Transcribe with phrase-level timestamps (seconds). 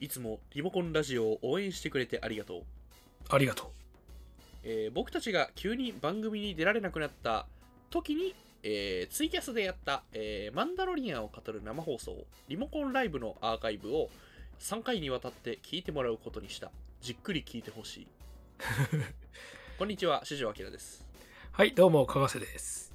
[0.00, 2.62] いつもリモコンラジオを応援してくれてありがとう。
[3.30, 3.66] ありがとう。
[4.64, 7.46] えー僕たちが急に番組に出られなくなった
[7.90, 14.10] 時に、えーツイキャスでやった、えーマンダロリアンを語る生放送、リモコンライブのアーカイブを
[14.60, 16.70] 3回にわたって聞いてもらうことにした。
[17.00, 18.06] じっくり聞いてほしい。
[19.78, 21.06] こんにちは、四条明です。
[21.52, 22.92] はい、どうも、かがせです。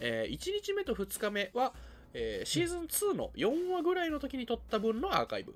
[0.00, 1.72] え1日目と2日目は、
[2.14, 5.54] えーシーズン2の4話ぐらいの時に撮った分のアーカイブ。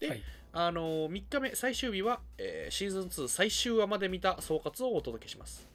[0.00, 0.22] で、はい
[0.56, 5.66] あのー3日目最終日は、えーシーズン2最終話まで見た総括をお届けします。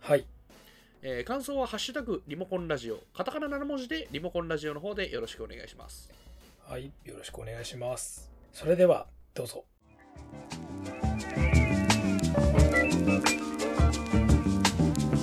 [0.00, 0.24] はい。
[1.02, 6.10] えー感想は「ハッシュタグリモコンラジオ」カタカナ7文字でリモコンラジオの方でよろしくお願いします。
[6.64, 8.30] はい、よろしくお願いします。
[8.52, 9.64] それでは、どうぞ。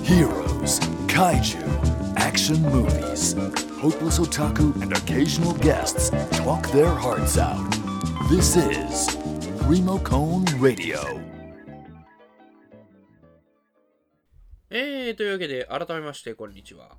[0.04, 1.58] Heroes, Kaiju,
[2.16, 3.34] action movies.
[3.80, 7.77] Hopeless otaku and occasional guests talk their hearts out.
[7.98, 9.18] This is
[9.66, 11.00] Remocone Radio.
[14.70, 16.90] えー、というわけで改めましてこんにちは。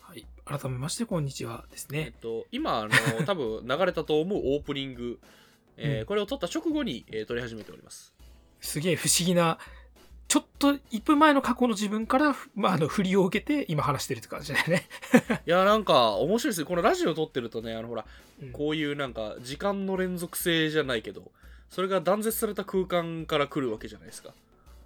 [0.00, 0.26] はい。
[0.44, 2.12] 改めまして、こんにちはですえっね。
[2.20, 2.90] と今あの
[3.24, 5.20] 多分流れたと思うオープニング、
[5.76, 8.12] えーうんこれを撮った直後に、えー撮り始めております。
[8.60, 9.58] すげえ不思議な、
[10.28, 14.88] ちょっと1分前の過去の自分から、まあ、あの、振りを受けて、今話してるって感じだよね。
[15.46, 18.04] いやなんか面白いですねこのラジオ撮ってるとねあのほら
[18.42, 21.30] うんこういうなんか時間の連続性じゃないけど
[21.70, 24.34] それが断絶された空間から来るわけじゃないですか。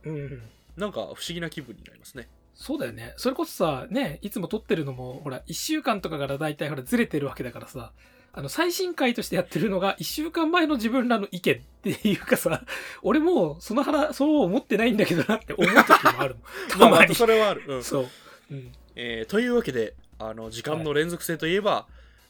[0.04, 0.42] うん。
[0.76, 2.28] なんか不思議な気分になりますね。
[2.54, 3.14] そうだよね。
[3.16, 7.92] それこそさ、ね、いつも撮ってるのも、ほら、1週間とかから大体ほら、ずれてるわけだからさ、
[8.32, 12.62] あの、最新回としてやってるのが、1週間前の自分らの意見っていうかさ、
[13.02, 16.44] 俺もう、その腹、そう思ってないんだけどなって思う時もあるもん。
[16.70, 17.14] た まあまあ。
[17.14, 17.64] それはある。
[17.66, 18.06] うんそう。
[18.50, 18.72] うん。
[18.96, 21.86] えーというわけであの時間の連続性といえば、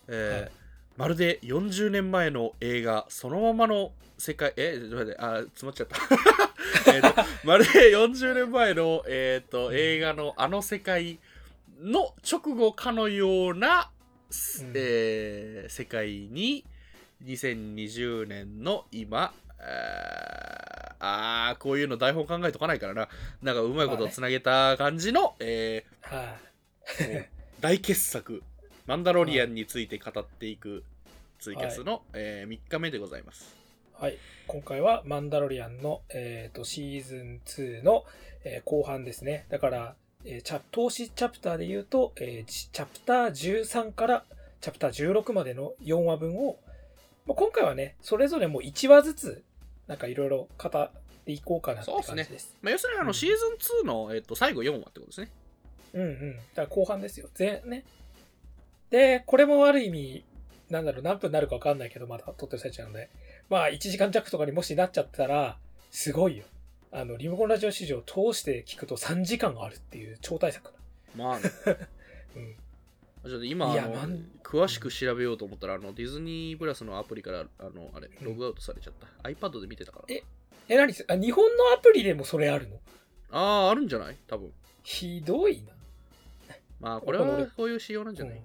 [0.09, 0.51] えーはい
[0.97, 5.97] まるで40年前の映画そのままの世界えー、待ってあ詰まっちゃった
[6.92, 11.19] えーとまるで40年前の、えー、と映画のあの世界
[11.80, 13.91] の直後かのような、
[14.61, 16.64] うんえー世界に
[17.24, 23.08] 2020年の今あーあーこういうの台本考えとかないからな
[23.42, 26.36] なんかうまいことつなげた感じの、えーは
[27.01, 27.27] い、もう
[27.61, 28.42] 大傑作
[28.86, 30.85] 「マンダロリアン」について語っていく
[31.39, 33.57] ツイキャスの、え3日目でございます。
[33.95, 34.18] はい。
[34.47, 38.05] 今回は、マンダロリアンの、えっ、と、シーズン2の、
[38.45, 39.47] えー後半ですね。
[39.48, 44.25] だから、えー投資チャプターで言うと、えーチチャプター13から
[44.61, 46.58] チャプター16までの4話分を、
[47.27, 49.42] まあ、今回はね、それぞれもう1話ずつ、
[49.86, 50.91] なんかいろいろ語っ
[51.25, 52.27] ていこうかなって感じです。
[52.27, 55.30] そうですまあ、要するにあの、うんシーズン2の、えっと最後4話ってことですね。
[55.95, 56.36] うんうん。
[56.36, 57.29] だから後半ですよ。
[57.39, 57.85] 前、ね。
[58.91, 60.25] で、これもある意味、
[60.69, 63.09] なんだろう、何分になるかわかんないけど、まだ撮ってる最中なので。
[63.48, 65.59] まあ、1時間弱とかにもしなっちゃったら、
[65.91, 66.45] すごいよ。
[66.92, 70.78] あの、リモコンラジオ史上通して聞くと3時間あるっていう超大作だ。
[71.17, 71.45] まあ、ね、
[72.36, 72.56] うん。
[73.30, 73.74] ちょっと今
[74.42, 78.27] 詳しく調べようと思ったらあのディズニープラスのアプリからあのあれうん。
[78.27, 80.05] ログアウトされちゃった、iPad で見てたから。
[80.08, 80.23] え
[80.68, 82.80] え、何すあ、日本のアプリでもそれあるの？
[83.30, 84.17] あああるんじゃない？
[84.27, 84.52] 多分。
[84.83, 85.73] ひどいな。
[86.80, 88.42] まあこれはこういう仕様なんじゃない、うん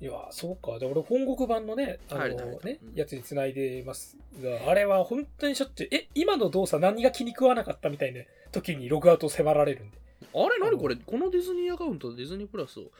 [0.00, 0.78] いや、そうか。
[0.78, 2.28] で俺、本国版のね、あの
[2.60, 8.22] ねうん、やつに繋いでますが、あれは本当にしょっちゅう、え、今の動作何が気に食わなかったみたいな
[8.52, 9.98] 時にログアウトを迫られるんで。
[10.34, 10.96] あれ何これ？
[10.96, 12.90] このディズニーアカウントでディズニープラスを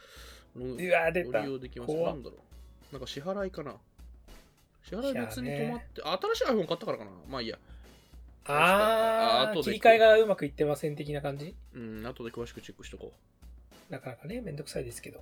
[0.56, 1.38] うわ、出た。
[1.38, 1.52] ご利。
[1.52, 1.94] 用できます。
[1.94, 2.36] なんだろ
[2.90, 2.92] う。
[2.92, 3.76] なんか支払いかな。
[4.82, 7.10] 支払い別に止まって、新しい iPhone 買ったからかな。
[7.28, 7.58] まあいいや。
[8.46, 11.54] あー、後で切り替えがうまくいってません的な感じ？
[11.74, 13.12] うん後で詳しくチェックしとこ
[13.90, 15.20] なかなかね、めんどくさいですけど。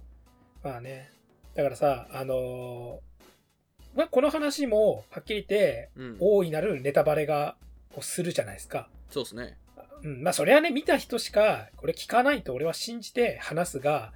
[0.63, 1.11] まあね。
[1.57, 7.57] だからさ、あのーまあ、この話も、はっきり言って、ううん大いなるネタバレが、
[7.97, 8.91] をするじゃないですか。
[9.11, 9.57] そうですね
[10.03, 14.13] うん、まあ、それはね、見た人しか、これ聞かないと俺は信じて話すが、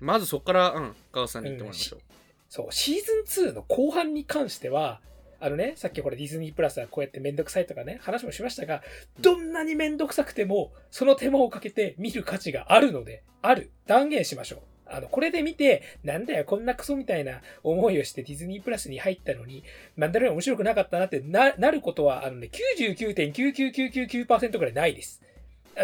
[0.00, 2.00] まずそこからうん川さんに言ってもらいましょう、
[2.48, 5.00] そう、シーズン2の後半に関しては、
[5.38, 8.82] あのね、さっきこれディズニープラスはこうやってめんどくさいとかね、話もしましたが、
[9.20, 13.70] どんなにめんどくさくても、その手間をかけて見る価値があるので、ある。
[13.86, 14.73] 断言しましょう。
[14.86, 19.64] あの、これで見て、なんだよ、こんなクソみたいな思いをしてディズニープラスに入ったのに、
[19.96, 25.22] マンダロリアン面白くなかったなってな、なることは、あのね、99.99999%ぐらいないです。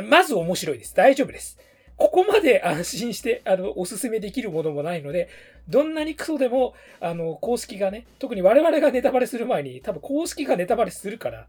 [0.08, 0.94] まず面白いです。
[0.94, 1.58] 大丈夫です。
[1.96, 5.28] ここまで安心して、あの、おすすめできるものもないので、
[5.68, 11.46] どんなにクソでも、あの、公式がね、特に我々がネタバレする前に、多分公式がネタバレするから、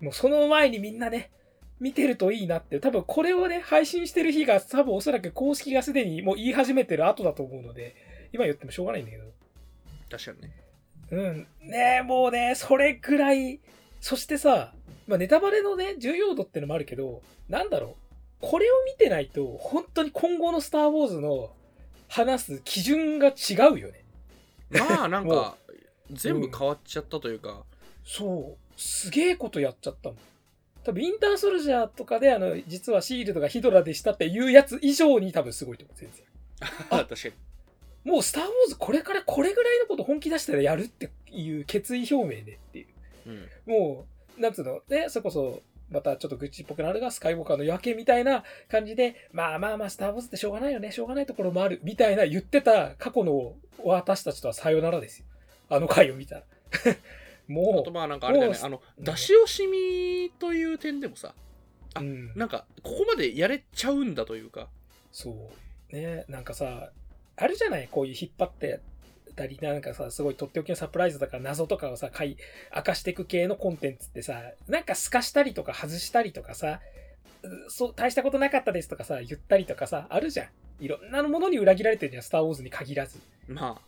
[0.00, 1.30] もうその前にみんなね、
[1.80, 7.94] 見てるといいなって、多分これをね、配信してる日が、多分おそらく公式がすでにもう言い始めてる後だと思うので、
[8.32, 9.24] 今言ってもしょうがないんだけど。
[10.10, 10.54] 確かにね
[11.10, 11.46] うん。
[11.62, 13.60] ねえ、もうね、それぐらい、
[14.00, 14.72] そしてさ、
[15.06, 17.96] まあ、ネタバレのね、重要度ってのもあるけど、なんだろ
[18.42, 18.46] う。
[18.46, 21.50] これを見てないと、本当に今後のスター・ウォーズの
[22.08, 24.04] 話す基準が違うよね。
[24.70, 25.56] まあなん もか
[26.10, 27.64] 全部変わっちゃったというか、
[28.04, 28.80] そう。
[28.80, 30.18] すげえことやっちゃったもん。
[30.88, 36.24] 多分、インターソルジャーとかで、あの、実はシールドがヒドラでしたっていうやつ以上に多分すごいと思う、全然。
[36.88, 37.34] あ確かに
[38.10, 42.86] もう、スター・ウォーズこれからこれぐらいのこと本気出したらやるっていう決意表明でっていう。
[43.26, 44.06] うんも
[44.38, 55.26] う、なんつうの、ね、それこそ、またちょっと愚痴っぽくなるが、スカイウォーカーの夜景みたいな感じで、まあまあまあ、スター・ウォーズってしょうがないよね、しょうがないところもある、みたいな言ってた過去の私たちとはさよならですよ。
[55.68, 56.42] あの回を見たら。
[57.48, 61.34] あもとまあなんかあれだよねあの出し惜しみという点でもさ
[61.96, 64.68] う、うん、なんかここまでやれちゃうんだというか
[65.10, 65.34] そう。
[65.90, 66.90] ね、なんかさ、
[67.34, 67.88] あるじゃない？
[67.90, 68.80] こういう引っ張って
[69.34, 72.36] たり、なんかさ、すごいとっておきのサプライズとか謎とかをさ、回
[72.76, 76.80] 明かしていく系のコンテンツってさ、なんか透かしたりとか外したりとかさ、
[77.42, 80.48] うそう、大したことなかったですとかさ、言ったりとかさ、あるじゃん。
[80.78, 83.18] いろんなものに裏切られてるじゃん、スター・ウォーズに限らず。
[83.48, 83.80] ま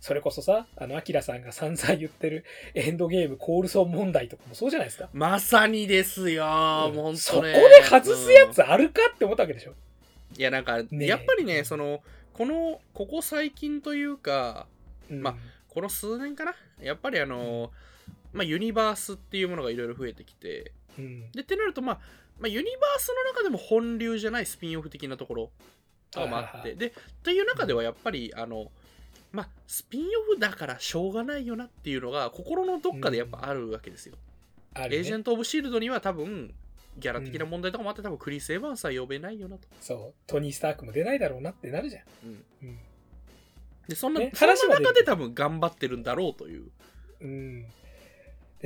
[0.00, 2.44] それこそさ、あの、アキラさんが散々言ってる
[2.74, 5.04] エンドゲームコールソン問題とかもそうじゃないですか。
[5.06, 9.72] あまさにですようほんとそこねで外すやつあるかって思ったわけでしょ。
[10.36, 12.02] いやなんか、ねやっぱりねその
[12.32, 14.66] このここ最近というか
[15.10, 15.22] うん。
[15.22, 15.36] ま
[15.68, 16.54] この数年かな。
[16.80, 17.70] やっぱりあの、
[18.32, 20.72] まあ、ユニバースっていうものがいろいろ増えてきて。
[20.98, 21.30] うん。
[21.32, 21.98] でってなると、まあ、
[22.38, 25.50] まあユニバースの中でも本流じゃないスピンオフ的なところ
[26.10, 26.74] とかもあって。
[26.74, 26.92] で
[27.22, 28.70] という中ではやっぱりあの
[29.36, 34.16] まあスピンオフだからしょうがないよなっていうのが心のどっかでやっぱあるわけですよ、
[34.72, 34.96] あるね。
[34.96, 36.54] エージェント・オブ・シールドには多分
[36.96, 42.02] ギャラ的な問題とかもあって多分クリス・エヴァンスは呼べないよなと、そう、トニー・スタークも出ないだろうなってなるじゃん。
[42.24, 42.44] うん。
[42.62, 42.78] うん。
[43.88, 46.70] でそんな、ねそんな話は出る中で多分頑張ってるんだろうという。
[47.20, 47.66] うん。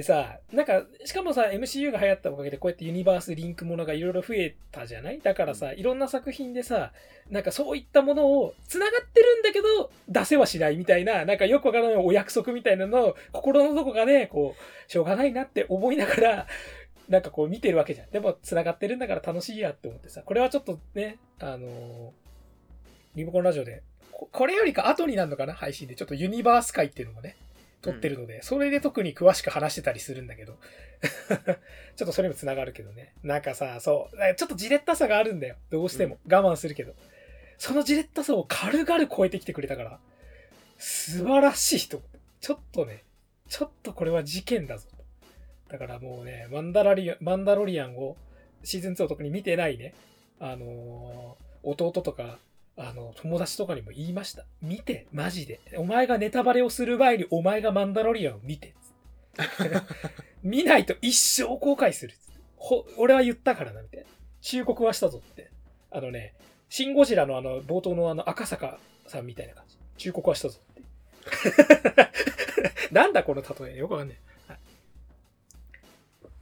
[0.01, 5.21] でさ、なんか、しかもさ、MCU が流行ったおかげで、こうやってユニバースリンクものがいろいろ増えたじゃない？
[5.21, 6.93] だからさ、いろんな作品でさ、
[7.29, 16.47] なんかそういったものを繋がってるんだけど、出せはしないみたいな、なんかよくわからないお約束みたいなのを、心のどこかで、こう、しょうがないなって思いながら、
[17.11, 18.11] なんかこう見てるわけじゃん。
[18.11, 22.11] でも、繋がってるんだから楽しいやって思ってさ、これはちょっとね、あのー
[23.17, 23.83] リモコンラジオで、
[24.13, 25.53] ここれよりか後になるのかな？
[25.53, 25.95] 配信で。
[25.97, 27.37] ちょっとユニバース界っていうのもね、
[27.83, 30.59] 撮ってるので、それで特に詳しく話してたりするんだけど。
[31.97, 33.15] ちょっとそれにも繋がるけどね。
[33.23, 35.57] なんかさ、そう、ちょっとじれったさがあるんだよ。
[35.71, 36.19] どうしても。
[36.29, 36.95] 我慢するけど。
[37.59, 40.01] そのじれったさを軽々超えてきてくれたから、
[40.79, 42.03] 素晴らしいと。
[42.41, 43.05] ちょっとね、
[43.49, 44.89] ちょっとこれは事件だぞ。
[45.69, 48.17] だからもうね、マンダラリマンダロリアンを
[48.65, 49.95] シーズン2を特に見てないね、
[50.39, 52.39] あのー弟とか、
[52.83, 54.47] あの、友達とかにも言いました。
[54.63, 55.61] 見て、マジで。
[55.77, 58.73] お前がネタバレをする前にお前がマンダロリアンを見て。
[60.43, 62.15] 見ないと一生後悔する。
[62.57, 64.07] ほ俺は言ったからな、みたいな。
[64.41, 65.51] 忠告はしたぞって。
[65.91, 66.33] あのね、
[66.71, 69.77] シン・ゴジラのあの、冒頭のあの、赤坂さんみたいな感じ。
[69.99, 70.83] 忠告はしたぞって。
[72.93, 73.77] なんだこの例え。
[73.77, 74.19] よくわかんない。
[74.49, 74.59] はい。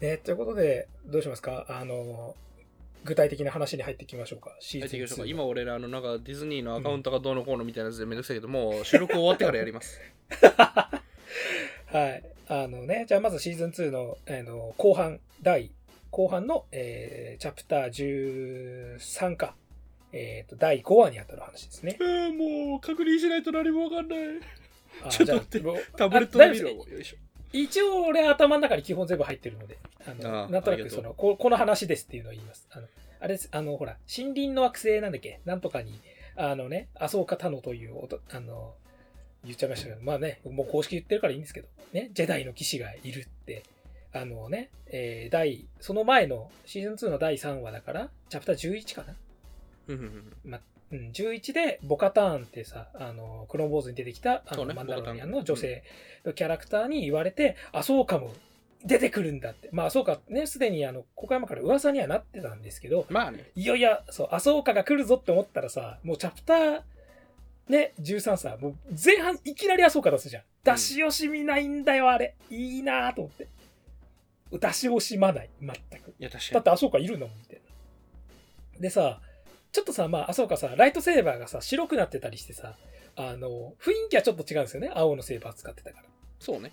[0.05, 1.67] ね、ということで、どうしますか？
[1.69, 2.37] あの、
[3.05, 4.57] 具体的な話に入っていきましょうか。
[4.61, 10.01] シーズン入っていきましょうか2今俺らあのなんかディズニーのアカウントがどうのこうのみたいなやつでめんどくさいけど、もう収録終わってからやります。
[11.87, 12.25] はい。
[12.49, 15.71] あのね、じゃあまずシーズン2のあの後半、第、
[16.11, 19.55] 後半の、えーチャプター13か、
[20.13, 21.99] えっ、と、第5話にあたる話ですね。
[22.33, 24.19] もう確認しないと何もわかんない。
[25.05, 25.61] あ ちょっと待って
[25.97, 26.71] タブレットで見ろ。
[26.71, 27.17] よいしょ。
[27.53, 31.03] 一応俺頭の中に基本全部入ってるので、あのあーなんとなくそう。
[31.03, 32.67] のこ、この話ですっていうのを言います。
[32.71, 32.87] あの、
[33.21, 35.41] あれです、あの、ほら、森林の惑星なんだっけ？
[35.45, 35.99] なんとかに、
[36.37, 37.95] あのね、麻生タノという
[38.33, 38.75] あの、
[39.45, 43.63] 言っちゃいましたけど、まあね、もう公式言ってるからいいんですけど、ね、ジェダイの騎士がいるって、
[44.13, 49.15] あのね、えー第、その前のシーズン2の第3話だから、チャプター11かな？
[49.89, 50.33] うん
[50.91, 55.83] うんうんうん、11でボカターンってさ、あの、クローンボーズに出てきた、あの、ねマンダロリアンの女性
[56.25, 58.33] のキャラクターに言われて、あ、そうかも、
[58.85, 59.69] 出てくるんだって。
[59.73, 63.51] まあ、そうか、ね、すでにあの、ここ山から噂にはなってたんですけど、まあね。
[63.57, 66.83] いやいや、そう、あ、そうかが来るぞって思ったらさ、もうチャプター、
[67.69, 70.43] ね、13さ、もう前半いきなりあそうか出すじゃん。
[70.65, 72.35] 出し惜しみないんだよ、あれ。
[72.51, 73.49] いいなぁと思って。
[74.53, 76.15] 出し惜しまない、全く。
[76.19, 77.61] いや、確かだって、あそうかいるんだもん、みたい
[78.77, 78.81] な。
[78.81, 79.21] でさ、
[79.73, 82.77] ちょっとさ、まあ、あそうかさ、ライトセーバーがさ、白くなってたりしてさ、
[83.17, 84.91] あの、雰囲気はちょっと違うんですよね。
[84.95, 86.03] 青のセーバー使ってたから。
[86.05, 86.09] に。
[86.39, 86.73] そうね。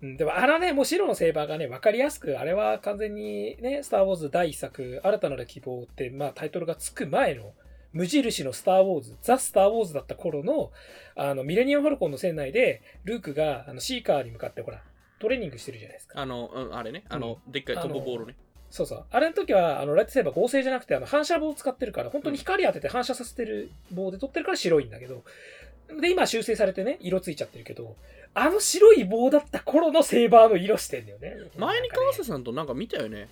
[0.00, 7.52] うん、でもあのね、もう白のセーバーがね、わかりやすく、あれは完全にね、スター・ウォーズ第一作、新たなる希望って、まあタイトルがつく前の
[7.92, 10.70] 無印のスター・ウォーズ、ザ・スター・ウォーズだった頃の、
[11.16, 14.82] あの、ミレニアム・ファルコンの船内で、ルークが、あの、シーカーに向かって、ほら、
[15.18, 16.20] トレーニングしてるじゃないですか。
[16.20, 18.36] あの、うん、あれね、あの、でっかいトボボールね。
[18.70, 19.04] そうそう。
[19.10, 25.22] あれの時は、あの、ライトセーバー合成じゃなくて、あの、反射棒を使ってるから、本当に光当てて反射させてる棒で撮ってるから白いんだけど、
[26.00, 27.96] で、今修正されてね、色ついちゃってるけど、
[28.34, 31.34] あの白い棒だった頃のセーバーの色してんだよね。
[31.56, 33.28] 前に川瀬さんとなんか見たよね。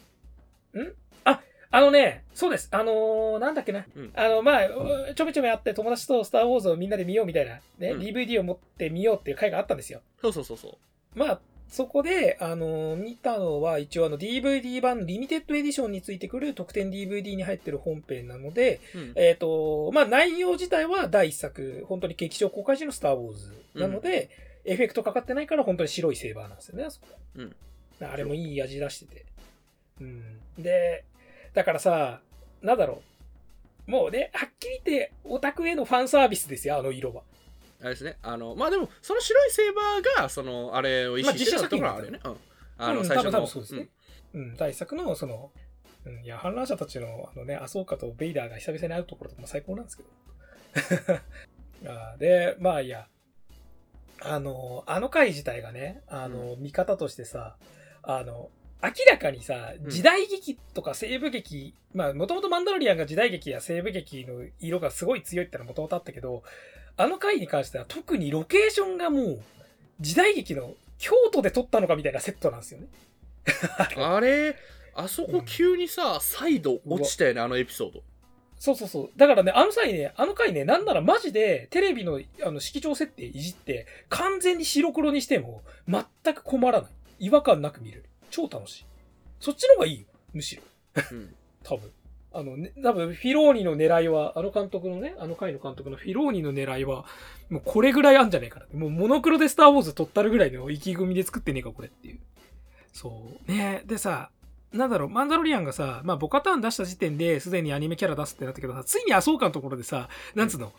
[1.76, 2.68] あのね、そうです。
[2.70, 3.84] あのーなんだっけな。
[3.94, 10.00] うんあの、まあ、うちょめちょめあって友達とスター・ウォーズをみんなで見ようみたいな、ね、うん DVD を持って見ようっていう回があったんですよ。
[10.22, 11.18] そうそうそうそう。
[11.18, 24.30] まあ、そこで、あのー見たのは一応あの DVD 版リミテッドエディションについてくる特典 DVD に入ってる本編なので、うんえっ、と、まあ内容自体は第一作、本当に劇場公開時のスター・ウォーズなので、
[24.64, 27.08] エフェクトかかってないから本当に白いセーバーなんですよね、あそこ。
[27.36, 27.56] うん
[28.00, 29.24] あれもいい味出してて。
[30.00, 30.22] うん。
[30.58, 31.04] で、
[31.54, 32.20] だからさ、
[32.62, 33.02] なんだろ
[33.88, 33.90] う。
[33.90, 37.22] もうね、はっきり言ってオタクへのファンサービスですよ、あの色は。
[37.80, 38.18] あれですね。
[38.22, 42.20] あの、まあでも、その白いセーバーが、その、あれを意識してたところはあるよね。
[42.24, 42.36] うん。
[42.78, 43.32] あの、うん最初の。
[43.32, 43.88] 多分そうですね。
[44.34, 45.50] うん、第一作の、その、
[46.04, 50.08] うん、いや、反乱者たちの、あのね、アソーカとベイダーが久々に会うところとかも最高なんですけど。
[51.92, 53.08] あーで、まあいいや、
[54.20, 57.56] あの、あの回自体がね、あの、見方としてさ、
[58.02, 58.50] あの、
[58.82, 66.42] 明らかにさ、うん時代劇とか西部劇、まあ、もともとマンダロリアンが時代劇や西部劇の色がすごい強いってのはもともとあったけど、
[66.96, 69.40] あの回に関しては特にロケーションがもう、
[70.00, 72.86] 時代劇の京都で撮ったのかみたいなセットなんですよね。
[73.96, 74.56] あれ、
[74.94, 78.02] あそこ急にさ、再度落ちたよね、あのエピソード。
[78.58, 79.10] そうそうそう。
[79.16, 86.90] だからね、あの際ね、あの回ね、なんならマジでテレビのあの色調設定いじって、完全に白黒にしても、全く困らない。
[87.18, 88.04] 違和感なく見れる。
[88.30, 88.86] 超楽しい。
[89.40, 90.06] そっちの方がいいよ。
[90.32, 90.62] むしろ。
[91.12, 91.34] うん。
[91.62, 91.90] 多分。
[92.36, 97.06] あのね、多分、フィローニの狙いは、あの監督のね、あの回の監督のフィローニの狙いは、
[97.48, 98.66] もうこれぐらいあんじゃねえかな。
[98.78, 102.18] もうモノクロでスターウォーズ撮ったるぐらいの意気込みで作ってねえか、これっていう。
[102.92, 103.50] そう。
[103.50, 104.30] ねでさ、
[104.72, 110.72] なんだろう、マンダロリアンがさ、まあ、ボカターン出した時点ですでにアニメキャラ出すってなったけどさ、ついにアソーカのところでさ、なんつうの、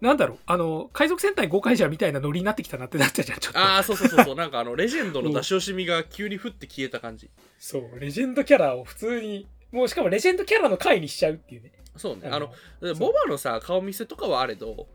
[0.00, 3.58] なんだろう、あの、海賊戦隊5回じゃみたいなノリになってきたなってなったじゃん、ちょっと。
[3.58, 4.34] ああ、そうそうそうそう。
[4.34, 7.28] なんかあの、レジェンドの出し惜しみが急に降って消えた感じ。
[7.58, 11.72] そう、レジェンドキャラを普通に、もうしかもレジェンドキャラの回にしちゃうっていうね。
[11.96, 12.28] そうね。
[12.30, 12.52] あの、
[12.98, 14.86] ボバのさ、顔見せとかはあれど、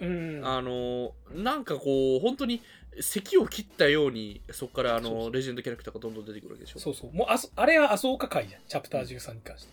[0.00, 0.40] うん。
[0.44, 2.62] あの、なんかこう、本当に、
[3.00, 6.78] 咳を切ったように、そこからあの、レジェンドキャラクターがどんどん出てくるわけでしょ。
[6.78, 7.12] そうそう。
[7.12, 8.62] もうあそ、あれは麻生家会じゃん。
[8.66, 9.72] チャプター13に関して。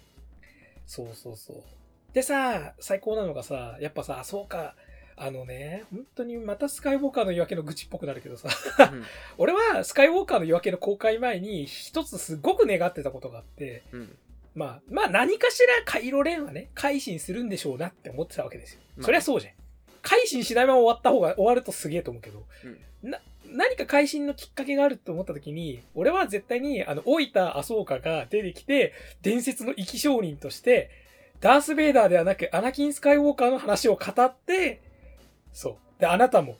[0.86, 1.64] そうそうそう。
[2.14, 4.76] でさ、最高なのがさ、やっぱさ、麻生家、
[5.16, 8.50] あのね、本当にまたスカイウォーカーの夜明けの愚痴っぽくなるけどさ、
[8.92, 9.04] うん
[9.38, 14.18] 俺はスカイウォーカーの夜明けの公開前に一つすごく願ってたことがあって、うん。
[14.56, 18.82] まあ、まあ何かしらカイロレンはね、改心するんでしょうなって思ってたわけですよ。
[18.98, 19.54] まあそりゃそうじゃん。
[20.02, 22.46] 改心しないまま終わった方が、終わるとすげえと思うけど、
[23.02, 30.92] な、何か改心のきっかけがあると思った時に、俺は絶対に、あの、大分麻生家が出てきて、伝説の生き証人として、
[31.40, 34.82] ダース・ベイダーではなく、アナキン・スカイウォーカーの話を語って、
[35.52, 36.02] そう。
[36.02, 36.58] で、あなたも、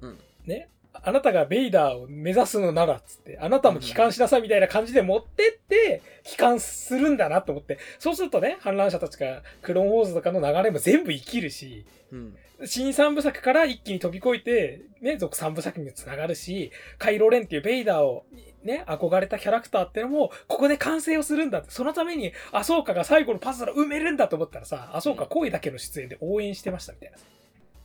[0.00, 0.18] うん。
[0.46, 0.68] ね、
[1.02, 12.36] あなたがベイダーを目指すのなら、つって、あなたも帰還しなさいみたいな感じで持ってって、帰還するんだなと思って、そうするとね、反乱者たちがクローンウォーズとかの流れも全部生きるし、うん。
[12.64, 18.24] 新三部作から一気に飛び越えて、ね、続三部作につながるし、カイロレンっていうベイダーを、
[18.64, 27.24] ね、憧れたキャラクターってのも、ここで完成をするんだって、そのために、アソーカが最後のパズルを埋めるんだと思ったらさ、アソーカ声だけの出演で応援してましたみたいなさ。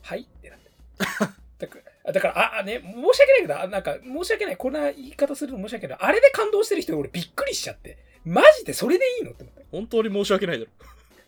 [0.02, 0.22] はい？
[0.22, 0.70] ってなって。
[2.12, 4.56] だから、あ、あね、申し訳ないけど、あなんか、申し訳ない。
[4.56, 5.98] こんな言い方するの申し訳ない。
[6.00, 7.96] あれで感動してる人俺びっくりしちゃって。
[8.24, 9.64] マジでそれでいいのって思って。
[9.70, 10.70] 本当に申し訳ないだろ。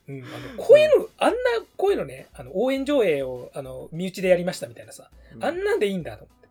[0.09, 1.37] うん、あの、こういうの、あんな、
[1.77, 6.49] こういうのね、あの、応援上映を、あの、身内でやりましたみたいなさ、あんなんでいいんだと思って。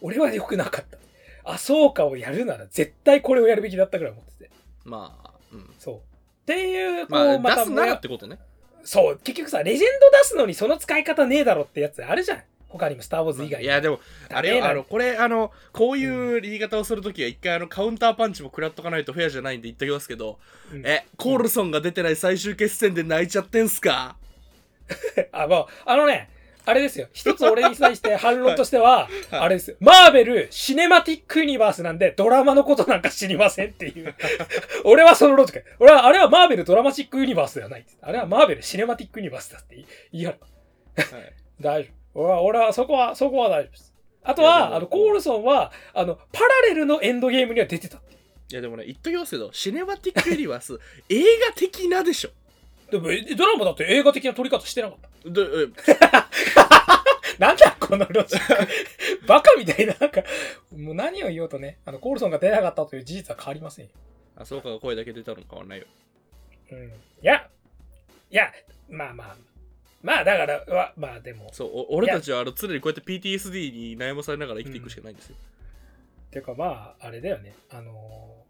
[0.00, 0.98] 俺は良くなかった。
[1.44, 4.50] あ、そうかをやるなら絶対これをやるべきだったぐらい思ってて。
[4.84, 5.74] まあ、うん。
[5.78, 5.96] そう。
[5.96, 6.00] っ
[6.46, 8.38] ていう、こう、まあ、また出すならってことね。
[8.82, 12.42] そう、結局さ、レジェンド出すのにその使い方ねえだろってやつあるじゃん。
[12.68, 13.64] 他にもスター・ウォーズ以外に。
[13.66, 20.38] いや、でも、あれあの、これ、あの、こういう言い方をするときは、一回、あの、カウンターパンチも食らっとかないとフェアじゃないんで言っときますけど、
[20.72, 24.16] うんえ、コールソンが出てない最終決戦で泣いちゃってんすか？
[25.32, 26.28] あ、もう、あのね、
[26.66, 27.08] あれですよ。
[27.14, 29.76] 一つ俺に対して 反論としては、はいあれですよ。
[29.80, 34.14] マーベル、シネマティックユニバースなんで、ドラマのことなんか知りませんっていう。
[34.84, 35.64] 俺はそのロジック。
[35.78, 37.86] 俺は、あれはマーベルドラマチックユニバースではない。
[38.02, 39.76] あれはマーベルシネマティックユニバースだって
[40.12, 40.38] 言い張る。
[41.16, 41.97] はい大丈夫。
[42.18, 43.94] 俺は、俺は、そこは、そこは大丈夫です。
[44.24, 48.08] あとは、あの、コールソンは、あの、パラレルのエンドゲームには出てたって
[48.50, 52.30] いや、でもね、言っときますけど、シネマティックユニバース、 映画的なでしょ。
[52.90, 55.30] でも、えドラマだって映画的な撮り方してなかった。
[55.30, 55.46] でえ
[57.38, 58.68] なんだこのロジック。
[59.28, 60.24] バカみたいな、なんか、
[60.74, 63.90] もう何を言おうとね、あの、コールソンが出なかったという事実は変わりませんよ。
[64.36, 65.86] あそうかが声だけ出たの変わんないよ
[66.72, 66.86] うん。
[66.86, 66.90] い
[67.22, 67.48] や、
[68.30, 68.50] いや、
[68.88, 69.36] まあまあ、
[70.02, 75.36] まあだから、わまあでも、そうお俺たちはあの常にこうやって PTSD に悩まされながら生きていくしかないんですよ、
[76.30, 77.54] ていうかまあ、あれだよね。
[77.70, 78.48] あのー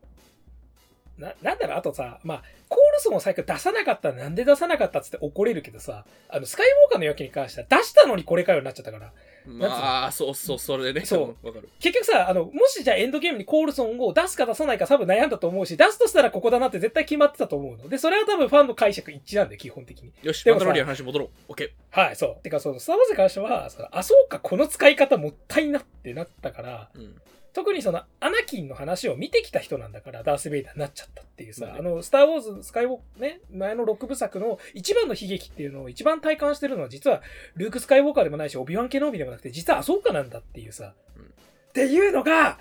[1.19, 9.13] な、なんだろう、あとさ、まあ、コールソンを最初出さなかったらなんで出さなかったっつって怒れるけどさ、あの、スカイウォーカーの夜明けに関しては出したのにこれかよになっちゃったから、
[9.49, 17.89] まあそうそうそれねそうわかる結局さ、あの、もしじゃあエンドゲームにコールソンを出すか出さないか多分悩んだと思うし、出すとしたらここだなって絶対決まってたと思うの。
[17.89, 20.13] で、それは多分ファンの解釈一致なんだよ、基本的に。
[20.23, 22.43] よしでもさマンダロリアンの話戻ろう OK はい、そう。
[22.43, 27.21] てか、その、スターウォーズに関しては、あ、そうか、この使い方もったいなってなったから、うん
[27.53, 37.23] 特にその、アナキンの話を見てきた人なんだから、ダース・ベイダーになっちゃったっていうさ、まあの、スター・ウォーズ、スカイウォーク、ね、前の6部作の一番の悲劇っていうのを一番体感してるのは、実は、
[37.57, 41.25] ルーク・スカイウォーカーでもないし、オビワン・ケノービでもなくて、実はアソーカなんだっていうさ、うん。
[41.25, 41.27] っ
[41.73, 42.59] ていうのが、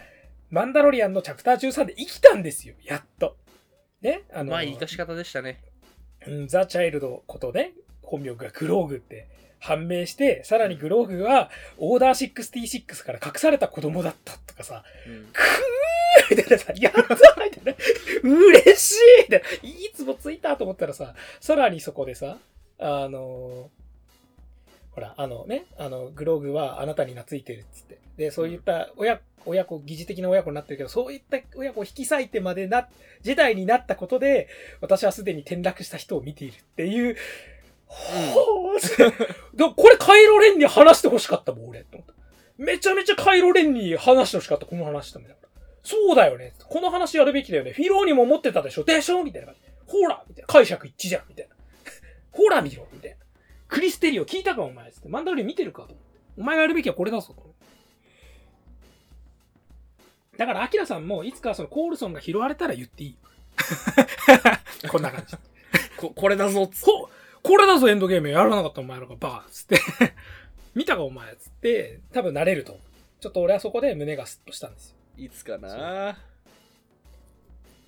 [0.50, 3.36] マンダロリアンのチャプター13で生きたんですよ、やっと。
[4.02, 5.62] ね、あの、まあ生かし方でしたね。
[6.26, 9.28] うんザ・チャイルドことね、本名がグローグって
[9.60, 15.28] 判明して、さらにグローグはオーダー66から隠された子供だったとかさ、うん。
[15.34, 17.76] くーみたいなさ、やったーみたいな、
[18.24, 22.38] 嬉しいみたいな、いいツボついたと思ったらさ、さらにそこでさ、
[22.80, 23.88] あのー
[24.98, 28.00] ほら、あのね、あの、グローグはあなたに懐いてるっつって。
[28.18, 32.90] で、そういった親、親子、疑似的な親子になってるけど、そういった親子を引き裂いてまでな、
[33.22, 34.48] 時代になったことで、
[34.82, 37.16] 私はすでに転落した人を見ているっていう、
[37.88, 39.14] ほー
[39.56, 41.84] だこれカイロレンに話してほしかったもん、俺。
[41.84, 42.14] と思った
[42.58, 45.50] めちゃめちゃカイロレンに話してほしかった、この話したんだから。
[45.84, 46.54] そうだよね。
[46.68, 47.72] この話やるべきだよね。
[47.72, 48.84] フィローにも思ってたでしょ？
[48.84, 49.24] でしょ？
[49.24, 49.62] みたいな感じ。
[49.86, 50.48] ほらみたいな。
[50.48, 51.56] 解釈一致じゃんみたいな。
[52.32, 53.18] ほら見ろみたいな。
[53.68, 55.10] クリステリオ聞いたかお前つって。
[55.10, 56.04] マンダロリアン見てるかと思って。
[56.38, 57.36] お前がやるべきはこれだぞ。
[60.38, 63.18] だから、アキラさんもいつかそのコールソンが拾われたら言っていい。
[64.90, 65.36] こんな感じ。
[65.98, 66.86] ここれだぞっつっ
[67.48, 69.80] これだぞエンドゲームやらなかったお前らがバーっつって。
[70.76, 72.78] 見たかお前っつって、多分慣れると。
[73.22, 74.98] ちょっと俺はそこで胸がスッとしたんですよ。
[75.16, 76.18] いつかな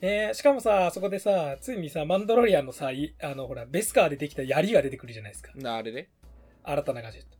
[0.01, 5.51] えー、しかもさ、そこでさ、ついにさ、マンダロリアンのさ、いあの、ほら、ベスカーでできた槍が出てくるじゃないですか。
[5.55, 6.07] なあれね
[6.63, 7.37] 新たなガジェット。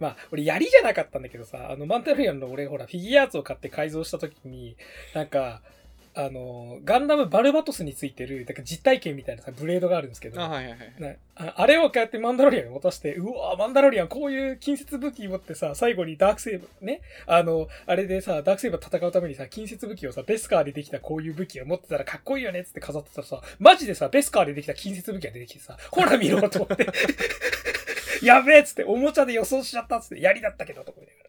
[0.00, 4.76] まあ、俺槍じゃなかったんだけどさ、あの、マンダロリアンの俺、ほら、フィギュアーツを買って改造した時に、
[5.14, 5.62] なんか、
[6.12, 26.86] あの、ガンダムバルバトスについてる、なんか実体験みたいなさ、ブレードがあるんですけど、あはいはいはいなああれをこうやってマンダロリアンに渡して、うわマンダロリアンこういう近接武器持ってさ、最後にダークセーブ、ね、あの、あれでさ、ダークセーブ戦うためにさ、近接武器をさ、ベスカーでできたこういう武器を持ってたらかっこいいよねっつって飾ってたらさ、マジでさ、ベスカーでできた近接武器が出てきてさ、ほら見ろと思って、
[28.26, 31.20] やべえっつって、おもちゃで予想しちゃったっつって、槍だったけどと思いなが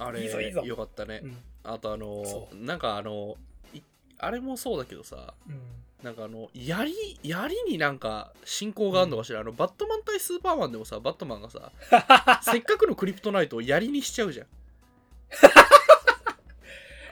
[0.00, 0.62] あれいいぞいいぞ。
[0.62, 1.16] よかったね。
[1.16, 1.20] ら。
[1.20, 1.36] うん。
[1.64, 3.36] あとあのそなんかあのい
[4.22, 5.60] あれもそうだけどさうん。
[6.02, 11.70] なんかあの槍槍になんか信仰があるのかしら、あのバットマン対スーパーマンでもさバットマンがさ
[12.42, 14.46] せっかくのクリプトナイトを槍にしちゃうじゃん。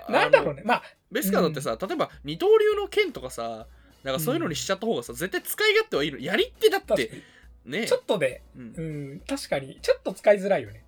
[0.12, 0.62] なんだろうね。
[0.64, 3.68] まあ、ベスカーだってさ、例えば二刀流の剣とかさ
[4.02, 6.18] なんかそういうのにしちゃった方がさ、絶対使い勝手はいいの。
[6.18, 7.22] 槍ってだっ確て。
[7.64, 8.74] ねちょっとね、うん。
[8.74, 8.82] う
[9.16, 10.82] ん、確かに、ちょっと使いづらいよね。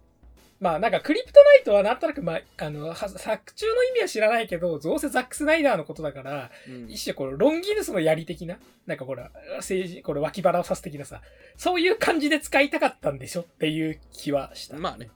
[0.63, 11.21] まあなんかクリプトナイトはなんとなく、まあ、あの、は作中の意味は知らないけど、どうせザックスナイダーのことだから、うん一種このロンギヌスの槍的な、なんかほら、政治、これ脇腹を刺す的なさ、
[11.57, 14.77] そういう感じで使いたかったんでしょっていう気はした。
[14.77, 15.11] まあね。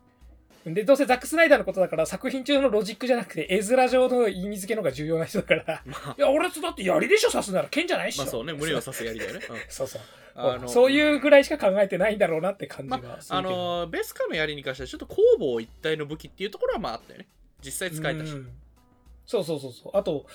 [0.74, 6.14] で、どうせザックスナイダーのことだから、作品中のロジックじゃなくて、絵面上の意味付けの方が重要な人だから、まあ。
[6.18, 7.68] いや、俺とだって槍でしょ刺すなら。
[7.68, 8.22] 剣じゃないっしょ。
[8.22, 9.56] まあそうね胸を刺す槍だよね、うん。
[9.68, 10.02] そうそう。
[10.34, 13.48] あのそういうぐらいしか考えてないんだろうなって感じまがするけど。
[13.48, 17.26] あのベスカの槍に関してはちょっと攻防一体の武器っていうところはまああったよね。
[17.64, 18.50] 実際使えたし、うん。
[19.24, 19.96] そうそうそうそう。
[19.96, 20.26] あと、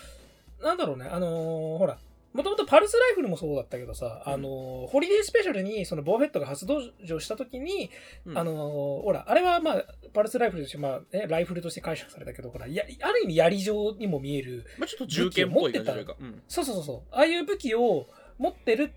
[0.62, 1.98] なんだろうね、あのーほら、
[2.34, 4.34] もともとパルスライフルもそうだったけどさ、うん。
[4.34, 7.90] あのーホリデースペシャルにそのボーフェットが初登場した時に、
[8.26, 8.38] うん。
[8.38, 8.56] あのー
[9.04, 16.42] ほら、あれはまあ、パルスライフルとして、まあ、ね、ライフルとして解釈されたけど、ほら、やある意味槍状にも見える、まあ、ちょっと銃剣っぽい感じというか、うん。
[16.48, 18.92] そうそうそうそう、ああいう武器を持ってる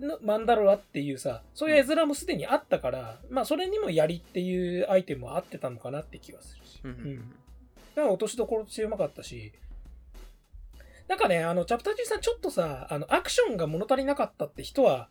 [0.00, 6.80] のマンダロラっていうさ、そういう絵面もすでにあったから、まあ、それにも槍っていうアイテムは合ってたのかなって気がするし。
[6.84, 7.34] うんうんうん。
[7.94, 8.06] なん。
[8.06, 9.52] か落としどころとしてうまかったし、
[11.08, 15.08] なんかね、あの、チャプター13ちょっとさ、あの、アクションが物足りなかったって人は、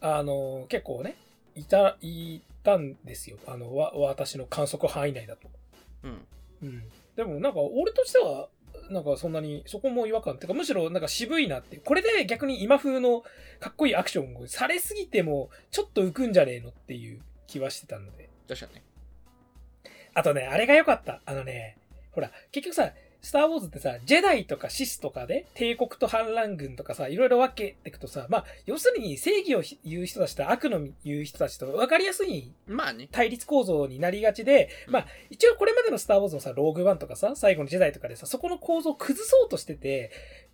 [0.00, 1.16] あの、結構ね、
[1.54, 3.38] いた、いたんですよ。
[3.46, 5.48] あの、わ、私の観測範囲内だと。
[6.04, 6.26] うん
[6.62, 6.82] うん。
[7.16, 8.48] でもなんか、俺としては、
[8.90, 10.38] なんかそんなに、そこも違和感。
[10.38, 11.78] てかむしろなんか渋いなって。
[11.78, 13.22] これで逆に今風の
[13.58, 18.28] かっこいいアクションをされすぎても、ちょっと浮くんじゃねえのっていう気はしてたので。
[18.48, 18.84] 確かにね。
[20.14, 21.20] あとね、あれが良かった。
[21.24, 21.78] あのね、
[22.12, 33.08] ほら、結局さ、スター・ウォーズってさ、ジェダイとかシスとかで、帝国と反乱軍とかさ、いろいろ分けていくとさ、まあ、要するに正義を言う人たちと悪の言う人たちと分かりやすいまあね。
[33.10, 40.10] 対立構造になりがちで、まあ、一応これまでのスター・ウォーズのさ、ローグワンとかさ、最後のジェダイとかでさ、そこの構造を崩そうとしてて、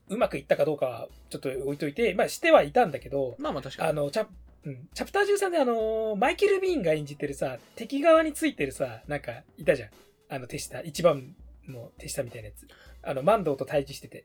[0.08, 3.90] うまくいったかどうかはちょっと置いといて、まあ、してはいたんだけど、まあまあ確かに。
[3.90, 4.26] あの、チャ
[4.64, 9.90] うん、チャプター13であのーマイケル・ビーンが演じてるさ、敵側についてるさ、なんか、いたじゃん。
[10.28, 11.34] あの手下、一番
[11.68, 12.66] の手下みたいなやつ。
[13.02, 14.24] あの、マンドーと対峙してて。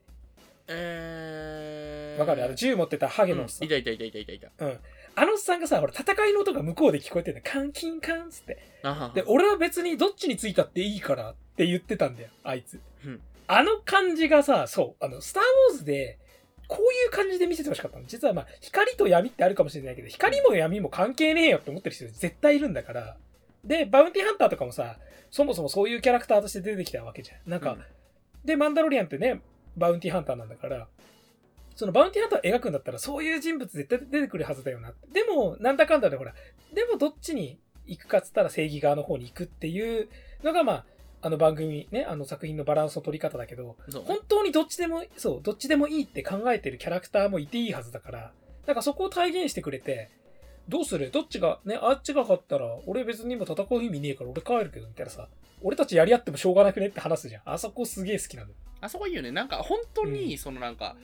[0.67, 2.19] えー。
[2.19, 2.43] わかる？
[2.43, 4.65] あの、銃持ってたハゲのおっさんうんいたいたいたいたいたいた。
[4.65, 4.80] うん。
[5.15, 7.54] あのおっさんがさ、ほら、戦いの音が向こうで聞こえてるんだよ。
[7.54, 8.58] カンキンカンっつって。
[8.84, 12.80] あははで、俺は別にどっちについたっていいからって言ってたんだよ、あいつ。
[13.06, 16.19] うんあの感じがさ、そう、あの、スター・ウォーズで、
[16.67, 18.04] こういう感じで見せてほしかったの。
[18.06, 23.15] 実はまあ、光と闇ってあるかもしれないけど、光も闇も関係ねえよって思ってる人絶対いるんだから。
[23.63, 24.98] で、バウンティハンターとかもさ、
[25.30, 27.50] そもそもそういうキャラクターとして出てきたわけじゃん。
[27.50, 27.84] なんか、うん
[28.48, 29.41] で、マンダロリアンってね、
[29.76, 30.88] バウンティハンターなんだから、
[31.76, 34.93] そのバウンティハンターを描くんだったら、そういう人物絶対出てくるはずだよな。
[35.12, 36.34] でも、なんだかんだでほら、
[36.74, 40.08] でもどっちに行くかっつったら正義側の方に行くっていう
[40.43, 40.86] のが、まあ、
[41.22, 48.32] あの番組ね、あの作品のバランスの取り方だけど、本当にどっちでも、そう、どっちでもいいって考えてるキャラクターもいていいはずだから、
[48.65, 50.10] なんかそこを体現してくれて、
[50.67, 51.12] どうする？
[51.12, 55.27] どっちが、ね、あっちが勝ったら、俺別に今戦う意味ねえから俺帰るけど、みたいなさ、
[55.62, 57.41] 俺たちやり合ってもしょうがなくねって話すじゃん。
[57.45, 58.51] あそこすげえ好きなの。
[58.82, 59.32] あそこいいよね。
[59.32, 60.95] なんか本当うに、んそのなんか、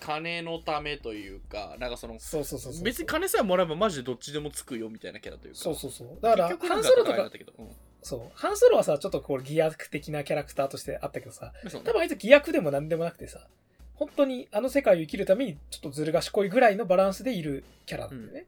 [0.00, 2.82] 金のためというか、なんかその、そうそうそうそう。
[2.82, 5.60] 別に金さえもらえばマジでどっちでもつくよみたいなキャラというか。
[5.60, 6.08] そうそうそう。
[6.20, 7.22] だから、ハンソロとか。
[7.22, 7.70] うん
[8.02, 8.20] そう。
[8.34, 11.52] ハンソロはさ、ちょっとこう、偽悪的なキャラクターとしてあったけどさ、
[11.84, 13.46] 多分あいつ偽悪でも何でもなくてさ、
[13.94, 18.46] 本当にあの世界を生きるためにちょっとずる賢いぐらいのバランスでいるキャラなんだよね。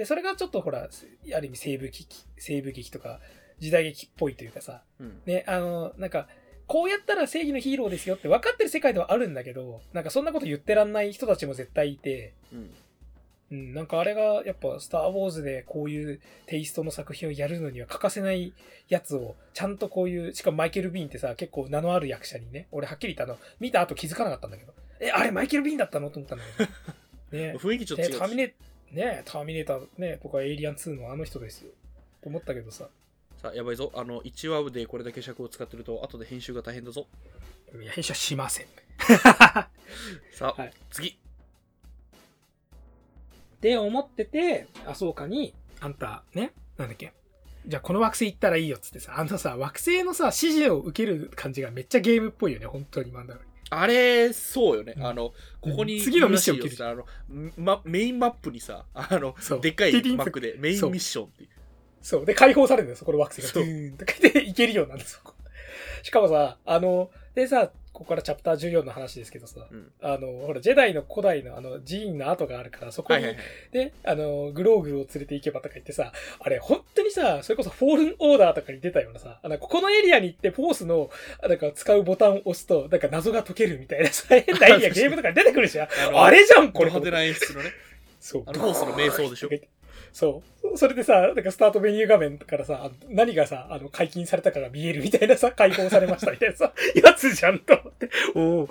[0.00, 2.06] で、それがちょっとほら、ある意味西部劇、
[2.38, 3.20] 西部劇とか
[3.58, 5.20] 時代劇っぽいというかさ、うん。
[5.26, 6.26] ね、あの、なんか、
[6.66, 12.70] こうやったら正義のヒーローですよって分かってる世界ではあるんだけど、なんかそんなこと言ってらんない人たちも絶対いて、うん。
[13.50, 18.54] うん、なんかあれがやっぱスター・ウォーズでこういうテイストの作品をやるのには欠かせない
[18.88, 26.08] やつを、ちゃんとこういう、しかもマイケル・ビーンってさ、結構名のある役者にね、俺はっきり言ったあの、見た後気づかなかったんだけど、え、あれマイケル・ビーンだったの？
[26.08, 26.70] と思ったんだけど。
[27.36, 27.56] ね。
[27.58, 28.18] 雰囲気ちょっと違う
[28.92, 31.70] ねターミネーターね、とかエイリアン2のあの人ですよ。
[32.22, 32.88] と思ったけどさ、
[33.40, 33.90] さあ、やばいぞ。
[33.94, 37.06] あの、1話でこれだけ尺を使ってると、後で編集が大変だぞ。
[37.80, 38.66] いや、編集はしません。
[40.32, 41.18] さあ、はい次。
[43.62, 47.14] で、思ってて、あ、そうかに、あんた、ね、なんだっけ。
[47.66, 54.94] じゃあこの惑星行ったらいいよっつってさ、あのさ、惑星のさ、指示を受ける感じがめっちゃゲームっぽいよね、本当にマンダロリあれ、そうよね。
[54.96, 57.06] うんあの、ここに、次のミッションいるらしいよあの、
[57.56, 61.50] ま、メインマップにさ、あのでっかいマックで、メインミッションっていう。
[62.02, 62.26] そう。
[62.26, 63.52] で、解放されるんだよ、そこの惑星が。
[63.52, 65.34] そうドゥーンとか言って行けるようになるんですよ。
[66.02, 73.44] しかもさ、あの、でさ、ここからチャプター14の話ですけどさ、うんあの、ほら、ジェダイの古代のあの、寺院の跡があるから、そこに、はいはいはい。
[73.72, 76.10] で、あの、グローグを連れて行けばとか言ってさ、
[76.40, 81.10] あれ、本当にさ、それこそフォールンオーダーとかに出たようなさ、あの、ここのエリアに行ってフォースの、
[81.42, 85.88] あなんか使うボタンを押すと、なんか謎が解けるみたいなさ、 変なエリアゲームとかに出てくるじゃん。
[86.14, 86.90] あれじゃん、これ。
[86.90, 87.70] これ派手な演出のね。
[88.18, 88.44] そう。
[88.46, 89.50] あのフォースの瞑想でしょ
[90.12, 90.42] そ
[90.74, 90.76] う。
[90.76, 98.10] それでさ、なんかスタートメニュー画面からさ、何がさ、あの、解禁されたかが見えるみたいなさ、解放されましたみたいなさ、 やつじゃんと思って。
[98.34, 98.68] おお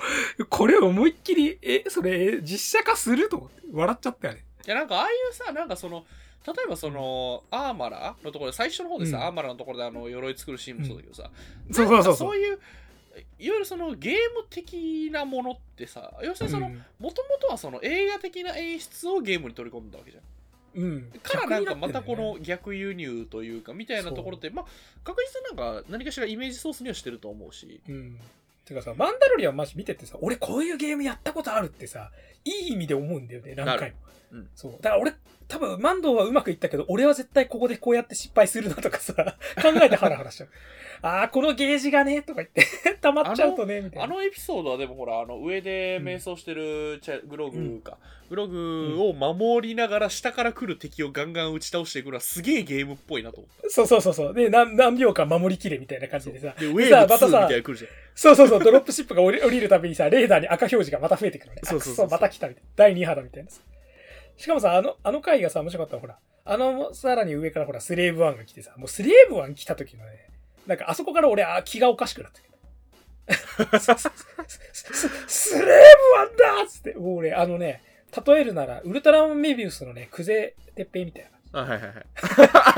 [0.50, 3.62] これ思いっきり、え、それ、実写化すると思って。
[3.72, 4.46] 笑っちゃったよね。
[4.66, 6.06] いや、なんかああいうさ、なんかその、
[6.46, 11.30] 例えばその、アーマラのところで、最初の方でさ、うんアーマラのところであの、鎧作るシーンもそうだけどさ、
[11.72, 12.16] そうそうそうそう。
[12.16, 12.60] そういう、
[13.40, 20.24] いわゆるそのゲーム的なものってさ、要するにその、うんもともとはその映画的な演出をゲームに取り込んだわけじゃん。
[20.76, 21.12] うん。
[21.24, 24.66] からなんかまたこの逆輸入というかみたいなところってまあ
[25.04, 28.20] 確実になんか何かしらイメージソースにはしてると思うしうん。
[28.70, 32.12] てかさ、マンダロリアンマジ見ててさ、俺こういうゲームやったことあるってさ、
[32.46, 33.98] いい意味で思うんだよね、何回も。
[34.32, 34.72] うんそう。
[34.74, 35.14] だから俺、
[35.48, 39.14] 多分、マンドーはうまくいったけど、俺は絶対ここでこうやって失敗するなとかさ、
[39.60, 40.50] 考えてハラハラしちゃう。
[41.02, 42.66] ああ、このゲージがね、とか言って、
[43.02, 44.06] 溜まっちゃうとね、みたいな。
[44.06, 47.98] あのエピソードはでもほらあの上で瞑想してるチャグログか、
[48.30, 54.34] グログを守りながら下から来る敵をガンガン打ち倒していくのはすげえゲームっぽいなと思ったそうそうそうそう。
[54.34, 56.54] で、何何秒間守りきれみたいな感じでさ。
[56.60, 61.62] でウェでさーブ2みまたいなの来るじゃんそうそうそう、ドロップシップが降り降りるたびにさ、レーダーに赤表示がまた増えてくるね。
[61.64, 62.70] そうそうそうまた来たみたいな。
[62.76, 63.62] 第2波だみたいなさ。
[64.38, 66.18] しかもさ、あの、あの回がさ、面白かったのほら。
[66.46, 70.29] あの、さらに上からほら、スレーブ1が来てさ、もうスレーブ1来た時のね、
[70.70, 73.80] なんかあそこから俺、あ気がおかしくなった けど。
[75.28, 75.72] スレーブ
[76.16, 77.82] ワンダーっつって、もう俺、あのね、
[78.26, 81.62] 例えるなら、ウルトラマンメビウスのね、クゼてっぺいみたいな。
[81.62, 82.06] あはいはいはい。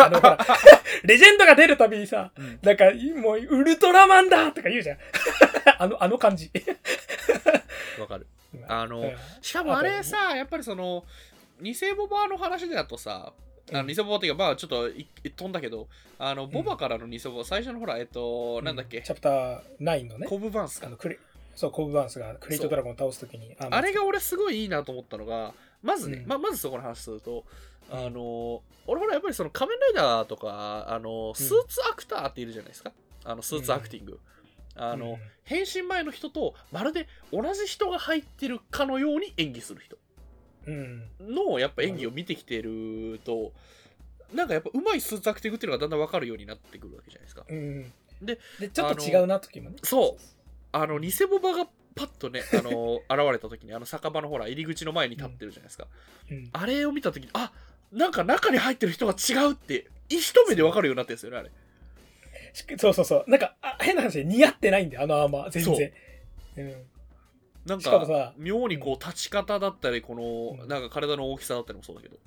[0.06, 0.38] あの、ほら、
[1.04, 2.86] レジェンドが出るたびにさ、うんなんか、
[3.18, 4.98] もう、ウルトラマンだとか言うじゃん。
[5.80, 6.50] あの、あの感じ。
[8.00, 8.28] わかる。
[8.68, 11.04] あのうんしかもあれさ、やっぱりその、
[11.62, 13.34] 偽ボバの話だとさ、
[13.72, 13.88] あのうん。
[13.88, 15.06] 偽ボバっていうか、まあちょっとい
[15.36, 15.88] 飛んだけど、
[16.20, 20.88] あの、ボバからの偽ボバ、最初のほら、えっと、なんだっけ、チャプター9のね、コブバンスか。
[20.88, 21.20] あの、クレ
[21.56, 25.54] そう、コブバーンスがクレイトドラゴンを倒すときに、あれが俺すごいいいなと思ったのが、
[25.84, 26.28] まずね、うん。
[26.28, 27.44] ままずそこの話すると、
[27.92, 27.98] うん。
[27.98, 32.94] あの、俺ほらやっぱりその仮面ライダーとか、あの、スーツアクターっているじゃないですか？
[33.24, 34.20] あの、スーツアクティング。
[34.76, 39.98] あの、変身前の人とまるで同じ人が入ってるかのように演技する人。
[39.98, 40.11] うん、うん。
[40.68, 43.54] のやっぱ演技を見てきてると、
[44.34, 47.46] なんかやっぱ上手いスーツアクティングっていうのがだんだん分かるようになってくるわけじゃないですか。
[47.48, 47.92] うん。
[48.22, 49.78] で、で、ちょっと違うな、時もね。
[49.84, 50.22] そう
[50.72, 55.88] あの、偽ボバがパッとね、あの、現れた時に、あの酒場のほら、入り口の前に立ってるじゃないですか。
[56.30, 56.50] うん。
[56.54, 57.52] あれを見た時に、あ
[57.92, 61.52] なんか中に入ってる人が違うって、一目で分かるようになってるんですよね、あれ。
[62.54, 63.30] しそうそうそう。
[63.30, 65.50] なんか、あ変な話で似合ってないんだよ、あのアーマー。
[65.50, 65.92] 全然。
[66.58, 66.74] うん。
[67.66, 72.18] なんかしか妙にこう、立ち方だったり、この、うんなんか体の大きさだったりもそうだけど。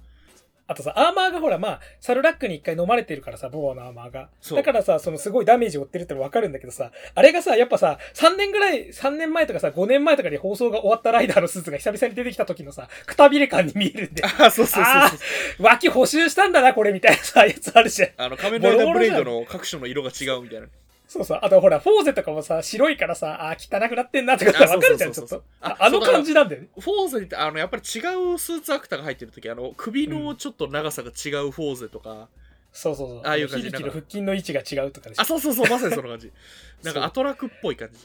[0.67, 4.31] あとさ、アーマーがほら、まあ、サルラックに一回飲まれてるからさ、ボアのアーマーが。
[4.55, 15.19] だからさ、そのすごいダメージを負ってるってのわかるんだけどさ、あれがさ、やっぱさ、3年ぐらい、3年前とかさ、5年前とかに放送が終わったライダーのスーツが久々に出てきた時のさ、くたびれ感に見えるんで、 あ、そうそうそうあそう。
[15.63, 18.11] 脇補修したんだな、これ、みたいなさ、やつあるじゃん。
[18.17, 20.69] あの、仮面ライダーブレイドの各所の色が違うみたいな。
[21.15, 21.39] そうそう。
[21.41, 25.45] あとほら、フォーゼとかもさ、白いからさ、あー、汚くなってんなとかさ、あわかるじゃん、ちょっと。
[25.61, 26.69] ああの感じなんだよね。
[26.77, 28.01] フォーゼって、あの、やっぱり違
[28.35, 32.29] うスーツアクターが入ってる時あの、首のちょっと長さが違うフォーゼとか、
[32.73, 33.21] そうそうそう。
[33.25, 36.33] ああいう感じ響きの腹筋の位置が違うとかでしょあ、そうそうそう、まさにその感じ。
[36.83, 37.99] なんかアトラクっぽい感じ。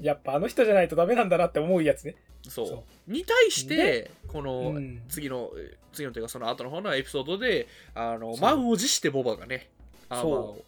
[0.00, 2.14] やっぱあの人じゃないとダメなんだなって思うやつね。
[2.48, 2.66] そう。
[2.68, 9.68] そに対して、この、うん次の、え次のというかその後の方のエピソードで、あの、満を持してボバがね、
[10.08, 10.64] アーマーを。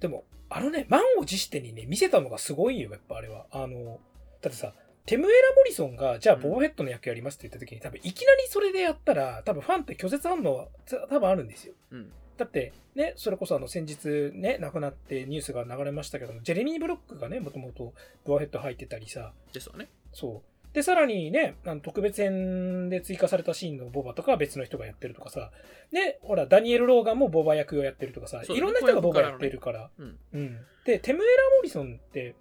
[0.00, 3.46] でも、あのね、満を持してにね、見せたのがすごいよ、やっぱあれは。
[3.50, 4.00] あの、
[4.40, 4.72] だってさ、
[5.06, 11.74] テムエラ・モリソンが、じゃあ、うんボバフェットの役やりますって言った時に、多分、いきなりそれでやったら、多分、ファンって拒絶反応はた多分あるんですよ。
[11.92, 12.12] うん。
[12.36, 19.88] だって、ね、それこそあの、先日ね、亡くなってニュースが流れましたけども、ジェレミー・ブロックがね、もともとボバフェット入ってたりさ、ですわね。
[20.12, 20.55] そう。
[20.76, 25.50] で、さらにね、あの特別編で追加されたシーンのボバとかは別の人がやってるとかさ、
[25.90, 29.88] で、ほら、ダニエル・ローガンもボバ役をやってるとかさ、いろんな人がボバやってるから。
[29.98, 30.18] うん。
[30.34, 30.58] うん。
[30.84, 32.34] で、テムエラ・モリソンって、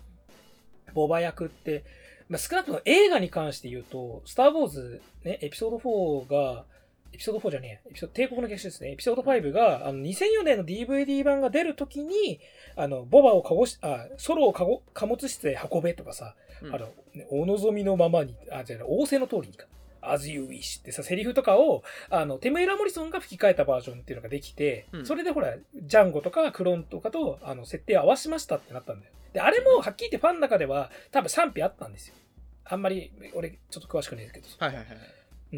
[0.94, 1.86] ボバ役って、
[2.28, 6.66] まあ、少なくとも映画に関して言うと、スター・ウォーズ、ね、エピソード4が、
[7.16, 8.92] エピソード4じゃねえ、エピソード帝国の逆襲ですね。
[8.92, 12.42] エピソード5が、あの、2004年の DVD 版が出るときに、
[12.76, 19.66] あの、ボバをかごし、あ、ソロをかご貨物室へ運べとかさ、うんあの、ねお望みのままに、あ、じゃあ、仰せの通りにか。
[20.02, 29.12] as you wish ってさ、セリフとかを、あの、テムエラ・モリソンが吹き替えたバージョンっていうのができて、うんそれでほら、ジャンゴとかクローンとかと、あの、設定を合わしましたってなったんだよ。
[29.32, 32.16] で、あれも、はっきり言ってファンの中では、多分賛否あったんですよ。
[32.66, 34.98] あんまり、俺、ちょっと詳しくないですけど、はいはいはい。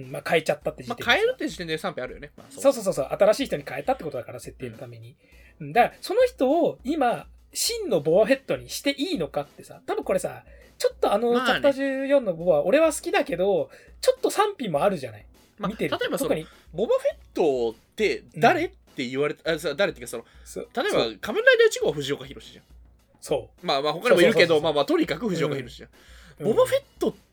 [0.05, 2.31] うん、まあ、変えちゃったって時ま点でさあ、変えるって時点で賛否あるよね。
[2.37, 5.15] まあ、そうそうそうそう、新しい人に変えたってことだから、設定のために。
[5.59, 10.43] うんだから、その人を今、真のボアヘッドにしていいのかってさ、多分これさ、
[10.77, 15.25] ちょっとあの、チャプター14のボア、俺は好きだけど、ちょっと賛否もあるじゃない？
[15.57, 15.97] まあ、見てる。
[15.99, 16.35] 例えばその
[16.73, 22.63] ボバフェットって誰、って言われた、あさ誰っていうかその、例えば仮面ライダー1号は藤岡弘じゃん。
[23.19, 25.89] そまあまあ他にもいるけど、まあまあとにかく藤岡弘じゃん。
[26.39, 26.53] う。
[26.53, 27.26] ボバフェッットって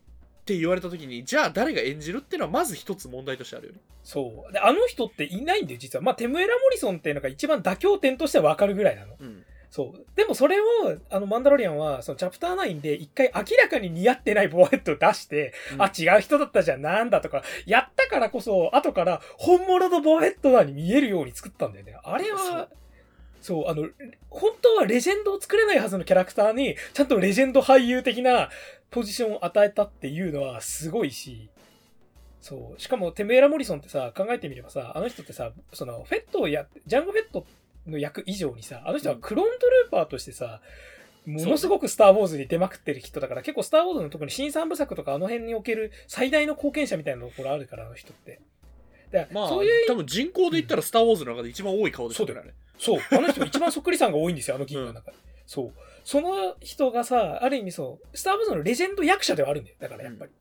[0.47, 3.81] 言われた時に、じゃあ誰が演じるっていうのはまず一つ問題としてあるよね。
[4.03, 4.53] そう。
[4.53, 6.03] で、あの人っていないんだよ、実は。
[6.03, 9.15] まあ、テムエラ・モリソンっていうのが一番妥協点としては分かるぐらいなの。
[9.19, 9.45] うん。
[9.71, 10.07] そう。
[10.15, 10.65] でもそれを、
[11.11, 21.99] あの、マンダロリアンは、そのチャプター9で一回明らかに似合ってないボアヘッドを出して、うんあ、違う人だったじゃん、なんだとか、やったからこそ、後から本物のボアヘッドだに見えるように作ったんだよね。
[22.05, 22.69] あれは、
[23.45, 23.91] そう、あの、
[24.31, 28.49] 本当はレジェンドを作れないはずのキャラクターに、ちゃんとレジェンド俳優的な
[28.91, 31.51] ポジションを与えたっていうのはすごいし、
[32.41, 32.81] そう。
[32.81, 37.45] しかも、テムエラ・モリソンってさ、考えてみればさ、あの人ってさ、その、フェットをや、ジャンゴフェット
[37.87, 40.63] の役以上にさ、あの人はクローントルーパーとしてさ、
[41.27, 48.41] ものすごくスター・ウォーズに出まくってる人だから、結構スター・ウォーズの特に新三部作とかあの辺における最大の貢献者みたいなところあるから、あの人って。
[49.31, 52.55] まあ、そういう多分人口で言ったらスター・ウォーズの中で一番多い顔でしょそうだよね。
[52.79, 53.01] そう。
[53.13, 55.17] あの人一番そっくりさんが多いんですよ、あの銀河の中で。
[55.47, 55.73] そう。
[56.05, 59.77] その人がさ、ある意味そう、スター・ウォーズのレジェンド役者ではあるんだよ。
[59.81, 60.33] だからやっぱり。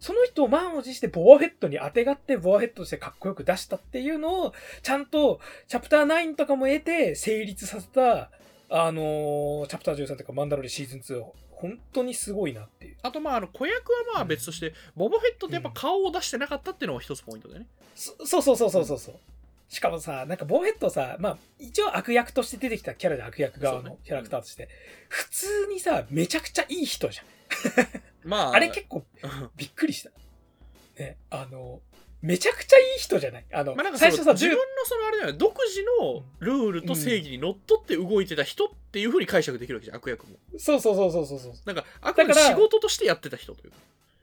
[0.00, 8.30] その人を満を持してボアフェットに当てがってボアフェットとしてかっこよく出したっていうのを、ちゃんとチャプター9とかも得て成立させた、
[8.70, 11.24] あのーチャプター13とかマンダロリシーズン2
[11.60, 12.96] 本当にすごいなっていう。
[13.02, 17.66] あとまああの子役はまあ別として、ボボフェットってやっぱ顔を出してなかったっていうのが一つポイントだよね。
[17.94, 19.14] そそうそうそうそうそうそう。
[19.68, 24.68] しかもさ、なんかボーヘッドさ、まあ一応悪役として出てきたキャラで悪役側のキャラクターとして、
[25.08, 27.26] 普通にさ、めちゃくちゃいい人じゃん。
[28.28, 29.04] まあ、 あれ結構
[29.56, 30.10] びっくりした。
[30.98, 31.80] ね、あの、
[32.22, 33.44] めちゃくちゃいい人じゃない？
[33.52, 40.36] あの、まあなんか最初さ、自分のそのあれだよね、独自のルールと正義にのっとって動いてた人っていうふうに解釈できるわけじゃん、悪役も。
[40.58, 41.52] そうそうそうそうそうそう。
[41.64, 43.76] なんか、悪役だから仕事としてやってた人というか。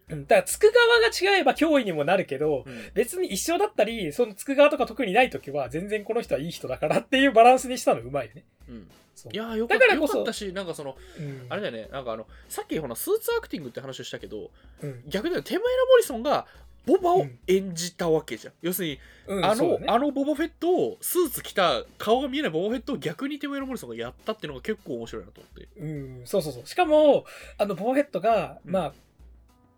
[0.09, 8.43] うんだから、つく側が違えば脅威にもなるけど、うん別に一緒だったり、そのつく側とか特にない時は、全然この人はいい人だからっていうバランスにしたのうまいよね。
[8.69, 8.87] うん
[9.33, 14.51] いやーよかったよかったし、なんかその、うんあれだよね、なんかあの、さっきほら、スーツアクティングって話をしたけど、
[14.83, 16.45] うん逆にテムエラ・モリソンが
[16.87, 18.53] ボバを演じたわけじゃん。
[18.61, 25.67] 要するに、うんあの、ねあのボバフェットを、スーツ着た顔が見えないボバフェットを逆にテムエラ・モリソンがやったっていうのが結構面白いなと思って。
[25.81, 26.65] うん、そうそうそう。
[26.65, 27.25] しかも、
[27.57, 28.93] あの、ボーヘッドが、うんまあ、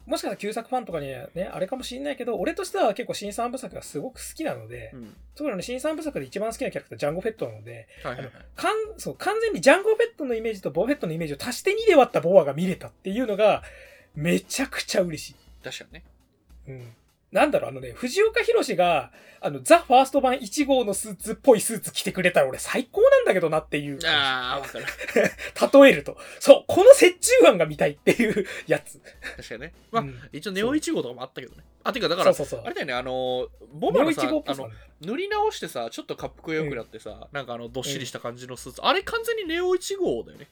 [0.05, 5.15] もしかしたら旧作ファンとかにはね、あれかもしれないけど、俺としては結構新三部作がすごく好きなので、うん。
[5.35, 8.31] 特にね、新三部作で一番好きなキャラクタージャンゴフェットなので、はいはいはい。
[8.55, 13.63] かんそう完全にジャンゴフェットのイメージとボーヘッドのイメージを足して2で割ったボアが見れたっていうのが、
[14.15, 15.35] めちゃくちゃ嬉しい。
[15.63, 16.03] 確かにね。
[16.67, 16.93] うん。
[17.31, 19.11] なんだろう、あのね、藤岡弘が、
[19.41, 23.99] あの、ザ・ファースト版1号のスーツっぽいスーツ着てくれたら俺最高なんだけどなっていう。
[24.05, 24.85] ああ、わかる。
[25.83, 26.17] 例えると。
[26.39, 28.99] そう、この折衷案が見たいっていうやつ。
[29.37, 29.73] 確かにね。
[29.91, 31.63] まあ、うん一応ネオ1号とかもあったけどね。
[31.83, 32.65] あ、てかだから、そうそうそう。
[32.65, 38.81] あれだよね、あの、ボバのさネオ1号っ、ぽさあの、塗り直してさ、ちょっとかっこよくなってさ、なんかあの、どっしりした感じのスーツ。
[38.81, 40.47] あれ完全にネオ1号だよね。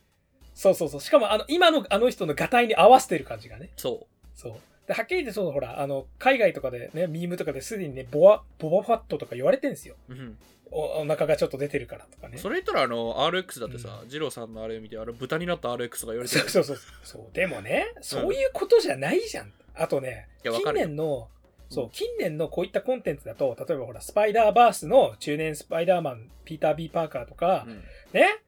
[0.53, 1.01] そうそうそう。
[1.01, 3.69] しかも、あの、今のあの人のガタイに合わせてる感じがね。
[3.77, 4.55] そそう。
[4.87, 9.95] ではっきり言って、そう、ほら、あの、海外とかでね、ミームとかですでにね、ボア、ボバファットとか言われてんですよ。
[10.07, 10.13] う。
[10.13, 10.37] うん。
[10.69, 12.37] おお腹がちょっと出てるからとかね。
[12.37, 16.85] それ言ったら、あの、RX だってさ、二郎さんのあれ見て、あの、豚になった RX とか言われてるそうそうそう。
[17.03, 17.35] そう。
[17.35, 19.51] でもね、そういうことじゃないじゃん。
[19.75, 21.29] あとね、近年の、
[21.69, 28.41] そうう、ん近年のこういったコンテンツだと、例えばほら、スパイダーバースの中年スパイダーマン、ピーター・ビー・パーカーとか、うんね、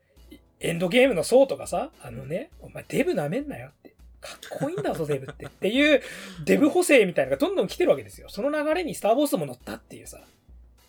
[0.62, 3.94] エンドゲームのソーとかさ、あのね、お前デブ舐めんなよって。
[4.22, 5.46] かっこいいんだぞ、デブって。
[5.48, 6.02] っていう、
[6.46, 8.30] デブ補正みたいなのがどんどん来てるわけですよ。
[8.30, 10.22] その流れにスター・ウォーズも乗ったっていうさ。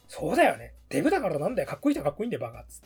[0.09, 0.75] そうだよね。
[0.89, 1.69] デブだからなんだよ。
[1.69, 2.81] かっこいい人はかっこいいんだよ、バカっつっ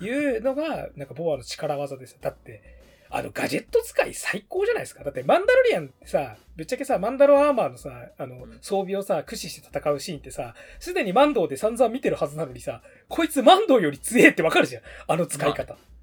[0.00, 0.04] て。
[0.04, 2.18] いうのが、なんかボアの力技ですよ。
[2.20, 2.62] だって、
[3.10, 5.04] あの、ガジェット使い最高じゃないですか。
[5.04, 14.82] だって、マンダロリアンってさ、ぶっちゃけさ、マンダロアーマーのさ、あのうん、装備をさ、駆使して戦うシーンってさ、すでにマンドーで散々見てるはずなのにさ、こいつマンドーより強えってわかるじゃん。
[15.06, 15.74] あの使い方。
[15.74, 15.93] まあ、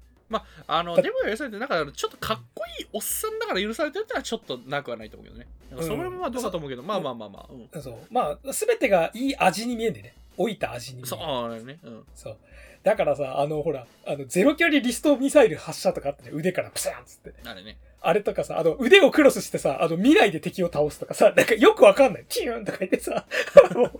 [0.66, 5.48] あの、だでも許されて、なんか、ちょっとかっこいいおっさんだから許されてるってのはちょっとなくはないと思うけどね。
[5.80, 7.46] それもまあどうかと思うけど、まあまあまあまあ。
[7.74, 7.82] うん。
[7.82, 7.94] そう。
[8.10, 10.14] まあ、すべてがいい味に見えんでね。
[10.36, 11.78] 置いた味に見えそう、ね。
[11.82, 12.04] うん。
[12.14, 12.36] そう。
[12.82, 17.34] だからさ、あの、ほら、あの、ゼロ距離リストミサイル発射とかあってね、腕からプシャンっつって。
[17.44, 17.78] あれね。
[18.04, 22.24] あれとかさ、あの、腕をクロスしてさ、あの、未来で敵を倒すとかさ、なんかよくわかんない。
[22.28, 23.26] キューンとか言ってさ、
[23.70, 23.90] あの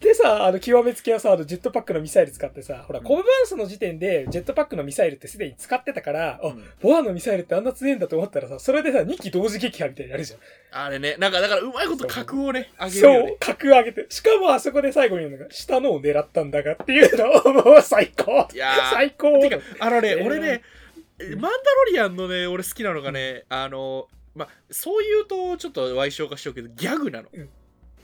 [0.00, 10.40] でさ、あの、極めつけはさ、あの、ジェットパックのミサイル使ってさ、ほら、うんコブバンスの時点で、ジェットパックのミサイルってすでに使ってたから、あうんボアのミサイルってあんな強いんだと思ったらさ、それでさ、2機同時撃破みたいになるじゃん。
[10.70, 11.16] あれね。
[11.18, 14.06] なんか、だから、うまいこと格をね、上げるそう格上げて。
[14.08, 20.77] しかもあそこで最後に言うのが、下のを狙ったんだがっていうのを、もう最高いやー最高てか、あのね、えー俺ね、うん
[21.18, 21.52] マンダロ
[21.92, 27.28] リアンのね、俺好きなのがね、あの、まあ、そう言うとちょっと歪償化しちゃうけど、ギャグなの。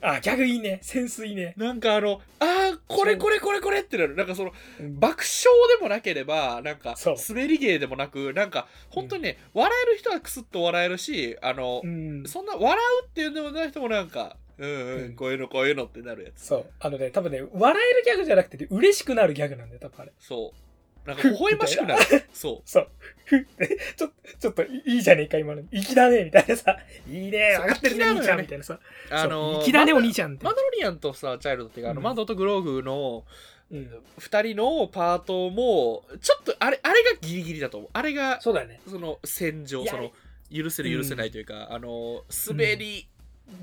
[0.01, 0.81] あ、ギャグいいね。
[0.83, 1.55] センスいいね。
[1.57, 4.15] なんかあの、あー、これこれこれこれってなる。
[4.17, 6.95] なんかその、うん爆笑でもなければ、なんか、
[7.29, 12.25] 滑り芸でもなく、なんか、本当にね、笑える人はクスッと笑えるし、あのう、ん。
[12.27, 16.47] そんな笑うっていうのもない人もなんか、うんううんん、こういうのこういうのってなるやつ。
[16.47, 16.67] そう。
[16.81, 20.13] あのね、多分ね、笑えるギャグじゃなくて、ね、嬉しくなるギャグなんだよ、多分あれ。
[20.19, 20.64] そう。
[21.07, 22.03] なんか微笑ましくなる。
[22.33, 22.89] そそう。
[23.27, 25.63] ふって、ちょっと、ちょっといいいじゃねえか、今の。
[25.71, 26.79] 粋だね、みたいなさ。
[27.09, 28.75] いいね、上がってるね、兄ちゃん、みたいなさ。
[28.75, 28.81] う。
[29.11, 30.53] あのそう粋だね、お兄ちゃんってマ。
[30.53, 33.25] ンダロリアンとさ、チャイルドっていうか、あの、うんマンドとグローグの
[33.71, 33.91] うん。
[34.19, 37.91] 二人のパートも、ちょっと、あれ、あれがギリギリだと思う。
[37.93, 38.81] あれが、そうだよね。
[38.89, 40.13] その、戦場、その、
[40.55, 43.09] 許せる許せないというか、あの、滑り、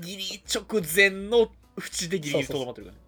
[0.00, 3.01] ギリ直前の縁でギリギリとどまってるからね。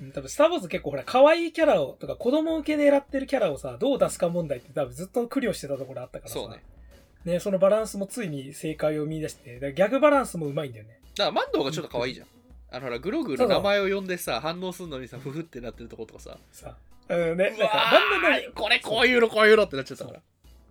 [0.00, 6.38] うん多分、スター・ウォーズ結構ほら、可愛いキャラを、とか、子供受け狙ってるキャラをさ、どう出すか問題って多分ずっと苦慮してたところあったからさ。
[6.38, 6.62] そうね。
[7.24, 11.00] ね、そのバランスもついに正解を見出して、だからギャグバランスもうまいんだよね。
[11.16, 12.26] だから、マンドがちょっと可愛いじゃん。
[12.70, 16.76] あの、ほら、グローグの名前を呼んでさ、反応するのにさ、ふふってなってるとことかさ、さ。
[17.08, 20.20] うんね、なんか、だんだんだんーこれこういうのこういうのってなっちゃったから。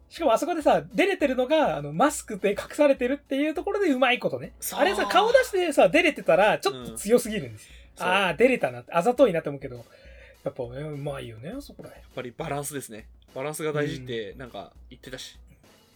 [0.09, 4.53] しかもあそこでさ、出れてるのが、あの、マスクで隠されてるっていうところでうまいことね。
[4.73, 7.73] あれさ、顔出してさ、出れてたら、ちょっと強すぎるんですよ。
[7.73, 9.85] そうああ、出れたなって、あざといなって思うけど、
[10.43, 11.95] やっぱ、ね、うまいよね、そこらへん。
[11.95, 13.07] やっぱりバランスですね。
[13.35, 15.37] バランスが大事って、なんか言ってたし。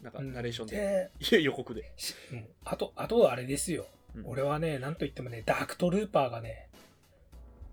[0.03, 0.33] なんかうん。
[0.33, 2.45] ナレーションで、でいや予告で、しうん。
[2.65, 3.85] あと、あとはあれですよ。
[4.15, 4.23] うん。
[4.27, 6.67] 俺はね、なんと言ってもね、ダークトルーパーがね、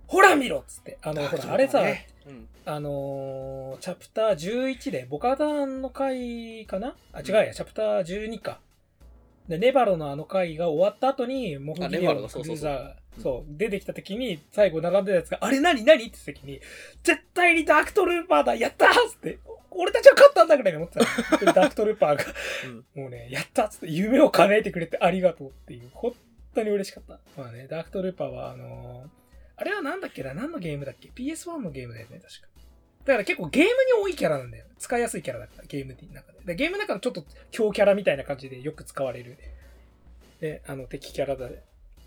[0.06, 0.98] ほら見ろっつって。
[1.02, 1.82] あの、ほら、あれさ、
[2.26, 2.48] うん。
[2.64, 6.94] あのーチャプター11で、ボカダンの回かな？
[7.12, 8.60] あ、違うや、チャプター12か。
[9.48, 16.60] で、ネバロのあの回が終わった後に、モフギリオンのクルーザー、そう、出てきた時に、最後並んでたやつが、あれ何何って言った時に、
[17.02, 19.38] 絶対にダークトルーパーだやったーっつって、
[19.70, 20.98] 俺たちは勝ったんだぐらいに思って
[21.44, 22.24] たダークトルーパーが、
[22.94, 26.14] もうね、やったっつって、夢を叶えてくれてありがとうっていう、本
[26.54, 27.18] 当に嬉しかった。
[27.40, 29.18] まあね、ダークトルーパーは、あのー
[29.60, 32.48] あれはなんだっけな何のゲームだっけ ?PS1 のゲームだよね、確か。
[33.04, 34.64] だから結構ゲームに多いキャラなんだよ。
[34.78, 36.38] 使いやすいキャラだから、ゲームの中で。
[36.44, 39.36] でゲームの中のちょっと強キャラみたいな感じでよく使われる。
[40.40, 41.48] で、あの、敵キャラだ。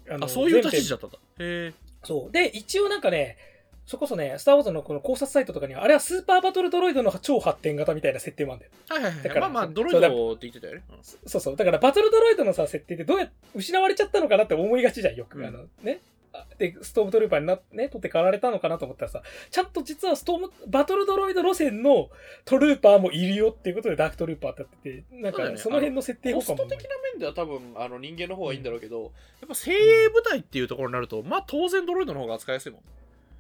[0.09, 1.73] あのあそういう立ち位置全だったんだへえ
[2.03, 2.31] そう。
[2.31, 3.37] で、一応なんかね、
[3.85, 8.71] そこそね、スター・ウォーズのこの考察サイトとかには、あれはスーパーバトルドロイドの超発展型みたいな設定もあるんだよ。
[8.89, 11.55] はいはいはいだからまあまあドロイドって言ってたよね、うんそうそう。
[11.55, 15.39] だからバトルドロイドのさ、設定ってどうやって失われちゃったのかなって思いがちじゃん、よく。
[15.39, 15.99] うんあの、ね。
[16.33, 22.09] あで、ストームトルーパーになね、取って代わられたのかなと思ったらさ、ちゃんと実はストーム、バトルドロイド路線の
[22.45, 29.11] トルーパーもいるよっていうことでダークトルーパーってやってて、なんかその辺の設定コ効果もスト的な面では多分あの人間の方がいいんだろうけど、やっ
[29.47, 32.81] ぱ精鋭部隊っていうところになると、まあ当然ドロイドの方が扱いやすいもん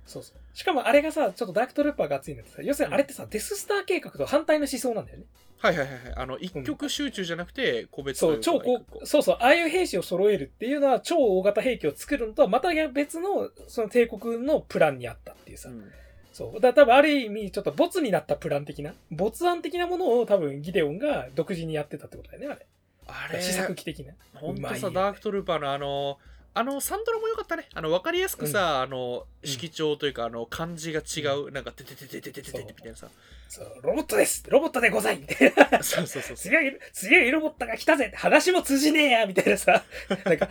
[0.05, 0.37] そうそう。
[0.53, 5.25] しかもあれがさ、ちょっとダークトルーパーが熱いんだってさ、要するにあれってさ、デススター計画と反対の思想なんだよね。
[5.57, 15.69] はいはいはいはいあの一極集中じゃなくて個別そう、超こう、そうそう、ああいう兵士を揃えるっていうのは、超大型兵器を作るのとは、また別の、その帝国のプランにあったっていうさ。
[15.69, 15.91] うん
[16.33, 16.61] そう。
[16.61, 22.67] だ多分ある意味、ちょっとボツになったプラン的な、没案的なものを多分ギデオンが独自にやってたってことだよね、あれ。
[23.07, 24.13] あれ試作機的な。
[24.33, 26.17] ほんとさダークトルーパーのあの
[26.53, 33.07] あのサンドラも良かったねあの分かりやすくさ、あのうん色調というかあの漢字が違う、なんかテテテテテテテテテみたいなさ
[33.47, 35.81] そう、ロボットですロボットでございみたいな。
[35.83, 39.83] そうそうそう強い、強いロボットが来たぜ話も通じねえやみたいなさ。
[40.25, 40.47] なんか、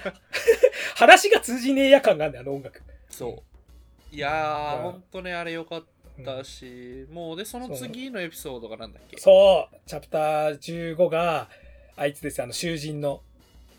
[0.96, 2.82] 話が通じねえや感があるんだよ、あの音楽。
[3.10, 3.42] そ
[4.12, 5.84] ういやまあーほんとねあれ良かっ
[6.18, 10.58] うんたし、もうでその次のエピソードがなんだっけそう、チャプター
[10.96, 11.48] 15が、
[11.96, 13.22] あいつですよ、あの、囚人の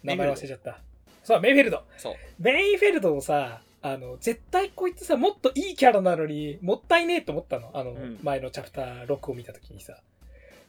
[0.03, 0.79] 名前忘れちゃった。
[1.23, 1.83] そう、メイフェルド。
[1.97, 7.71] そうメイフェルドをさ、あの、絶対こいつさ、もっといいキャラなのに、もったいねえと思ったの。
[7.73, 9.97] あの、うん前のチャプター6を見たときにさ。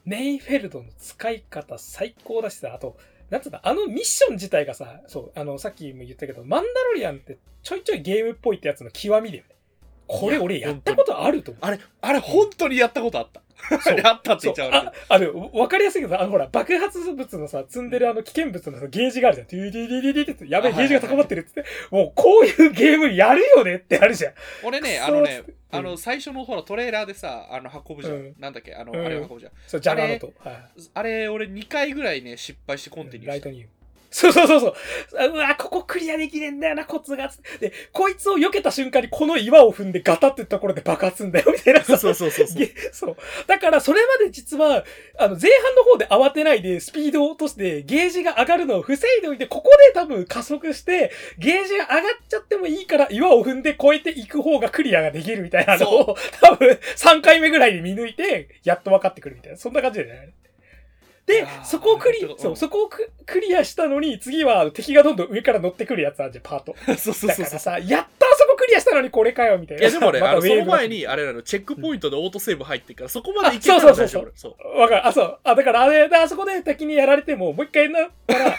[0.05, 2.97] メイフェルドの使い方最高だしさ、あと、
[3.31, 9.55] なんつうの、あのミッション自体がさ、そう、あの、さっきも言ったけど、マンダロリアンってちょいちょいゲームっぽいってやつの極みだよね。
[10.07, 11.65] これ俺やったことあると思う。
[11.65, 13.41] あれあれ本当にやったことあった
[13.87, 19.47] あれあったって言っちゃうあ、あの、わかりやすいけど、あの、ほら、爆発物のさ、積んでるあの危険物のさ、ゲージがあるじゃん。
[19.49, 24.33] デューデューデューデューデューって、やべえ、あゲージが高まってるっつって、もう、こういうゲームやるよねってあるじゃん。
[24.65, 30.33] 俺ねあのねうんあの最初のほらトレーラーでさあの運ぶじゃん、うんなんだっけあの、うんあれを運ぶじゃんそう、ジャガーノと。
[30.47, 30.57] はい。
[30.95, 33.69] あれ俺2回ぐらいね失敗してコンティニューライドニウム。
[34.13, 34.75] そうそうそうそう。
[35.19, 37.31] あうわ、ここクリアできねえんだよな、コツが。
[37.31, 41.97] つってで、こいつを避けた瞬間にこの岩を踏んでガタってところで爆発すんだよ、みたいなさ。
[41.97, 43.17] そうそうそうそうげそう。
[43.47, 44.85] だから、それまで実は、
[45.19, 59.59] あの、前半の方で慌てないで、スピードを落として、ゲージが上がるのを防いでおいて、ここで多分加速して、ゲージが上がっちゃってもいいから、岩を踏んで越えていく方がクリアができるみたいなのを、多分、3回目ぐらいで見抜いて、やっと分かってくるみたいな。
[59.59, 60.41] そんな感じだよね。
[61.27, 66.75] でそこをクリそうう、んそこをククリアしたのに、次は敵がどんどん上から乗ってくるやつあるじゃん、パート。
[66.87, 69.83] そうそうそうそうだからさ、やったそこクリアしたのにこれかよ、みたいな。
[69.83, 74.33] いやでもね、 あのその前に、あれなの、チェックポイントでオートセーブ入ってるから、そこまでいけたあらそうそうそう大丈夫。
[74.35, 74.81] そう。
[74.81, 75.07] わかる。
[75.07, 75.39] あ、そう。
[75.45, 78.11] あ、だからあれ、あそこで敵にやられても、もう一回なら、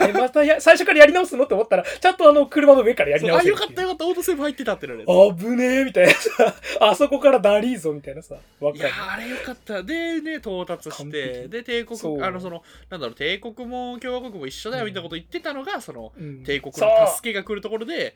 [0.01, 5.09] え、またや、最初からやり直すのって思ったら、ちゃんとあの、車の上からやり直せるよかったよかった、オートセーブ入ってたってなるやつ。
[5.09, 8.89] あぶねえ、みたいなさ、あそこからダリーぞ、みたいなさ、わかるいや。
[8.89, 9.83] ーあれよかった。
[9.83, 18.13] で、ね、到達し完て、璧で、帝国、あの、その、なんだろう、帝国も共和国も一緒だよ、うんみたいなこと言ってたのが、その、うん帝国の助けが来るところで、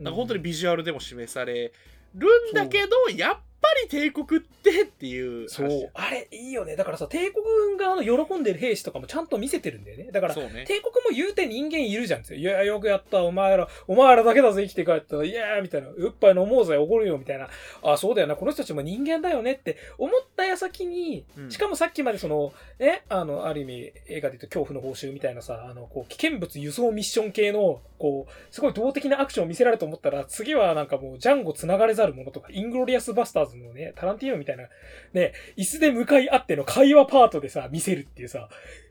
[0.00, 1.72] なんか本当にビジュアルでも示され
[2.14, 5.48] るんだけど、やっぱり帝国ってっていう話。
[5.48, 5.90] そう。
[5.94, 6.76] あれ、いいよね。
[6.76, 7.44] だからさ、帝国
[7.78, 10.10] 側の喜んでる兵士とかもちゃんと見せてるんだよね。
[10.12, 10.64] だから、ね。
[10.66, 12.20] 帝国も言うて人間いるじゃん。
[12.20, 13.22] いや、よくやった。
[13.22, 15.22] お前ら、お前らだけだぜ、生きて帰った。
[15.24, 15.88] いやー、みたいな。
[15.88, 17.48] うっぱい飲もうぜ、おごるよ、みたいな。
[17.82, 18.36] あ、そうだよな。
[18.36, 34.64] この人たちも人間だよねって思った矢先に、うんしかもさっきまでその、ね、あの、ある意味、映画で言うと恐怖の報酬みたいなさ、あの、こう、危険物輸送ミッション系の、こう、すごい動的なアクションを見せられると思ったら、次はなんかもう、ジャンゴ繋がれざるものとか、イングロリアスバスターズのね、タランティーノみたいな、
[35.12, 38.48] ね、椅子で向かい合っての会話パートでさ、見せるっていうさ、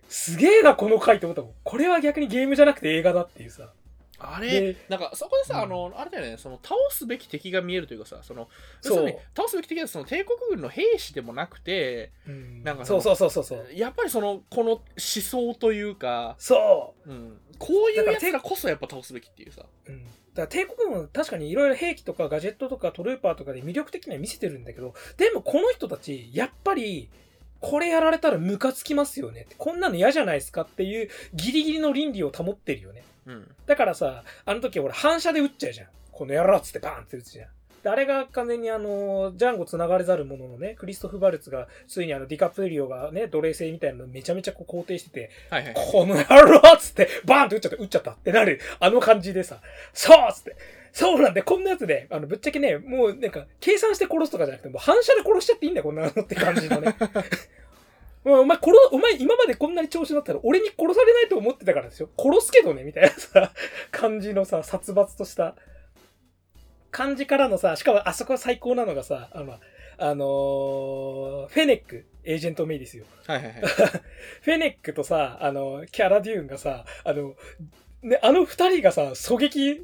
[0.10, 1.51] すげえな、この回って思ったもん。
[1.64, 3.72] これは逆にゲームじゃなくて映画だっていうさ。
[4.22, 8.49] あれで、なんかそこでさ、うんあの、あれだよね、その倒すべき敵が見えるというかさ、その、
[8.82, 13.68] そうに倒すべき敵はその帝国軍の兵士でもなくて、うんなんかそうそうそうそうそう。
[13.74, 19.64] やっぱりその、この思想というか、そうん、こういうやつらこそやっぱ倒すべきっていうさ。
[19.88, 19.91] う。
[19.91, 20.05] うん。
[20.40, 27.10] だから帝国軍は確かにいろいろ兵器とかガジェットとかトルーパーとかで魅力的には見せてるんだけど、でもこの人たち、やっぱり、
[27.60, 29.56] これやられたらムカつきますよねって。
[29.58, 33.04] こんなの嫌じゃないですかっていうギリギリの倫理を保ってるよね。
[33.26, 33.52] うん。
[33.66, 35.88] だからさ、あの時俺反射で撃っちゃうじゃん。
[36.14, 37.50] この野郎っつってバーンって撃つじゃん。
[37.84, 45.74] であれが完全にあの、ジャンゴ繋がれざる者のね、クリストフ・バルツが、ついにあの、ディカプリオがね、奴隷制みたいなのめちゃめちゃこう肯定してて、はいはい。
[45.74, 49.60] この野郎っつって、バーンって撃っちゃった、撃っちゃったってなる、あの感じでさ、
[49.94, 50.56] そうっつって、
[50.92, 56.96] そうなんで、こんなやつで、あの、ぶっちゃけね、もうなんか、計算して殺すとかじゃなくて、もう反射で殺しちゃっていいんだよ、こんなのって感じのね。
[58.26, 62.10] お前、殺、お前今までこんなに調子乗ったら俺に殺されないと思ってたからですよ。
[62.18, 63.54] 殺すけどね、みたいなさ、
[63.92, 65.56] 感じのさ、殺伐とした
[66.92, 69.60] 感じからのさ、しかもあそこ最高なのがさ、あの、
[69.98, 73.06] あのーフェネック、エージェントメイですよ。
[73.28, 73.62] はいはいはい。
[74.42, 77.36] フェネックとさ、あの、キャラデューンがさ、あの、
[78.02, 79.82] ね、あの二人がさ、狙撃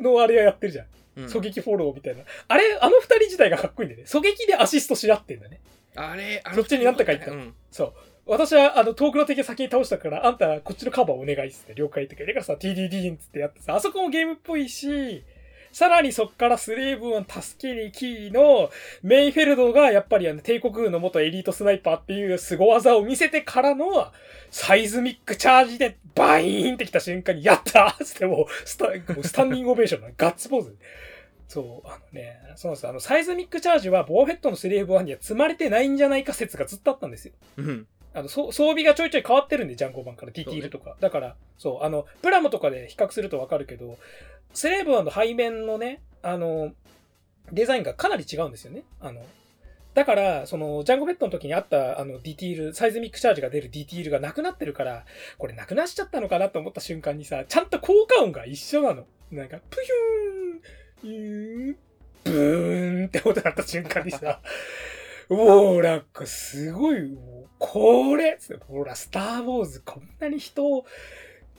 [0.00, 0.86] のあれやってるじゃん。
[0.86, 2.24] うん狙撃フォローみたいな。
[2.46, 4.06] あれ、あの二人自体がかっこいいんだよね。
[4.06, 5.60] 狙撃でアシストし合ってんだね。
[5.94, 7.54] あれ、あそっちになんとか言ったうん。
[7.70, 7.94] そう。
[8.26, 15.24] 私は、あの、遠くの敵先に倒したから、あんた、こっちのカバーお願いっつって、了解って言うからさ、TDD っつってやってさ、あそこもゲームっぽいし、
[15.76, 18.70] さらにそっからスレーブを助けにキーの
[19.02, 24.10] メイフェルドがやっぱりあの帝国軍の元エリートスナイパーっていう凄技を見せてからの
[24.50, 28.86] サイズミックチャージでバイーンってきた瞬間にやったーってもうスタ
[29.22, 30.78] スタンディングオベーションのガッツポーズ。
[31.46, 37.34] そう、あのね、そうなんですあの、サイズミックチャージはボアフェットのスレーブ1には積まれてないんじゃないか説がずっとあったんですよ。
[37.58, 37.86] うん。
[38.16, 40.96] あの、そ装備がちょいちょい変わってるんで、ジャンゴ版から、ディティールとか。
[41.00, 43.98] だから、そう、あの、プラモとかで比較するとわかるけど、
[44.54, 46.72] スレーブ1の背面のね、あの、
[47.52, 48.84] デザインがかなり違うんですよね。
[49.00, 49.20] あの、
[49.92, 55.04] だから、その、ジャンゴベッドの時にあった、あの、ディティール、サイズミックチャージが出るディティールがなくなってるから、
[55.36, 59.04] これなくなっちゃったのかなと思った瞬間にさ、ちゃんと効果音が一緒なの。
[59.30, 59.76] なんか、プ
[61.02, 61.76] ヒューン、ユー、
[62.24, 64.40] ブーンって音だった瞬間にさ、
[65.28, 67.16] もうなんかすごい、
[67.58, 68.38] これ
[68.68, 70.84] ほら、スター・ウォーズこんなに人を、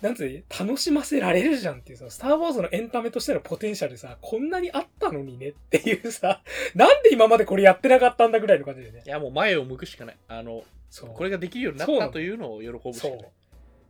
[0.01, 6.43] なんつうの楽しませられるじゃんっていうさ、スター・ウォーズのエンタメとしてのポテンシャルさ、こんなにあったのにねっていうさ、
[6.75, 9.09] なんで今までこれやってなかったんだぐらいの感じでねい。
[9.09, 10.17] や、もう前を向くしかない。
[10.27, 11.09] あの、そう。
[11.09, 13.17] これができるようになったというのを喜ぶしかそう。
[13.17, 13.25] ない。
[13.25, 13.29] っ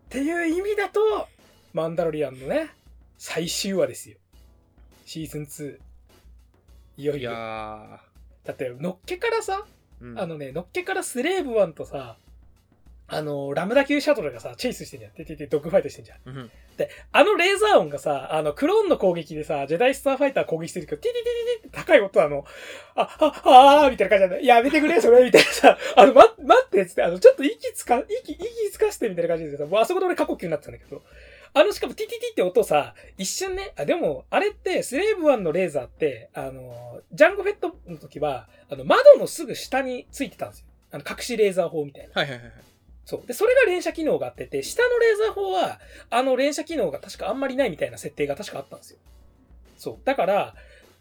[0.10, 1.28] ていう意味だと、
[1.74, 2.70] マンダロリアンのね、
[3.18, 4.18] 最終話ですよ。
[5.06, 5.78] シーズン2。
[6.98, 7.32] いよいいよ。
[7.32, 8.00] や
[8.46, 12.18] だって、のっけからさ、ー、うんあのね、のっけからスレーブ1とさ、
[13.10, 15.12] あの、ラムダ級シャトルがさ、チェイスしてんじゃん。
[15.14, 16.20] ててて、ドッグファイトしてんじゃん。
[16.26, 22.46] うんで、あのレーザー音がさ、あの、クローンの攻撃でさ、ジェダイスターファイター攻撃してるけど、ティティティティって高い音あの、
[22.96, 24.46] あ、あ、あーみたいな感じなんだ。
[24.46, 31.02] やめてくれ、それみたいなさ、あの、ま、待って、つって、あの、ちょっと息つか、息、息つかしてみたいな感じでさ、もうあそこで俺過呼吸になってたんだけど、
[31.54, 40.66] あの、しかもティティティって音さ、一瞬ね、あ、でも、あれって、スレーブ1のレーザーって、あの、ジャンゴフェットの時は、あの、窓のすぐ下についてたんですよ。
[40.92, 42.12] あの、隠しレーザー砲みたいな。
[42.14, 42.54] はいはいはいはい。
[43.06, 43.28] そう。
[43.28, 45.80] で、それが連射機能があってて、下のレーザー砲は、
[46.10, 49.00] あの連射機能が確かあんまりないみたいな設定が確かあったんですよ。
[49.78, 49.98] そう。
[50.04, 50.56] だから、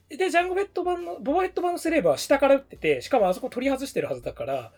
[0.08, 4.72] で、ジャンゴフェット版の、ボバフェット版のセレーバーは下から撃ってて、しかもあそこ取り外してるはずだから、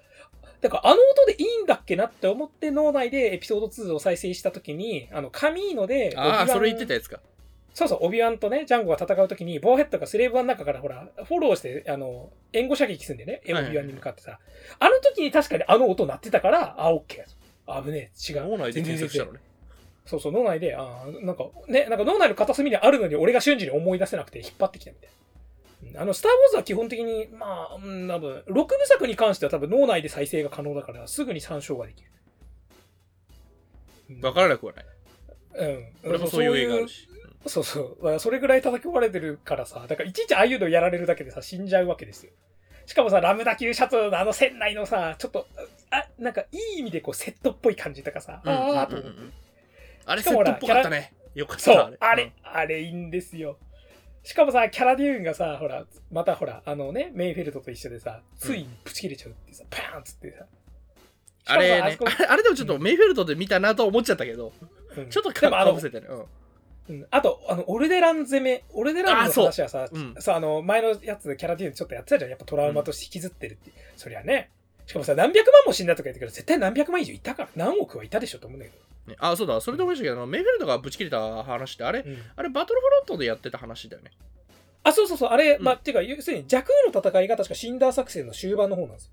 [0.61, 7.21] だからあの音でいいんだっけなって思って脳内でエピソード2を再生した時に、あの、カミーノで、ああ、それ言ってたやつか。
[7.75, 14.41] そうそう、オビワンとね、ジャンゴが戦うときに、ボーヘッドがスレーブワンの中からほら、フォローして、あの、援護射撃するんでね、オはいはいビワンに向かってさ。
[14.81, 17.83] あの時に確かにあの音鳴ってたから、あ、オッケー。
[17.83, 18.49] 危ねえ、違う。
[18.49, 19.41] 脳内で検索したのね。
[20.07, 25.11] そうそう、脳内で、あーなんか、ね、なんか脳内の片隅にあるのに俺が瞬時に思い出せなくて引っ張ってきたみたい
[25.97, 32.11] あの、スター・ウォーズは基本的に、まあ、うん、多分、6部作に関しては多分脳内で再生が可能だから、すぐに参照ができる。
[32.13, 32.19] うん
[34.23, 34.85] わからなくはない。
[35.55, 35.87] うん。
[36.11, 37.09] 俺もそういう映画あるし。
[37.47, 38.19] そうそう。
[38.19, 42.33] それぐらい叩き込まれてるからさ、だからいちいちああいうのやられるだけでさ、死んじゃうわけですよ。
[42.87, 45.47] しかもさ、ラムダ級シャツのあの船内のさ、ちょっと、
[45.91, 49.21] あ、なんかいい意味でこうセットっぽい感じとかさ、うんうんうんうんああと思って。
[50.07, 51.13] あれセットっぽかったね。
[51.35, 51.63] よかった。
[51.63, 53.59] そう、あれ、あれいいんですよ。
[54.23, 60.47] しかもさ、キャラデューンがさ、ほら、またほら、あのね、メイフェルトと一緒でさ、ついにプチ切れちゃうってさ、パーンっつってさ。
[61.51, 61.99] あれねあれ
[62.29, 64.53] あれでもちょっとメイフェルトで見たなと思っちゃったけど、
[64.97, 66.07] うんちょっとかぶせてね。
[66.09, 66.27] うんうん
[67.11, 72.31] あと、あの、オルデラン攻め、オルデランの話はさ、うんさ、あの、前のやつでキャラデューンちょっとやってたじゃん。
[72.31, 73.73] やっぱトラウマとして引きずってるって。
[73.97, 74.51] そりゃね。
[74.87, 78.79] しかもさ、何百万も死んだとか言ってるけど、絶対何百万以上いたから、何億はいたでしょと思うんだけど。
[79.09, 79.17] ね。
[79.19, 79.61] あそうだ。
[79.61, 82.19] それで思いましたけどあのメイフェルドがブチ切れた話ってあれうん。
[82.37, 84.13] あれバトルフロントでやってた話だよね。
[84.85, 85.63] あ、そうそうそう、あれ、うん。
[85.63, 89.13] まあ、てか、要するに、弱の戦いが確かシンダー作戦の終盤の方なんですよ。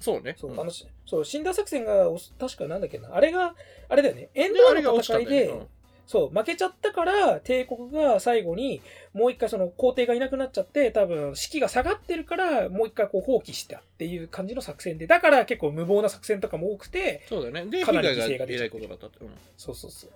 [0.00, 0.36] そうね。
[0.38, 0.60] そう、ん。
[0.60, 3.54] あの、しそう、シンダー作戦が、お確かなんだっけな、あれが、
[3.88, 5.60] あれだよね、エンでドあれが落ちたの戦いで、
[6.06, 8.82] そう、負けちゃったから、帝国が最後に、
[9.14, 17.70] もう一回その皇帝がいなくなっちゃって、多分、士気が下がってるから、もう一回こう放棄したっていう感じの作戦で、だから結構無謀な作戦とかも多くて、そうだよね。
[17.70, 20.10] で被かなり犠牲が出ちゃうえらいことだったって、うんそうそうそう。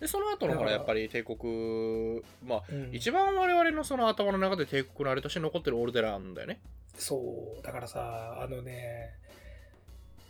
[0.00, 2.90] でその後のほらやっぱり帝国まあうん。
[2.92, 6.60] 一番我々のその頭の中で帝国のあれとして残ってるオルデランだよね。
[6.98, 9.14] そう、だからさ、あのね、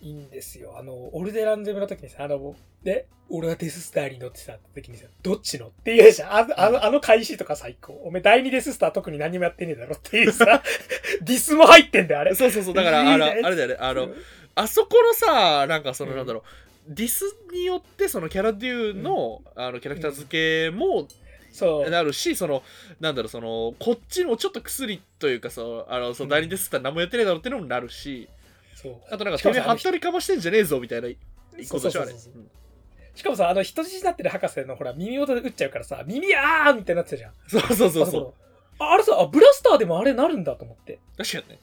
[0.02, 0.76] いいんですよ。
[0.78, 6.32] あの、オルデランゼムの時にさ、あの、で、俺はデススターに乗ってた時にさ、どっちのって言うじゃん。
[6.36, 7.92] あの、あの、あの開始とか最高。
[8.04, 10.62] おめえ第二デススター特に何もやってねえだろっていうさ、
[11.22, 12.34] ディスも入ってんだよ、あれ。
[12.34, 14.08] そうそうそうだからあのあれだよねあの
[14.54, 16.42] あそこのさなんかそのうんなんだろう、
[16.88, 21.08] ディスによってそのキャラデューの,、あのキャラクター付けも
[21.52, 21.90] そう。
[21.90, 22.62] なるし、その
[23.00, 28.28] なんだろうそのこっちのちょっと薬というかさあのその第二デスター何もやってねえだろうっていうのもなるし
[28.76, 28.96] そう。
[29.10, 31.14] あとなんかしかもさてめえはったりかましてんじゃねえぞみたいなこ
[31.80, 32.12] とでしょあれ
[33.14, 37.32] しかもさ、あの人質になってる博士のほら、耳元で撃っちゃうからさ、耳あーみたいになってたじゃん。
[37.48, 38.34] そうそうそうあそうこ
[38.78, 40.98] ああれさ、あ、ブラスターでもあれなるんだと思って。
[41.16, 41.58] 確かにね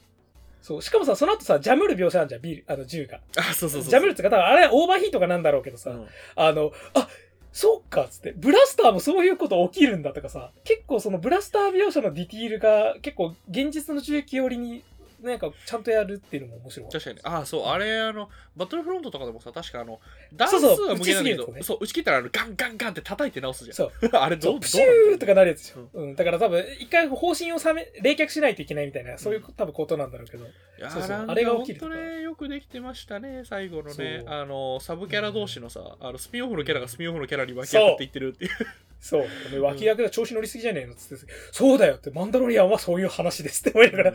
[0.63, 0.81] そう。
[0.81, 3.19] しかもさ、その後さ、ジャムる描写あんじゃん、ビール、あの、銃が。
[3.37, 7.07] あそうそうそうジャムるってか、多分あれオーバーヒートがなんだろうけどさ、うんあの、あ、
[7.51, 14.83] そうかっつって、ブラスターもそういうこと起きるんだとかさ、結構そのブラスター描写のディティールが結構現実の銃器寄りに
[15.23, 16.89] なんかちゃんとやるっていうのも面白い。
[16.91, 19.99] 確かにああそうあれあのバトルフロントとかでもさ確かあの
[20.33, 23.91] ダンスそうそうは無限なんだけどそう打ち切ったらあのガンガンガンって叩いて直すじゃんそう。
[24.13, 25.89] あれどそうう、どうプシューとかなるやつでしょ。
[25.93, 26.15] うん。
[26.15, 30.45] だから多分、一回方針をさめ、冷却しないといけないみたいな、そういう多分ことなんだろうけど。
[30.89, 38.51] そうそうあれが起きるとか本当ねよくできてましたね最後のねあのサブキャラ同士のさ、あのスピンオフのキャラがスピンオフのキャラに分け合っていってるっていう
[38.99, 39.25] そう。
[39.47, 44.13] お前脇役が調子乗りすぎじゃねえのっつって、そうだよって、マンダロリアンはそういう話ですって思いながら。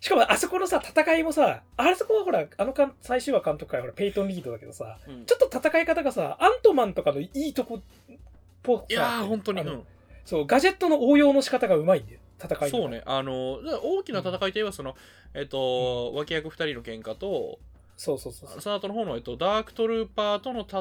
[0.00, 8.16] しかも、あそこのさ、戦いもさ、あそこはほら、あのかん最終話監督会ほら、ペイトンリードだけどさ、うんちょっと戦い方がさ、アントマンとかのいいとこっ
[8.62, 9.82] ぽさいやー本当に、あのうん
[10.24, 12.20] そう、ガジェットの応用の仕方がうまいんだよ。
[12.42, 14.96] 戦いのそうねあの大きな戦いといえばその、
[15.34, 17.58] えっと、脇役2人の喧嘩と
[17.98, 18.60] そうそうそうそう。
[18.62, 20.80] その後の方の、えっと、ダークトルーパーとの戦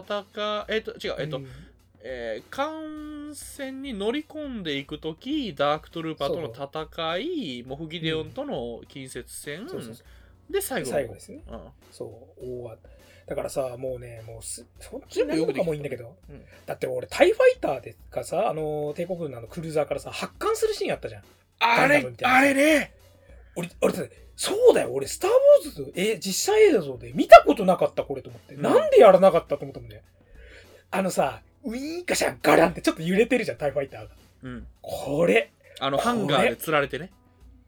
[0.62, 1.48] いえっと違うえっと、うん
[2.02, 6.48] えー艦船に乗り込んでいくときダークトルーパーとの
[6.88, 10.04] 戦いモフギデオンとの近接戦、そうそうそ
[10.50, 10.54] う。
[10.54, 11.44] で最後の最後ですね。
[11.48, 11.60] うん。
[11.92, 12.06] そ
[12.38, 12.78] う、大和。
[13.28, 16.44] だからさ、もうね、もうす、本当に何とかもいいんだけど、うん。
[16.66, 21.24] だって俺、タイファイターでかさ、あの、帝国軍のあのクルーザーからさ、発艦するシーンあったじゃん。
[21.60, 22.94] あれあれね。
[23.56, 23.94] 俺、俺
[24.36, 28.56] そうだよ、俺、スター・ウォーズ、え、実際映像で見たことなかった、これと思って。
[28.56, 28.62] うん。
[28.64, 30.02] なんでやらなかったと思ったもんね。
[30.90, 34.10] あのさ、ウィーンカシャンガランってちょっと揺れてるじゃん、タイファイターが。
[34.44, 37.12] うんこれ、あのハンガーで釣られてね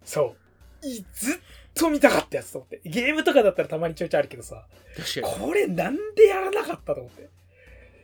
[0.04, 0.36] そ
[0.84, 0.88] う。
[0.88, 1.38] いずっ
[1.74, 2.82] と見たかったやつと思って。
[2.86, 4.66] ゲームとかだったらたまにちょいちょいあるけどさ、
[4.96, 7.30] 確かにこれなんでやらなかったと思って。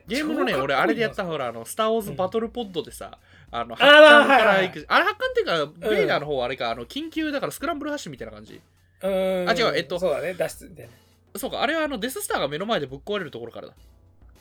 [0.08, 3.18] ゲームのね俺あれでやったほらあのスター・ウォーズバトルポッドでさ、
[3.52, 8.62] あのあー発艦から行くあれ発艦っていうか、ベイダーの方はあれかあの緊急だからスクランブル発進みたいな感じ
[9.02, 9.50] うーん。
[9.50, 10.92] あ違うえっとそうだね、脱出みたいな。
[11.40, 13.74] そうかあれはあのデススターが目の前でぶっ壊れるところからだ、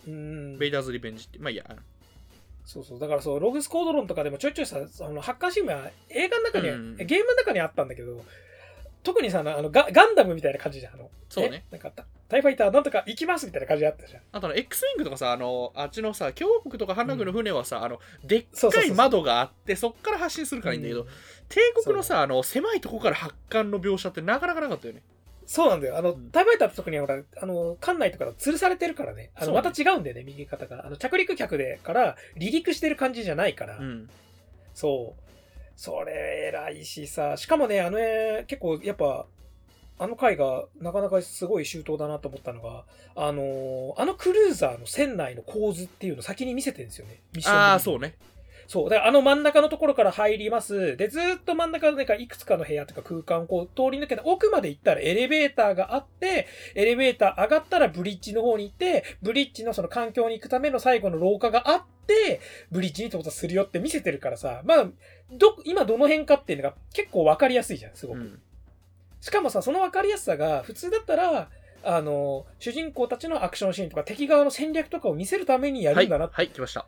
[0.07, 0.13] うー
[0.57, 0.59] ん。
[0.59, 1.65] ベイダーズ・リベンジってまあいいや。
[2.65, 2.99] そうそう。
[2.99, 6.97] だからそう、ログスコードロンとかでもちょいちょいさ、あの、ハッカーシーンは映画の中には、うん。
[6.97, 8.25] ゲームの中にあったんだけど、
[9.03, 10.95] 特にさ、あのガガンダムみたいな感じじゃん。
[10.95, 11.65] あのそうね。
[11.71, 14.23] なんかタ、タイファイターなんとか行きますみたいな感じであったじゃん。
[14.33, 18.97] あとあの X ウィングとかさあのあっちのさ共和国とか反乱軍の船はさ、あのでっかいそうそうそうそう。
[18.97, 21.07] 窓があってそっから発進するからいいんだけど、うん。
[21.49, 25.03] 帝国のさあの狭いとこから発艦の描写ってなかなかなかったよね
[25.47, 25.97] そうなんだよ。
[25.97, 29.31] あの、うんタイファイターって特にほら、あの、館内とか吊るされてるからね。
[29.37, 30.87] あの、また違うんだよね、右方が。
[30.87, 33.79] あの、着陸客でから、離陸してる感じじゃないから。
[33.79, 34.11] うん
[34.75, 35.23] そう。
[35.77, 39.27] それ偉いしさ、しかもね、あの絵、結構やっぱ、
[39.99, 42.85] あの回がなかなかすごい周到だなと思ったのが、
[43.15, 47.21] あのーあのクルーザーの船内の構図っていうのを先に見せてるんですよね。
[47.35, 48.15] ミッションああそうね
[48.67, 48.91] そう。
[48.91, 50.97] だからあの真ん中のところから入ります。
[50.97, 62.41] で、ずーっと真ん中のなんかいくつかの部屋とか空間をこう通り抜けて奥まで行ったらエレベーターがあって、エレベーター上がったらブリッジの方に行って、ブリッジのその環境に行くための最後の廊下があって、
[62.71, 64.87] ブリッジに到達するよって見せてるからさ、まあ、
[65.31, 68.21] ど、今どの辺かっていうのが結構わかりやすいじゃん、すごく。
[68.21, 68.41] うん
[69.19, 71.49] しかもさ、そのわかりやすさが、普通だったら、
[71.83, 76.87] あの、主人公たちのアクションシーンとか敵側の戦略とかを見せるためにやはいるんだな、はい来ました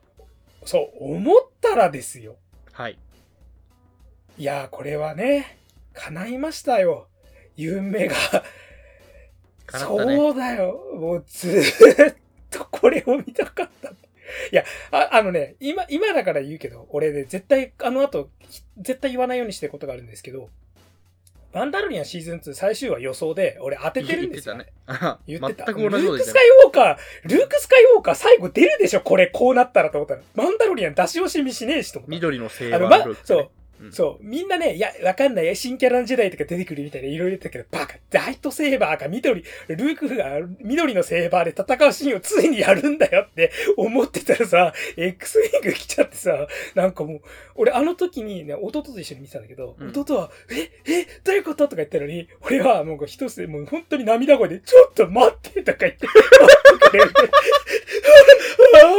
[0.69, 2.37] そう、思ったらですよ。
[2.73, 2.99] はい
[4.37, 5.59] いやー、これはね、
[5.95, 7.09] 叶いましたよ。
[7.57, 8.15] 夢が。
[9.67, 10.79] そうだよ。
[10.95, 12.17] もうずーっ
[12.51, 13.89] とこれを見たかった。
[13.89, 13.95] い
[14.53, 18.29] や、ああのね、今、今だから言うけど、俺ね、絶対、あの後、
[18.77, 20.51] 絶対言わないようにしてることがあるんですけど、
[21.53, 24.55] バンダロリアンシーズン2最終話予想で、俺当ててるんですよ。
[24.55, 25.19] 言ってたね。
[25.27, 25.65] 言ってた。
[25.67, 30.21] 全く同じルーク・スカイウォーカー、ルーク・スカイウォーカー最後出るでしょこれ、こうなったらと思ったら。
[30.35, 32.15] マンダロリアン出し惜しみしねえしと思った。
[32.15, 32.99] 緑のセーあの、ま。
[33.25, 35.55] そう、うんそう、みんなね、いや、わかんない。
[35.57, 47.21] 新キャラの時代とか出てくるみたいないろいろ言ったけど、バカ、ライトセーバーが緑、ルークが緑のセーバーで戦うシーンをついにやるんだよって思ってたらさ、X ウィング来ちゃってさ、なんかもう、
[47.55, 51.69] 俺あの時にね、弟と一緒に見てたんだけど、うん弟は、え、え、どういうこと？
[51.69, 56.19] とか言ったのに、俺はもう一つでもう本当に涙声で、ちょっと待ってとか言って、待
[56.77, 57.31] ってくれみたいな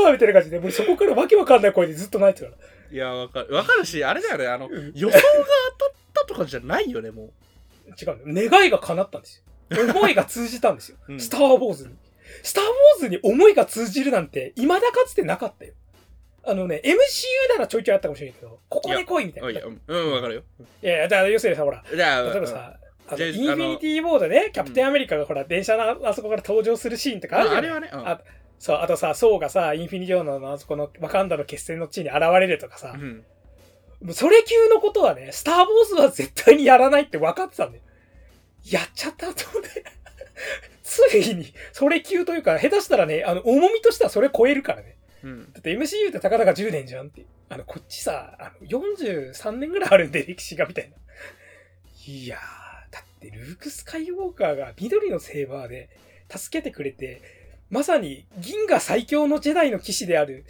[0.05, 2.78] あーみたいな感じで、もうそこからわけわかんない声でずっと泣いてたから。
[2.91, 3.53] いや、わかる。
[3.53, 5.21] わかるし、あれだよね、あのうん、予想が
[5.77, 7.29] 当たったとかじゃないよね、も
[7.99, 8.49] 違うの。
[8.49, 9.43] 願いが叶ったんですよ。
[9.93, 10.97] 思いが通じたんですよ。
[11.07, 11.95] うんスター・ウォーズに。
[12.43, 15.73] スター・ウォーズに思いが通じるなんて、未だかつてなかったよ。
[16.43, 16.93] あのね、MCU
[17.55, 19.49] ならちょいちょいあったかもしれないけど、ここで来いみたいな。
[19.49, 19.51] う。
[19.51, 20.43] いいや、うんうん、わかるよ。
[20.81, 27.55] やいや、だから要するにさ、ほら、じゃあ、例えばさ、あのじゃあインフィニティ・ウォードで、キャプテンアメリカがほら、電車のあそこから登場するシーンとかあるじゃん。
[27.55, 28.21] ああれはね、うんあ
[28.59, 33.25] そう、あとさ、ソウがさ、インフィニティ・ウォードのあそこのワカンダの決戦の地に現れるとかさ、うん
[34.13, 37.83] それ級のことはね、スター・ウォーズは絶対にやらないって分かってたんだよ。
[38.71, 39.83] やっちゃったと思って。
[40.83, 44.95] ついに、それ級というか、下手したらね、あの、重みとしてはそれ超えるからね。
[45.23, 45.53] うん。
[45.53, 47.25] だって MCU ってたかだか10年じゃんって。
[47.49, 50.95] あの、こっちさ、あの43年ぐらいあるんで、歴史がみたいな。
[52.07, 55.89] いやー、だってルーク・スカイウォーカーが緑のセーバーで
[56.29, 57.21] 助けてくれて、
[57.69, 60.45] まさに銀河最強のジェダイの騎士である、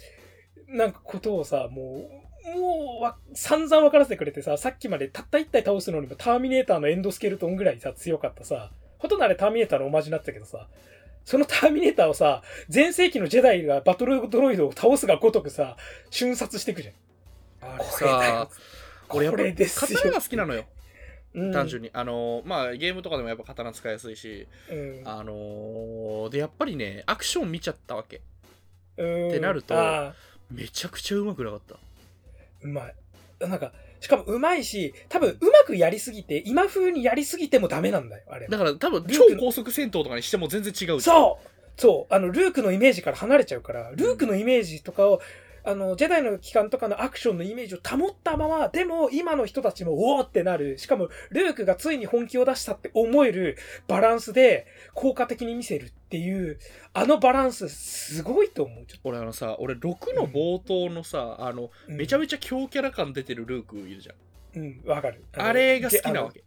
[0.68, 2.08] なんかことをさ、も
[2.54, 10.68] う、もうわ、散々分からせてくれてさ、さっきまでたった一体倒すのにもターミネーターのエンドスケルトンぐらいさ、強かったさ、ほとんどあれターミネーターのオマージュになってたけどさ、
[11.24, 12.42] そのターミネーターをさ、
[12.72, 15.76] 前世紀のジェダイがバトルドロイドを倒すがごとくさ、
[16.10, 17.74] 瞬殺していくじゃん。
[17.74, 18.50] あれこれだよさ、。
[19.10, 19.88] 俺やっこれですよ。
[19.88, 20.64] ぱ刀が好きなのよ、
[21.34, 21.90] うん単純に。
[21.92, 28.20] あのー、まあ、ゲームとかでもやっぱ刀使いやすいし、うんあのー、で、やっぱりね、アクション見ちゃったわけ。
[28.96, 29.74] うんってなると
[30.50, 31.76] めちゃくちゃうまくなかった。
[32.62, 32.94] うまい。
[33.40, 38.50] なんか、しかもうまいし、多分うまくやりすぎて、今風にやりすぎてもダメなんだよ、あれは。
[38.50, 45.22] だから多分超高速戦闘とかにしても全然違うそうそうあの、ルークのイメージから離れちゃうから、ルークのイメージとかを、
[45.64, 50.78] あの、ジェダイの期間とかのアクションのイメージを保ったまま、でも今の人たちもおーってなる。
[50.78, 53.56] しかも、ルークがついに本気を出したって思える
[53.88, 56.58] バランスで効果的に見せるっていう、
[56.94, 58.86] あのバランスすごいと思う。
[58.86, 64.62] ちょっ俺あのさ、俺6の冒頭のさ、あの、とめちゃめめちゃ強キャラ感出てるルークいるじゃん。
[64.62, 65.24] うん、わかる。
[65.34, 66.44] のあれが好きなわけ。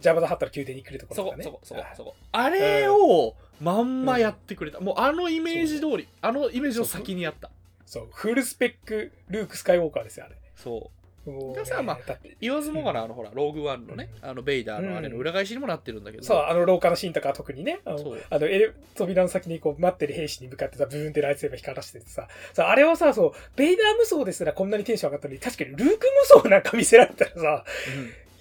[0.00, 1.44] ジャバダハったら宮殿に来るとこそろとかね。
[1.44, 2.16] こそこそこそこ。
[2.30, 4.80] あれをまんまやってくれた。
[4.80, 7.50] もうあのイメージ通り、あのイメージを先にやった。
[7.92, 10.36] そう、フルスペックルーク・スカイウォーカーですよ、あれ。
[10.56, 10.90] そ
[11.26, 11.30] う。
[11.30, 11.98] もうさまあ
[12.40, 16.24] 言わずもがな、あのほら、ローグワンのね、あのベイダーのあれの裏返しにもなってるんだけど。
[16.24, 18.22] そう、あの廊下のシーンとかは特にね、あのそう。
[18.30, 27.64] あのエレ扉の先にこう待ってる兵士に向かってさ、ブーンってライトセーバー光らしててさ、さあれをさ、そう、ベイダー無双ですらこんなにテンション上がったのに、確かにルーク無双なんか見せられたらさ、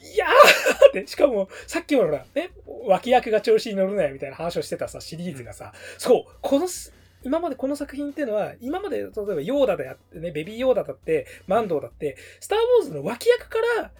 [0.01, 0.29] いやー
[0.91, 2.51] って、しかも、さっきもほら、ね、
[2.87, 6.93] 脇役が調子に乗るなよみたいな話をしてたさ、シリーズがさ、そう、このす、
[7.23, 13.91] 今までこの作品っていうのは、今まで、例えばヨーダであってね、ベビーヨーダだって、マンドーだって、スター・ウォーズの脇役から、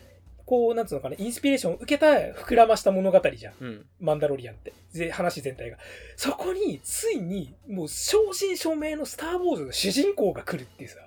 [0.45, 3.53] こう、なんつうのかな、インスピレーションを受けた、膨らました物語じゃん。
[3.61, 3.67] うん。
[3.67, 3.86] うん。
[3.99, 4.74] マンダロリアンって。
[4.91, 5.78] ぜ話全体が。
[6.17, 10.97] そこに、ついに、もう、正真正銘のスター・ウォーズの主人公が来るっていうさ、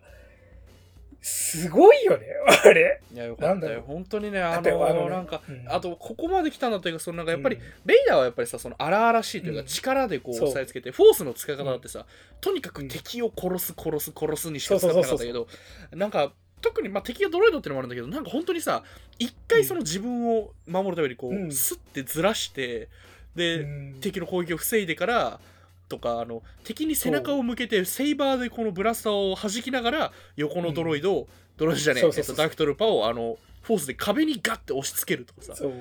[1.26, 2.26] すごいよね、
[2.66, 3.00] あれ。
[3.10, 3.82] いや、よかったよ。
[3.86, 5.64] 本当にね、あだってあのなんか、うん。
[5.68, 7.62] あと、ここまで来たんだというか、そのなんかやっぱり、うん。
[7.86, 9.66] ベイダーはやっぱりさ、その荒々しいというか、うん。
[9.66, 12.04] 力でこう押さえつけて、フォースの使い方だってさ、
[12.42, 15.48] とにかく敵を殺す、殺す、殺すにしか使ってなかったけど、
[15.92, 18.84] なんか、特に、まあ、敵がドロイドってのもあるんだけど、なんか本当にさ、
[19.18, 21.50] 一回その自分を守るためにこう、うん。
[21.50, 22.90] スッてずらして、
[23.34, 23.96] で、うん。
[24.02, 25.40] 敵の攻撃を防いでから、
[25.88, 35.56] とかあの敵に背中を向けてセイバーでこのブラスターを弾きながら横のドロイドを、ドロイドじゃねえダークトルーパーをあのフォースで壁にガッて押し付けるとかさ。
[35.56, 35.72] そう。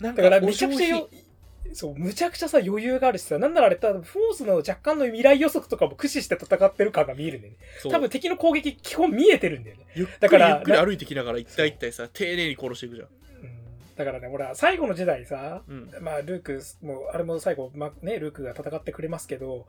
[0.00, 1.08] なんだからめちゃくちゃよ、
[1.72, 7.58] そう、むちゃくちゃさ、余裕があるしさ、なんならあれ、多分フォースの若干の未来予測とかも駆使して戦ってる感が見えるんだよね。
[7.90, 9.86] 多分敵の攻撃、基本見えてるんだよね。
[10.20, 13.12] だからゆっくり歩いてきながら一体一体さ丁寧に殺していくじゃん、うん、
[13.96, 15.90] だからね、ほら、最後の時代さ、うん。
[16.00, 19.64] まあ、ルーク、もう、あれも最後、まあ、ね、ルークが戦ってくれますけど、うん。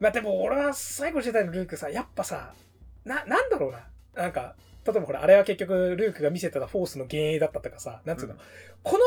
[0.00, 2.54] まあでも俺は最後の時代のルークさ、やっぱさ、
[3.04, 3.86] な、なんだろうな。
[4.14, 8.40] なんか、例えばほら、あれは結局ルークが見せてたフォースの幻影だったとかさ、なんつうの、うん。
[8.82, 9.04] この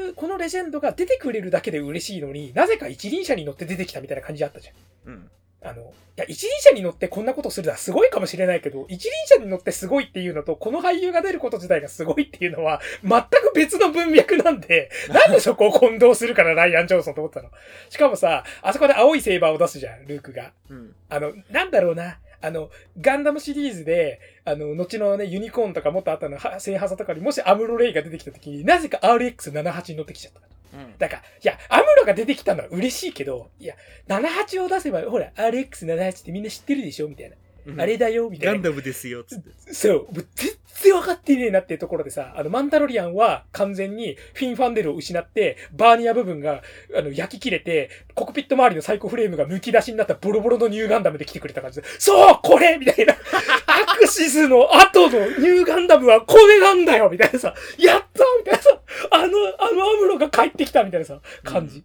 [0.00, 4.72] 俳優、このレジェンドが出てくれるだけで嬉しいのになぜか一輪車に乗って出てきたみたいな感じあったじゃ
[5.10, 5.12] ん。
[5.12, 5.30] うん
[5.62, 5.84] あの、い
[6.16, 17.50] や、一輪車に乗ってこんなことするのはすごいかもしれないけど、一輪車に乗ってすごいっていうのと、この俳優が出ること自体がすごいっていうのは、全く別の文脈なんで、 なんでそこを混同するからライアン・ジョンソンと思ったの
[17.88, 20.52] しかもさ、あそこで青いセーバーを出すじゃん、ルークが。
[20.70, 20.94] うん。
[21.08, 22.18] あの、なんだろうな。
[22.40, 22.70] あの、
[23.00, 30.40] ガンダムシリーズで、あの、後のね、ユニコーンとかもっと後のはセイハザとかにもしアムロレイが出てきた時に、なぜか RX78 に乗ってきちゃった。
[30.76, 30.94] うん。
[30.98, 33.74] だから、いや、アムロが出てきたのは嬉しいけど、いや、
[34.06, 37.36] 78を出せば、ほら、RX78 ってみんな知ってるでしょみたいな。
[37.68, 38.52] うんあれだよみたいな。
[38.54, 39.74] ガンダムですよ、つって。
[39.74, 39.94] そう。
[39.94, 40.50] もう全
[40.82, 46.62] 然分かってねえなっていうところでさ、あの、マンダロリアンは完全にフィン・ファンデルを失って、バーニア部分が、
[46.96, 53.14] あの、焼き切れて、コックピット周りのサイコフレームが剥き出しになったボロボロのニューガンダムで来てくれた感じで、そうこれみたいな。
[53.66, 59.24] アクシスの後のニューガンダムはこれなんだよみたいなさ、やったみたいなさ、あの、
[59.58, 61.78] あのアムロが帰ってきたみたいなさ、感じ。
[61.78, 61.84] うん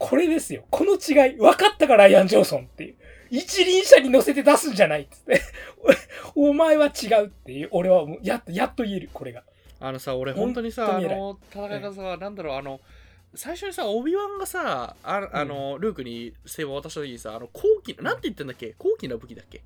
[0.00, 0.64] これですよ。
[0.70, 1.36] この違い。
[1.36, 2.94] 分かったか、ライアン・ジョンソンっていう。
[3.30, 5.40] 一輪車に乗せて出すんじゃないっつって。
[6.34, 9.44] お前は違うっていう、俺はもうやっと、やっと言える、これが。
[9.80, 11.18] あのさ、俺本当にさ、に偉い。
[11.18, 12.80] の、戦いがさ、なんだろう、あの、
[13.34, 18.74] 最初にさ、オビワンがさ、ああの、ルークにセーバー渡した時にさ、あの、高貴な、なんて言ってんだっけ？
[18.78, 19.62] 高貴な武器だっけ？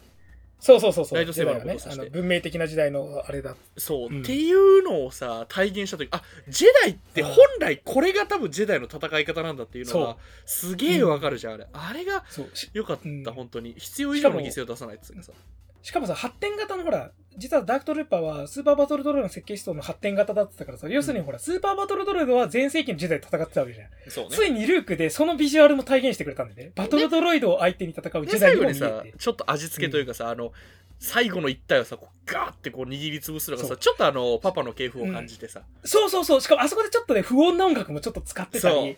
[0.61, 1.17] そうそうそうそう。
[1.17, 2.03] ライトセーバーのこととしてはね。
[2.03, 3.55] あの、文明的な時代のあれだ。
[3.77, 11.67] そう、うんっていうのをさ、体現した時あ、ジェダイって本来これが多分ジェダイの戦い方なんだっていうのがすげえわかるじゃん、あれ。
[11.73, 12.51] あれがそう。
[12.55, 13.75] し良かった、うん本当に。
[13.77, 15.33] 必要以上の犠牲を出さないっつうかさ。
[15.85, 23.89] しかもさ、発展型のほら、実はダークトルーパーはスーパーバトルドロイドの設計思想の発展型だったからさ、要するにほら、スーパーバトルドロイドは全盛期の時代で戦ってたわけじゃん。
[24.09, 24.31] そうね。
[24.35, 26.73] ついにルークでそのビジュアルも体現してくれたんでね。
[26.75, 28.81] バトルドロイドを相手に戦うで、時代ににも見えて。
[28.81, 30.55] さ、ちょっと味付けというかさ、あの、
[30.99, 35.65] 最後の一体をさ、こうガーってこう握りつぶすのがさ、ちょっとあの、パパの系譜を感じてさ。
[35.85, 36.41] そうそうそう。
[36.41, 38.97] しかもあそこでちょっとね、不穏な音楽もちょっと使ってたり。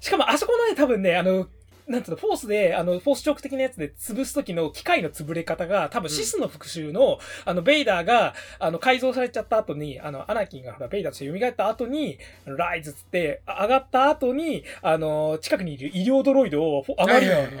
[0.00, 1.48] しかもあそこのね、多分ね、あの、
[1.88, 16.84] なんていうの、フォースで、あの、フォースチョーク的なやつで潰す時の機械の潰れ方が、多分シスの復讐の、あの、ベイダーが、あの、改造されちゃった後に、あの、アナキンがほら、ベイダーとして蘇った後に、ライズつって、あ上がった後に、あの、近くにいる医療ドロイドを、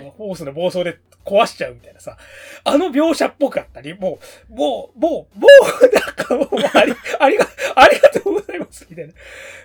[0.04, 2.16] のフォースの暴走で壊しちゃうみたいなさ、
[2.64, 4.18] あの描写っぽかったり、も
[4.50, 5.48] う、もう、もう、も
[5.82, 9.12] う、なんかもう、あり、 ありが、ありがとうございます、みたいな。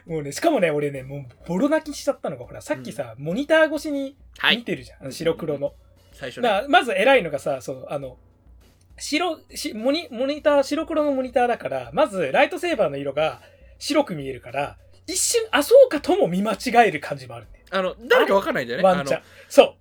[0.08, 4.58] もうね、しかもね、俺ね、もう、ボロ泣きしちゃったのが、ほら、さっきさ、モニター越しにはい。
[4.58, 5.74] 見てるじゃん、あの白黒の。
[6.14, 6.44] 最初ね。
[6.44, 8.18] だからまず偉いのがさ、そう、あの、
[8.98, 13.42] 白、しモニ、モニター、白黒のモニターだから、まず、ライトセーバーの色が
[13.80, 14.78] 白く見えるから、
[15.08, 17.66] 一瞬、あ、そうかとも見間違える感じもあるんだよ。
[17.72, 18.84] あの、誰かわかんないんだよね。
[18.84, 19.24] ワンチャン。
[19.50, 19.74] そう。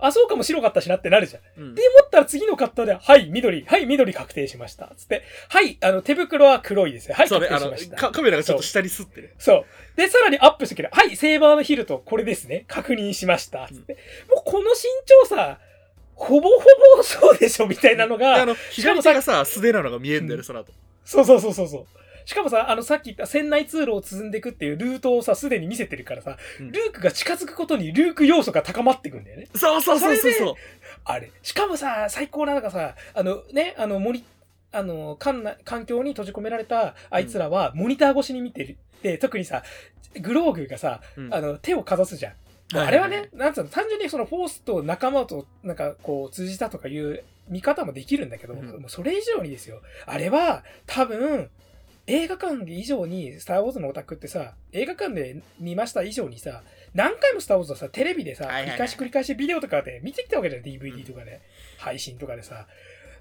[0.00, 1.42] あ、そうかも白かったしなってなるじゃん。
[1.42, 4.92] あのうんで、思ったら次のカットで、はい、緑、はい、緑確定しました。
[4.96, 7.14] つって、はい、あの、手袋は黒いですよ。
[7.14, 7.96] はい、確定しました。
[7.96, 9.34] カ、カメラがちょっと下にすってる。
[9.38, 9.64] そう。
[9.96, 10.88] で、さらにアップしてくる。
[10.92, 12.64] はい、セーバーのヒルとこれですね。
[12.68, 13.68] 確認しました。
[13.68, 13.94] つって。
[14.28, 14.76] もうこの身
[15.06, 15.58] 長さ、
[16.14, 16.58] ほぼほ
[16.96, 20.72] ぼそうでしょみたいなのが、であの、左手がさ、素手なのが見えんだよね、うんその後。
[21.04, 21.86] そうそうそうそうそう。
[22.24, 29.48] しかもさ、あの、さっき言った船内通路を進んでいくっていうルートをさ、すでに見せてるからさ、うんルークが近づくことにルーク要素が高まっていくんだよね。
[29.54, 30.54] そうそうそうそうそう。
[31.04, 31.30] あれ。
[31.42, 34.24] しかもさ、最高なのがさ、あのね、あの森、
[34.72, 38.76] あの、環内環境に閉じ込められたあいつらは、モニター越しに見てる。
[39.02, 39.62] で、特にさ、
[40.20, 42.32] グローグがさ、うんあの、手をかざすじゃん。
[42.32, 42.40] はい
[42.86, 49.82] あれはね、なんつうの、単純にそのフォースと仲間と、なんかこう、通じたとかいう見方もできるんだけど、うんもうそれ以上にですよ。
[50.06, 51.50] あれは、多分、
[52.10, 61.40] 映画館以上に、スター・ウォーズのオタクってさ、映画館で見ました以上にさ、何回もスター・ウォーズをさ、テレビでさ、繰り返し繰り返しビデオとかで見てきたわけじゃん、DVD とかで、
[61.78, 62.66] 配信とかでさ。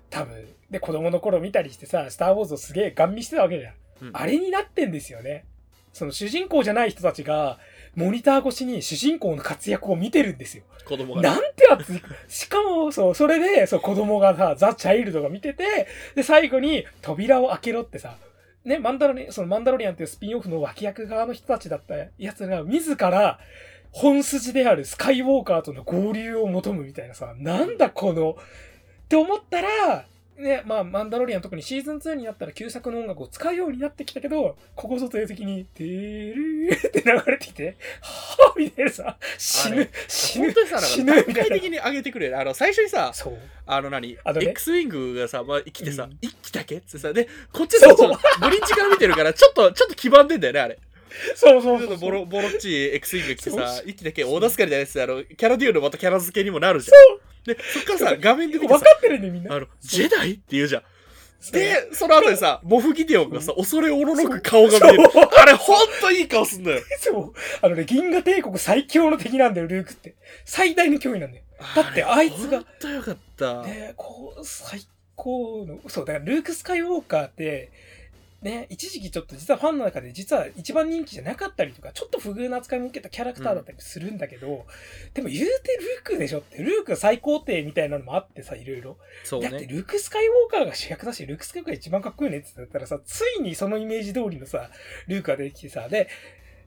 [0.09, 3.73] 多分、で、子供の頃見たりしてさ、スター・ウォーズをすげえガン見してたわけじゃん
[4.13, 5.45] あれになってんですよね。
[5.93, 7.59] その主人公じゃない人たちが、
[7.95, 10.63] モニター越しに主人公の活躍を見てるんですよ。
[10.85, 11.29] 子供がね。
[11.29, 18.17] なんてやつ、しかも、そう、それで、そう、子供がさ、ザ・チャイルドが見てて、で、最後に、扉を開けろってさ、
[18.65, 23.39] ね、マンダロリ、そのマンダロリアンっていうスピンオフの脇役側の人たちだったやつが、自ら、
[23.91, 28.35] 本筋であるスカイウォーカーとの合流を求むみたいなさ、なんだこの、っ
[29.07, 30.05] て思ったら、
[30.39, 41.49] ね、まあ、マンダロリアン特にシーズン2になったら旧作の音楽を使うようになってきたけど、ここぞという時に、てーるーって流れてきて、はぁみたいなさ、死ぬ死ぬ本当にさ、死なんか段ぬみたいな。
[41.49, 42.39] 階的に上げてくれる。
[42.39, 43.37] あの、最初にさ、そう。
[43.65, 46.19] あの何、あのね X ウィングがさ、まあ、来てさ、うん
[46.51, 50.79] だけってさ、で、こっちでさ、そうブリッジから見てるから、ちょっと、ちょっと黄ばんでんだよね、あれ。
[51.35, 57.28] そうそうそうボロ、ボロっちい X ウィング来てそうさ、一機だけ大助かりだよってあの、キャラデューのまたキャラ付けにもなるじゃん。
[57.45, 59.55] で、そっからさ、 画面で見てさ分か、ってるね、みんな。
[59.55, 60.83] あの、ジェダイって言うじゃん。
[61.51, 65.03] で、その後にさ、モフギデオンがさ、恐れおののく顔が見える。
[65.37, 66.81] あれ、ほんといい顔すんだよ。
[66.99, 67.33] そう。
[67.61, 70.15] あのね、銀河帝国最強の敵なんだよ、ルークって。
[70.43, 71.43] 最大の脅威なんだよ。
[71.75, 73.63] だってあいつがほんとよかった。
[73.63, 74.81] ねこう、最
[75.15, 77.71] 高の、そう、だからルーク・スカイウォーカーって、
[78.41, 84.65] ね、一時期ちょっと実はファンの中で実は一番人気じゃなかったりとか、ちょっと不遇な扱いも受けたキャラクターだったりするんだけど、
[85.13, 88.97] でも言うてルークでしょって、ルーク最高定みたいなのもあってさ、いろいろ。
[89.25, 89.67] そうだってね。
[89.67, 94.69] ルーク・スカイウォーカーが主役だし、ルーク・スカイウォーカーが一番かっこいいねって言ったらさ、ついにそのイメージ通りのさ、
[95.07, 96.07] ルークが出てきてさ、で、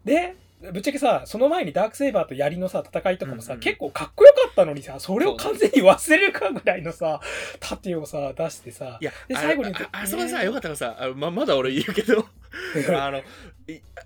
[0.04, 0.34] で、
[0.70, 3.60] ぶっちゃけさ、その前にダークセイバーと槍のさ、戦いとかもさ、うんうん。
[3.60, 7.20] 結構かっこよかったのにさ、それを完全に忘れるかぐらいのさ、
[7.58, 12.26] 盾をさ、出してさい、や、あで最後にああそこでさ、ねよかったからさ、あままだ俺言うけど、
[12.96, 13.22] あの、い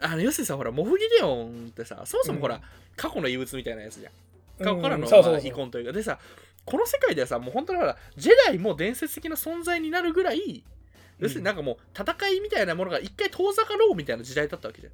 [0.00, 2.62] あの、要するにさ、ほら、モフギデオンってさ、そもそもほら、うん。
[2.96, 4.12] 過去の遺物みたいなやつじゃん。
[4.64, 6.18] 過去からの、まあ、遺恨というか、でさ、
[6.64, 10.64] この世界ではさ、もう本当にほら、ジェダイも伝説的な存在になるぐらい、
[11.18, 14.92] 要するになんかもう、戦いみたいなものが一回遠ざかろうみたいな時代だったわけじゃん。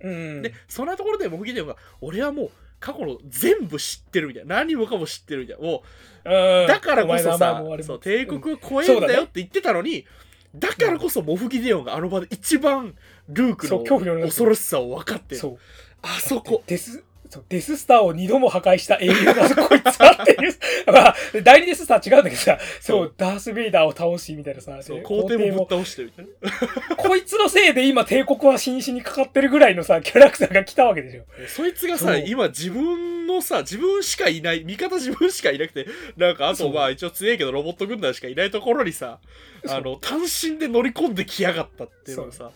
[0.00, 0.42] うん。
[0.42, 4.56] で、そんなところでモフギデオンが、俺はもう、過去の全部知ってるみたいな。
[4.56, 5.66] 何もかも知ってるみたいな。
[5.66, 5.82] も
[6.24, 10.06] うんう、だからこそさそう、帝国を超えんだねだよって言ってたのに、
[10.54, 12.94] だからこそモフギデオンがあの場で一番
[13.28, 13.80] ルークの
[14.22, 15.58] 恐ろしさを分かってる。
[16.02, 16.62] あそこ。
[16.66, 20.54] デス、そうデススターを二度も破壊した英雄だぞ、こいつはっていう。
[20.90, 26.96] まあ、第二デススター違うんだけどさ、そうダース・ベイダーを倒し、みたいなさ、そうで皇帝もぶっ倒してみたいな。
[26.96, 31.22] こいつのせいで今帝国は新種にかかってるぐらいのさ、キャラクターが来たわけでしょ。
[31.48, 39.18] そいつがさ、今自分のさ、自分しかいない、味方自分しかいなくて、なんかあとまあ一応強いけどロボット軍団しかいないところにさ、
[39.66, 42.50] あの、単身で乗り込んできやがったっていうのがさ、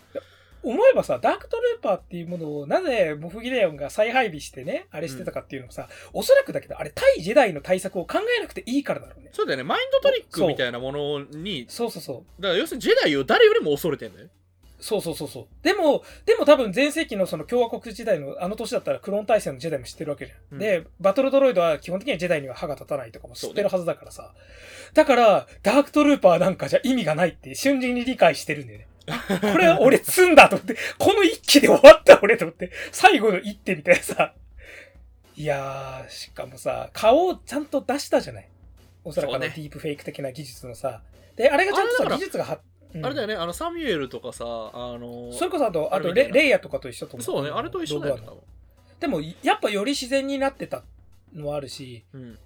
[0.63, 9.29] 思えばさ、ダークトルーパーっていうものを、なぜモフギデオンが再配備してね、あれしてたかっていうのもさ、おそらくだけど、あれ対ジェダイの対策を考えなくていいからだろうね。
[9.33, 12.41] そうだよね、マインドトリックみたいなものに、そうそうそう。
[12.41, 14.31] だから要するにジェダイを誰よりも恐れてんだよね。
[14.83, 15.45] そうそうそうそう。
[15.63, 20.37] でも、でも多分前世紀のその共和国時代のあの年だったらクローン体制のジェダイも知ってるわけじゃん。
[20.51, 24.33] うんで、バトルドロイドは基本的にはジェダイには歯が立たないとかも知ってるはずだからさ。
[24.93, 28.87] だから、ダークトルーパーなんかじゃ意味がないって瞬時に理解してるんだよね。
[29.51, 34.33] これは俺積んだと思って、この一気で終わった俺と思って、最後の一手みたいなさ。
[35.35, 38.49] いやー、しかもさ、顔をちゃんと出したじゃない。
[39.03, 41.01] おそらくあのディープフェイク的な技術のさ。
[41.35, 42.59] で、あれがちゃんとさ、技術がは、
[42.93, 44.47] うんあれだよね、あのサミュエルとかさ、あ
[44.99, 47.23] のそれこそあと、あとレレイヤとかと一緒と思う。
[47.23, 48.27] そうね、あれと一緒だよね、
[48.99, 50.83] でも、やっぱより自然になってた
[51.33, 52.21] のはあるし、分。
[52.21, 52.37] うん。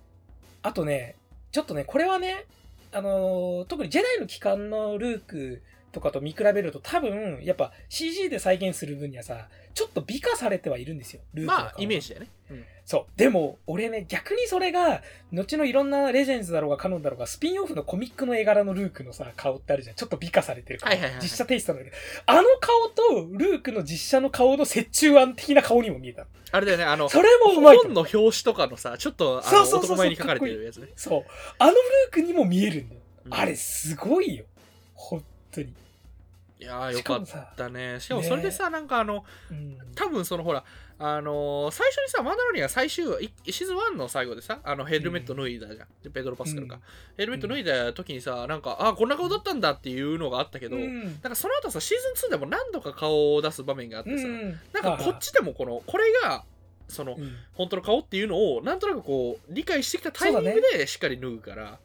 [0.64, 1.16] あとね、
[1.52, 2.46] ちょっとね、これはね、
[2.94, 5.62] あのー特にジェダイの帰還のルーク
[5.92, 11.22] とかと見比べると多分、やっぱ CG で再現する分にはさ、ちょっと美化されてはいるんですよ。
[11.34, 12.30] ルークの顔まあ、イメージだよね。
[12.52, 13.20] うんそう。
[13.20, 15.02] でも、俺ね、逆にそれが、
[15.34, 19.96] 後のいろんなレジェンズだろうがカノンだろうが、スピンオフのコミックの絵柄のルークのさ、顔ってあるじゃん。
[19.98, 20.90] ちょっと美化されてる顔。
[20.90, 26.28] はいはいはいはい実写テイストなんだけど、あの顔と、ルークの実写の顔の折衷案的な顔にも見えた。
[26.50, 28.02] あれだよね、あの、それもうまいと本の。
[28.02, 30.88] 表紙とかのさ、ちょっと、あの、そうそうそうそう男前に書かれてるやつね。
[30.96, 31.24] そう。
[31.60, 33.02] あのルークにも見えるんだよ。
[33.26, 34.46] うんあれ、すごいよ。
[34.94, 35.22] 本
[35.58, 35.74] 当に。
[36.60, 38.00] いやー、よかったね。
[38.00, 39.78] しかもそれでさ、なんかあの、うん。
[39.94, 40.64] 多分そのほら、
[41.00, 43.06] あのー最初にさ、マンダロリアン最終
[43.48, 45.88] シーズン1の最後でさ、あのヘルメット脱いだじゃん。
[46.04, 46.76] でペドロ・パスカルか。
[46.76, 46.82] うん
[47.18, 56.44] ヘルメット脱いだ時にさ、なんか、あ、こんな顔だったんだっていうのがあったけど、うんなんかその後さ、シーズン2でも何度か顔を出す場面があってさ、うんなんかこっちでもこの、これが、
[56.88, 61.80] その、うん本当の顔っていうのを、なんとなくこう、理解してきたタイミングでしっかり脱ぐから、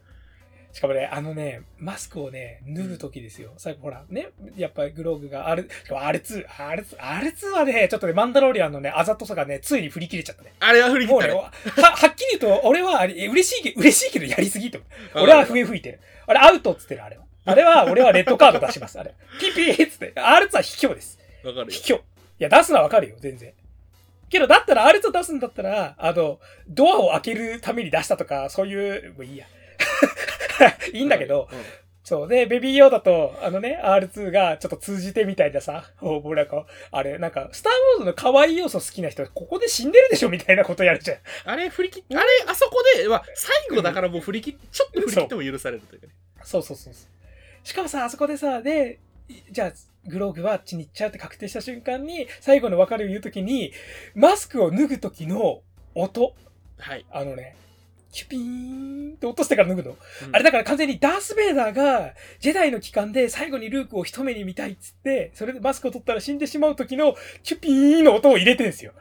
[0.73, 3.51] しかもね、あのね、マスクをね、脱ぐときですよ。
[3.57, 10.55] 最後ほら、ね、やっぱりグローグが R、しかも R2、R2、R2 はね、ちょっとね、マンダロリアンのね、あざとさがね、ついに振り切れちゃったね。
[10.59, 11.41] あれは振り切もうね、ったね。
[11.83, 14.79] は、はっきり言うと、俺はあれ、嬉しいけど、嬉しいけどやりすぎと
[15.13, 15.99] 俺は笛吹いてる。
[16.25, 17.23] あれ、アウトっつってる、あれは。
[17.45, 19.13] あれは、俺はレッドカード出します、あれ。
[19.39, 20.13] ピーピーっつって。
[20.15, 21.19] R2 は卑怯です。
[21.43, 21.71] わかるよ。
[21.71, 21.97] 卑怯。
[21.97, 22.01] い
[22.39, 23.53] や、出すのはわかるよ、全然。
[24.27, 29.45] けど、だったら R2 出すんだったら、あの、ドアを開けるために出したとか、そういう、もういいや。
[30.93, 32.27] いいんだけど、うんそう。
[32.27, 41.17] で、ベビーヨーダと、あのね、R2 がちょっと通じてみたいなさ、おもうなんか、あれ、なんか、スター・ウォーズの可愛い要素好きな人、ここで死んでるでしょみたいなことやるじゃん。
[41.45, 46.13] あれ振り切っあれ、あそこで、まあ、最後だからもう振り切っ、ちょっと振り切っても許されるというかね。
[46.43, 47.67] そうそうそうそう。
[47.67, 48.99] しかもさ、あそこでさ、で、
[49.29, 49.73] いじゃあ、
[50.05, 53.71] グローグはあっちに行っちゃうって確定した瞬間に、最後の別れを言うときに、
[54.13, 55.61] マスクを脱ぐときの
[55.95, 56.35] 音、
[56.77, 57.05] はい。
[57.09, 57.55] あのね、
[58.13, 59.91] キュピーンって落としてから脱ぐの。
[59.91, 59.97] うん
[60.31, 68.93] あれだから完全にダース・ベイダーが、ジェダイの期間で最後にルークを一目に見たいっつって、それでマスクを取ったら死んでしまう時の、キュピーンの音を入れてるんですよ。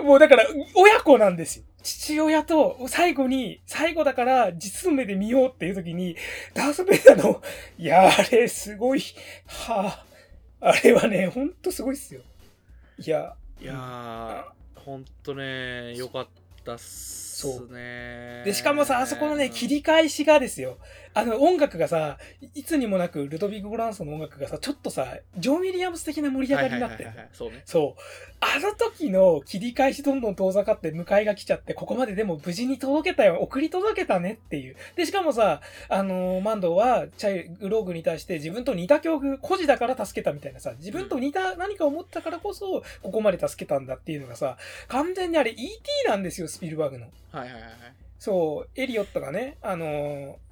[0.00, 1.64] もうだから、親子なんですよ。
[1.84, 6.16] 父親と最後に、最後だから実の目で見ようっていう時に、
[6.52, 7.40] ダース・ベイダーの、
[7.78, 9.02] いや、あれすごい、
[9.46, 10.04] は
[10.60, 12.22] あ、あれはね、ほんとすごいっすよ。
[12.98, 16.28] いや、いやー、ほんとね、よかっ
[16.74, 17.72] ったっすそう。
[17.72, 20.78] ねで、しかもさ、あそこのね、切り返しがですよ。
[21.16, 22.18] あの、音楽がさ、
[22.54, 28.00] いつにもなく、ルドビッグ・ゴランソンの音楽がさ、ちょっとさ、ジョン・ウィリアムス的な盛り上がりになってそうねそう。
[28.40, 34.76] あの時の切り返しどんどん遠ざかって迎えが来ちゃって、ここまででも無事に届けたよ、送り届けたねっていう。
[34.94, 44.58] で、しかもさ、あのーマンドは、チャイ、グローグに対して自分と似た境遇、孤児だから助けたみたいなさ、自分と似た何かを持ったからこそ、ここまで助けたんだっていうのがさ、
[44.88, 45.58] 完全にあれ ET
[46.08, 47.06] なんですよ、スピルバーグの。
[47.32, 47.72] はいはいはいはい
[48.18, 50.45] そう、エリオットがね、あのー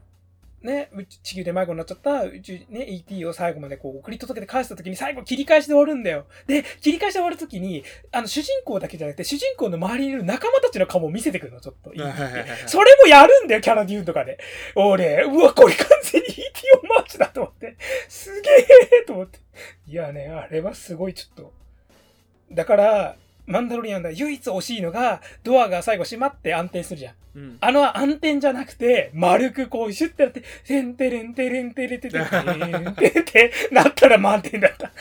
[0.65, 0.89] ね、
[1.23, 6.25] 地球で迷子になっちゃった宇宙、ね、ET を最後までこう送り届けて返した時に最後切り返しで終わるんだよ。
[6.47, 11.93] で、切り返しで終わる時に、あの、主人公だけじゃなくて、主人公の周りにいる仲間たちの顔も見せてくるの、ちょっと。
[12.67, 14.39] それもやるんだよ、キャラデューンとかで。
[14.75, 16.35] 俺、うわ、これ完全に ET
[16.83, 17.77] オマージュだと思って。
[18.09, 19.41] すげえと思って。
[19.87, 21.53] いやね、あれはすごいちょっと。
[22.53, 23.17] だから、
[23.47, 27.15] マンダロリアンで唯一惜しいのが、ドアが最後閉まって安定するじゃん。
[27.37, 34.93] うんあの暗転じゃなくて、丸くこう、シュッてなって、てんてれんてれんてれてて、てんてんってなったら満点だった。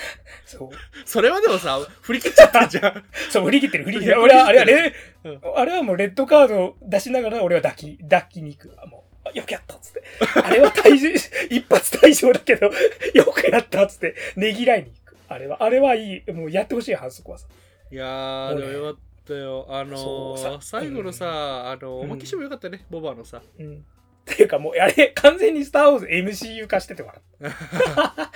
[0.46, 0.70] そう。
[1.06, 4.22] それはでもさ振り切っちゃったじゃんそう、振り切ってる、振り切ってる。
[4.22, 4.94] 俺は、あれはレ、
[5.26, 8.76] うんあれはもうレッドカードを出しながら俺は抱き、抱きに行く。
[8.82, 10.04] あもう、あよくやったっつって。
[10.44, 11.10] あれは退場、
[11.50, 12.72] 一発退場だけど、
[13.14, 15.18] よくやったっつって、ねぎらいに行く。
[15.30, 16.32] あれは、あれはいい。
[16.32, 17.48] もうやってほしい反則はさ。
[17.94, 19.68] いやーでもよかったよ。
[19.70, 22.02] あのー、最後のさ、あのうん。
[22.02, 23.42] おまけしてもよかったね、ボバのさ。
[23.60, 23.76] うん。
[23.76, 23.80] っ
[24.26, 26.06] ていうかもう、あれ、 完全にスターウォーズ
[26.48, 27.52] MCU 化してて笑っ
[27.94, 28.32] た。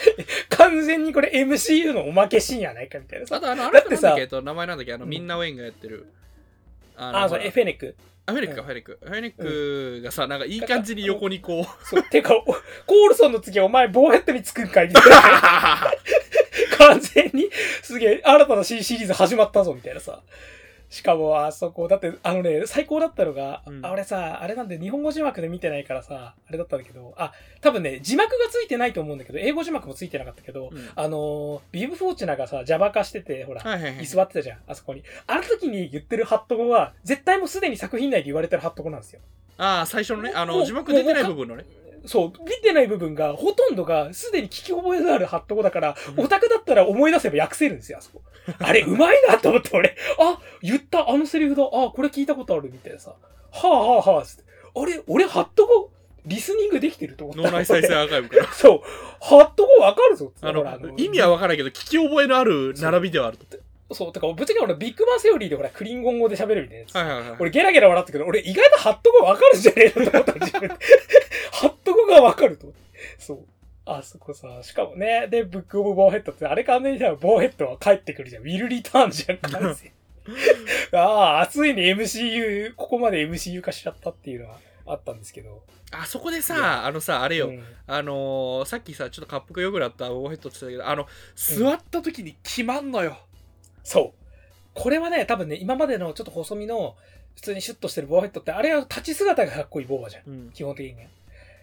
[0.58, 3.38] 完全にこれ MCU のおまけシーンやないかみたいなさ。
[3.38, 4.94] あとあのあだってさ名前なんだっけ？
[4.94, 6.06] あのうんみんなウェインがやってる。
[6.96, 7.96] ああ、そう、エフェネック？
[8.30, 9.00] アフェネックか、うんフェネック。
[9.02, 11.88] フェネックがさ、なんかいい感じに横にこう。
[11.88, 15.94] そう、てか、おコールソンの次お前ボバフェットにつくんかいみたいな。
[16.78, 17.50] 完全に、
[17.82, 20.22] すげえ、新たな C シリーズ始まったぞ、みたいなさ。
[20.90, 34.08] しかも、あそこ、だって、あのね、最高だったのが、うんあ俺さ、あれなんで日本語字幕で見てないからさ、あれだったんだけど、あ、多分ね、字幕がついてないと思うんだけど、英語字幕もついてなかったけど、うんあのー、ビブフォーチュナがさ、ジャバ化してて、ほら、はいはいはい居。
[34.08, 35.04] 座ってたじゃん、あそこに。
[35.28, 39.20] あの時に言ってるハット語は、絶対もうすでに作品内で言われてるハット語なんですよ。
[39.58, 41.66] ああ、最初のね、あの、字幕出てない部分のね。
[42.08, 48.22] そう、見てない部分が、ほとんどが、すでに聞き覚えのあるハット語だから、うんオタクだったら思い出せば訳せるんですよ、あそこ。
[48.60, 53.12] あれ、うまいなと思って、俺、あ、言った、あのセリフだ、あ、これ聞いたことある、みたいなさ。
[53.52, 53.78] はあは
[54.08, 54.44] あはあ、つって
[54.76, 55.92] あれ、俺、ハット語、
[56.26, 57.52] リスニングできてると思った？
[57.52, 58.48] 脳内再生アーカイブから。
[58.54, 58.82] そう、
[59.24, 63.46] ハット語わかるぞ、つってあほらの、意味はわからないけど、聞き覚えのある並びではあると。
[63.94, 66.96] そう、てか、ぶっちゃけ俺、ビッグバンセオリーでほら、クリンゴン語で喋るみたいなやつ。
[66.96, 67.38] はいはいはい。
[67.40, 70.76] 俺ゲラゲラ笑ったけど、俺意外とハット語わかるんじゃねえのと思ったの自分で。
[71.58, 72.72] ハット語がわかると。
[73.18, 73.40] そう。
[73.86, 78.44] あそこさ、しかもね、で、ブックオブボーヘッドって、あれ完全にさ、ボーヘッドは帰ってくるじゃん。
[78.44, 79.92] ウィルリターンじゃん、完全に。
[80.94, 85.64] ああ、ついに MCU、ここまで MCU 化しちゃったっていうのはあったんですけど。
[85.92, 93.18] あそこでさ、あのさ、あれよ、うんあのーさっきさ、ちょっと滑腹よくなったオーヘッドって言ってたけど、あの、座った時に決まんのよ。
[93.84, 94.28] そう。
[94.74, 96.96] これはね、多分ね、今までのちょっと細身の、
[97.36, 100.24] 普通にシュッとしてるボーヘッドって、あれは立ち姿がかっこいいボバじゃん。
[100.28, 100.52] うん。
[100.52, 101.10] 基本的にね。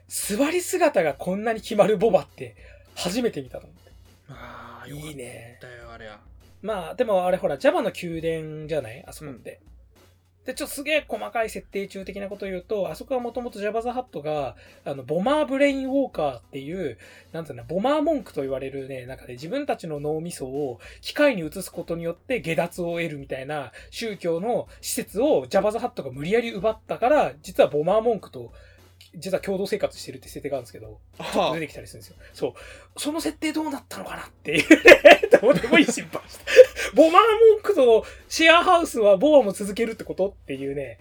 [0.09, 2.57] 座り姿がこんなに決まるボバって、
[2.95, 3.91] 初めて見たと思って。
[4.31, 5.59] ああ、いいね。
[5.61, 6.21] たよ、あれは。
[6.63, 9.05] まあ、でもあれほら、Java の宮殿じゃない？
[9.07, 9.61] あそこって。
[10.47, 16.99] で、ちょっとすげえ細かい設定中的なことを言うと、あそこはもともと Java the Hutt が、あの、ボマーブレインウォーカーっていう、
[17.33, 28.53] なんていうの、ボマー文句と言われるね、なんかね、自分たちの脳みそを機械に移すことによって下脱を得るみたいな宗教の施設を Java the Hutt が無理やり奪ったから、実はボマー文句と、
[29.17, 32.17] 実は共同生活してるって設定があるんですけど、ちょっと出てきたりするんですよ。
[32.33, 33.01] そう。
[33.01, 36.45] その設定どうなったのかなっていうね、どうでもいい心配した。
[36.95, 40.99] ボマーモンクとのシェアハウスはボアも続けるってことっていうね。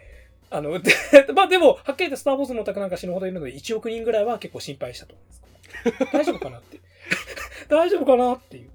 [0.50, 0.92] あの、で
[1.34, 6.14] まあでも、はっきり言ってスター・ウォーズのオタクなんか死ぬほどいるので、1億人ぐらいは結構心配したと思います。
[6.14, 6.80] 大丈夫かなって。
[7.68, 8.70] 大丈夫かなっていう。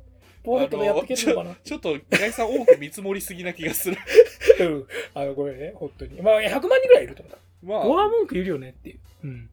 [0.44, 3.96] ボーヘッドでやっていけるのかなちょっと、平井さん多く見積もりすぎな気がする。
[4.60, 4.86] うん。
[5.14, 6.20] あの、ごめんね、本当に。
[6.22, 7.38] まあ、100万人ぐらいいると思う。
[7.62, 9.00] まボア文句いるよねっていう。
[9.24, 9.50] うん。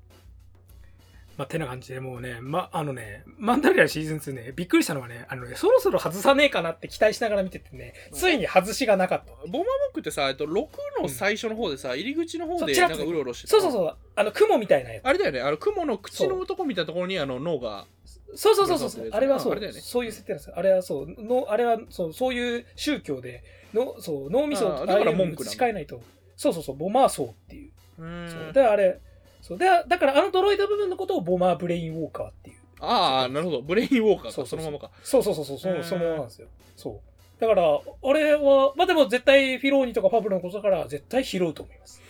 [1.37, 9.33] まあ、てな感じで、もうね、ま、あのね、マンダリアンシーズン2ね、びっくりしたのはね、あのね、そろそろ外さねえかなって期待しながら見ててね、ついに外しがなかった。
[9.33, 10.67] ボーマーモンクってさ、えっと、6
[11.01, 15.03] の最初の方でさ、入り口の方でなんかうろうろしてたそうそうそう、あの、雲みたいなやつ。
[15.05, 17.85] あれだよね、あの、雲の口のとこみたいなところにあの脳が。
[18.35, 19.09] そうそうそうそうそう。
[19.11, 20.57] あれはそう、あれだよねそういう設定なんですよ。
[20.57, 26.01] あれはそう、のあれはそう、そういう宗教で、のそう脳みそをだから文句なの移し替えないと。
[26.37, 27.71] そうそうそう、ボマーソーっていう。
[27.97, 28.99] うーんそうで、あれ、
[29.41, 32.57] そうで、だからあのドロイド部分のことをボマーブレインウォーカーっていう。
[32.79, 33.61] ああ、なるほど。
[33.61, 34.91] ブレインウォーカーか、そうそそうそうのままか。
[35.03, 36.47] そうそうそうそう、そのままなんですよ。
[36.75, 37.15] そう。
[37.39, 42.01] だから、俺は、まあでも絶対フィローニとかパブロのことだから絶対拾うと思います。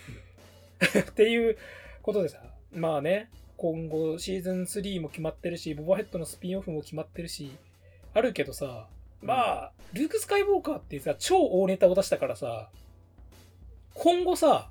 [1.00, 1.58] っていう
[2.02, 2.40] ことでさ、
[2.72, 7.52] まあね、今後シーズン3も決まってるし、ボバヘッドのスピンオフも決まってるし、
[8.14, 8.88] あるけどさ、
[9.22, 12.70] まあ、ルーク・スカイウォーカーってさ、超大ネタを出したからさ、
[13.94, 14.70] 今後さ、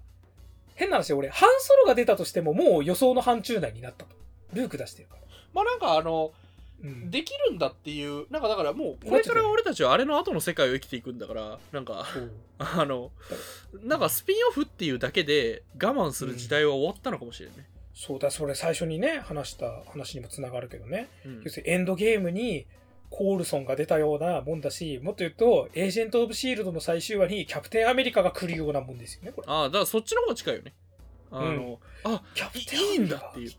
[0.74, 4.16] 変な話で俺、ハンソロが出たとしてももう予想の範疇内になったと。
[4.52, 5.22] ルーク出してるから。
[5.52, 6.32] まあなんかあの
[6.82, 12.04] うん、できるんだっていうなんかだからもうこれから俺たちはあれの後の世界を生きていくんだからなんか
[12.58, 13.10] あの
[13.82, 21.08] なんかスピンオフっていうだけで我慢する時代は終わったのかもしれないね、そうだ、それ最初にね、話した話にもつながるけどね。
[21.24, 22.66] うん要するにエンドゲームに
[23.16, 29.46] コールソンが出たようなもんだし、もっと言うと、エージェント・オブ・シールドの最終話にキャプテン・アメリカが来るようなもんですよね、これ。
[29.48, 30.74] ああだからそっちの方が近いよね。
[31.30, 33.52] あの、あキャいいいんだっていう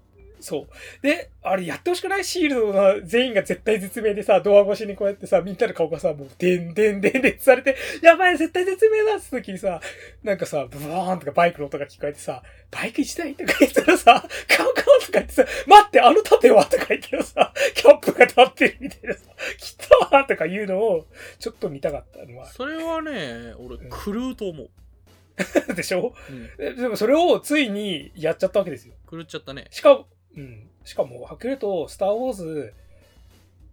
[0.45, 0.67] そう。
[1.01, 2.23] で、あれやってほしくない？
[2.23, 9.81] シールドの全員が絶対絶命でさ、ドア越しにこうやってさ、みんなの顔がさ、もう、でんでんでんでんされて、やばい、絶対絶命だっつった時にさ、
[10.23, 19.21] なんかさ、ブワーンとかバイクの音が聞こえてさ、バイク1台とか言ったらさ、カウカウとか言ってさ、待って、あの盾はとか言ってさ、キャップが立ってるみたいなさ、
[19.57, 21.07] 来たわとか言うのを、
[21.39, 23.89] ちょっと見たかったのは、それはね俺うん。
[23.89, 24.69] 狂うと思う、
[25.75, 26.13] でしょ？
[26.29, 28.93] うん、ででもそれをついにやっちゃったわけですよ。
[29.11, 29.67] 狂っちゃったね。
[29.69, 30.69] しかも、うん。
[30.83, 32.73] しかも、はっきり言うと、スター・ウォーズ、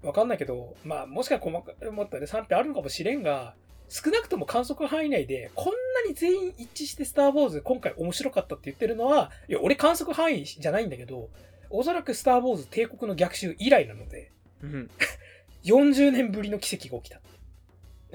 [0.03, 3.55] わかんないけど、まあ、もしか細かい、もっとね、賛否あるのかもしれんが、
[3.89, 5.73] 少なくとも観測範囲内で、こん
[6.05, 11.29] なに全員一致してスター・ウォーズ、今回面白かったって言ってるのは、いや、俺観測範囲じゃないんだけど、
[11.71, 14.31] おそらくスター・ウォーズ帝国の逆襲以来なので、
[14.63, 14.91] うん
[15.65, 17.21] 40年ぶりの奇跡が起きた。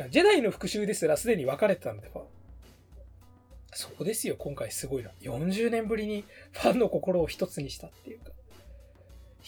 [0.09, 2.11] ジェダイの復讐ですらすでに分かれてたんで、
[3.73, 5.11] そこですよ、今回すごいな。
[5.21, 8.31] 40年ぶりにファンの心を一つにしたっていうか。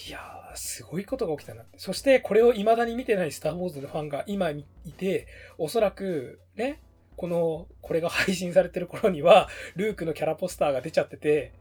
[0.07, 1.77] いやー、すごいことが起きたなって。
[1.77, 4.65] そして、これを未だに見てないスター・ウォーズのファンが今い
[4.95, 5.27] て、
[5.57, 6.79] おそらく、ね、
[7.17, 11.51] この、これが配信されてる頃には、ルークのキャラポスターが出ちゃってて、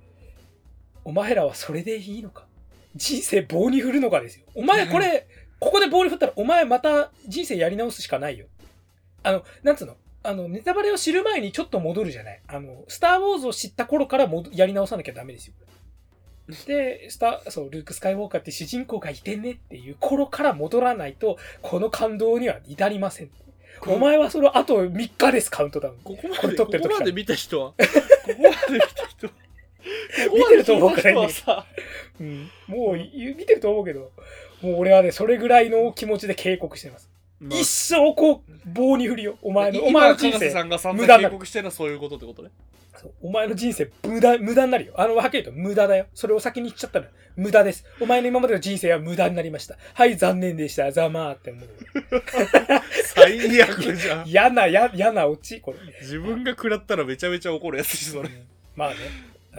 [1.04, 2.44] お前らはそれでいいのか？
[2.94, 4.44] 人生棒に振るのかですよ。
[4.54, 5.26] お前これ、
[5.58, 8.46] ここで棒に振ったら、お前また人生やり直すしかないよ。
[9.22, 9.96] あの、なんつうの？
[10.22, 15.54] あの、ネタバレを知る前にちょっと戻るじゃないあの、スター・ウォーズを知った頃からもやり直さなきゃダメですよ。
[16.66, 23.30] で、スター、そう、ルーク・スカイウォーカーって主人公がいてねっていう頃から戻らないと、この感動には至りません。
[23.86, 25.96] お前はその後3日です、カウントダウン。
[26.02, 27.72] ここまでこ撮ってる時からこまで見た人は？
[27.76, 29.32] ここまで見た人は？
[30.34, 31.28] 見てると思うからね
[32.20, 32.50] うん。
[32.66, 34.10] もう、い見てると思うけど、
[34.60, 37.10] もう俺はね、それぐらいの気持ちで警告してます。
[37.40, 39.38] まあ一生こう、棒に振るよ。
[39.42, 40.50] お前の、お今前の人生。
[40.50, 42.50] さんが散々警告してるのはそういうことってことね
[43.20, 44.94] お前の人生無駄、無駄になるよ。
[44.96, 46.06] あの、はっきり言うと無駄だよ。
[46.14, 47.06] それを先に言っちゃったら
[47.36, 47.84] 無駄です。
[48.00, 49.76] お前の今までの人生は無駄になりました。
[49.94, 50.90] はい、残念でした。
[50.90, 51.68] ざまーって思う。
[53.14, 55.78] 最悪じゃん 嫌な、や嫌なオチこれ。
[56.00, 58.28] 自分が食らったらめちゃめちゃ怒るやつしそれ
[58.74, 58.96] まあね。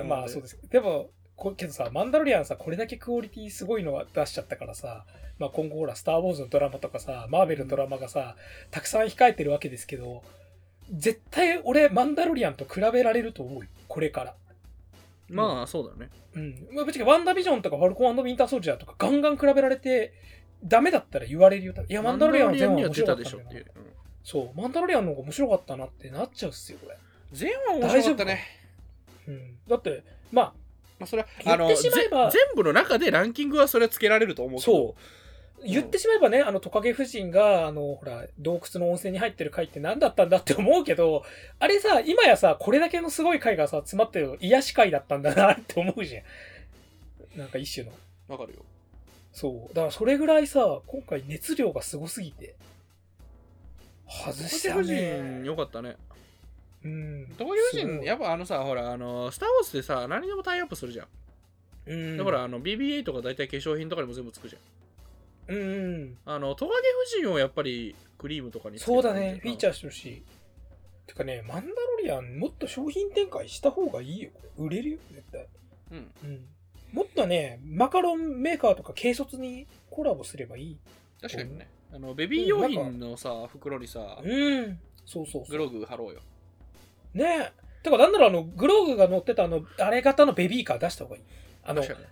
[0.04, 0.60] まあそうです。
[0.70, 5.06] でも、こけどさ、マンダロリアンさ、これだけクオリティすごいのは出しちゃったからさ、
[5.38, 8.36] まあ今後ほら、スター・ウォーズのドラマとかさ、マーベルのドラマがさ、
[8.72, 10.22] たくさん控えてるわけですけど、
[10.92, 13.70] 絶対俺、マンダロリアンと比べられると思うよ。
[13.88, 14.36] これから。
[15.30, 16.68] まあそうだねうん。
[16.74, 20.14] まあ、ぶっちゃけワンダービジョンとかファルコンウィンターソルジャーとかガンガン比べられて、
[20.64, 21.74] ダメだったら言われるよ。
[21.88, 23.86] いや、マンダロリアンは全部には出面白かったたでしょっていうんだけど。
[24.24, 26.98] そう、マンダロリアンの方が面白かったなってなっちゃうっすよ、これ。
[27.32, 28.42] 全は面白かったね
[29.28, 29.58] うん。
[29.68, 30.54] だって、まあ、
[31.00, 35.02] まあそれは言ってあのしまえばぜ全部の中でランキングはそれはつけられると思うけどそう。
[35.66, 41.24] 言ってしまえばね、あの、トカゲ夫人が、あの、ほら、洞窟の温泉に入ってる回って何だったんだって思うけど、
[41.60, 46.24] あれさ、今やさ、これだけのすごい回がさ、詰まってる癒し回だったんだなって思うじゃん。
[47.38, 47.92] なんか一種の。
[48.28, 48.60] わかるよ
[49.34, 49.74] そう。
[49.74, 52.56] だからそれぐらいさ、今回熱量がすごすぎて。
[54.10, 55.48] 外したトカゲ夫人ね。
[55.48, 55.96] よかったね
[56.84, 57.28] うん。
[57.38, 61.08] トカゲ夫人やっぱあのさほらあのスター・ウォーズでさ何でもタイアップするじゃん
[61.86, 62.18] うん。
[62.18, 64.62] だからあの BB8 とか大体化粧品とかにも全部つくじゃん
[65.50, 66.18] うんうん。
[66.26, 69.40] あのトカゲ夫人をやっぱりクリームとかにそうだね。
[69.42, 70.24] フィーチャーしてほしい。
[71.08, 71.74] てかね、マンダロ
[72.04, 74.30] リアンもっと商品展開した方がいいよ。
[74.58, 75.48] 売れるよ、絶対。
[75.92, 76.46] うんうん。
[76.94, 80.78] もっとね、マカロンメーカーとか軽率にコラボすればいい。
[81.22, 84.80] 確かにねあのベビー用品のさ袋にさうん。
[85.06, 85.46] そうそう。
[85.50, 86.20] グログ貼ろうよ
[87.14, 87.52] ねえ。
[87.82, 91.24] てか、なんならあの、グローグが乗ってたあの、あれ型のベビーカー出した方がいい。
[91.64, 92.06] あの、確かに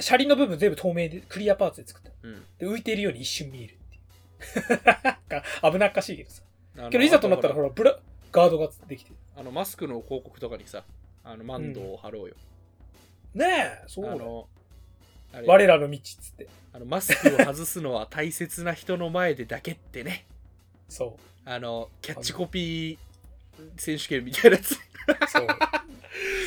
[0.00, 2.10] 車輪の部分全部透明で、クリアパーツで作った。
[2.22, 4.80] うんで、浮いているように一瞬見えるっていう。
[4.84, 6.42] なんか危なっかしいけどさ。
[6.90, 7.98] けど、いざとなったら、ほら、ブラ、
[8.32, 9.16] ガードができてる。
[9.36, 10.84] あのマスクの広告とかにさ
[11.24, 12.34] あのマンドを貼ろうよ、
[13.34, 14.46] ねえ、そうだよ。
[15.32, 16.48] あの我らの道っつって。
[16.72, 20.26] あのマスクを外すのは大切な人の前でだけってね
[20.88, 22.98] そあのキャッチコピー
[23.76, 24.76] 選手権みたいなやつう。
[25.28, 25.46] そう。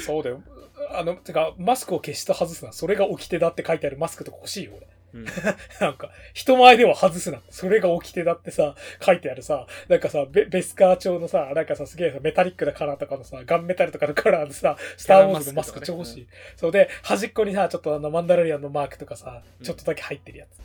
[0.06, 0.42] そうだよ。
[0.91, 2.72] あの、てか、マスクを消して外すな。
[2.72, 4.88] それが掟だって書いてあるマスクとか欲しいよ、俺。
[5.14, 5.26] うん
[5.80, 7.41] なんか、人前では外すな。
[7.49, 16.28] それが掟だってさ、書いてあるさ、なんかさ、ベベスカー調のさ、なんかさ、すげえさ、メタリックなカラーとかのさ、ガンメタルとかのカラーでさ、スターウォーズのマスク超欲しい。
[16.56, 20.60] そうで、端っこにさ、ちょっとあの、マンダロリアンのマークとかさ、ちょっとだけ入ってるやつ。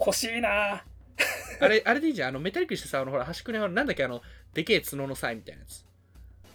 [0.00, 0.80] 欲しいなぁ。
[1.60, 4.20] あれあれでいいじゃんあのメタリックしてさあのほら端っこにあのなんだっけあの
[4.52, 5.84] でけえ角のサイみたいなやつ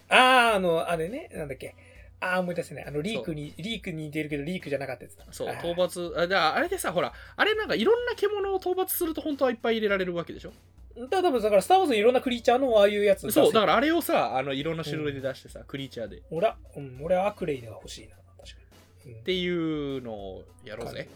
[0.09, 1.75] あー、あの、あれね、なんだっけ。
[2.21, 2.85] あー、思い出せない。
[2.85, 5.25] あの、リークに、リークに似てるけど、リークじゃなかったやつだ。
[5.31, 10.51] そう討伐あだからあれでさほらあれなんかいろんな獣を討伐すると本当はいっぱい入れられるわけでしょ？
[10.97, 13.29] だから多分、だから、スター・ウォーズのいろんなクリーチャーのああいうやつ。
[13.31, 18.57] そうだからあれをさあのいろんな種類で出してさ、クリーチャーでっ俺は、うん、俺はアクレイが欲しいな、確か
[19.05, 19.13] に。
[19.13, 21.07] うんていうのをやろうぜ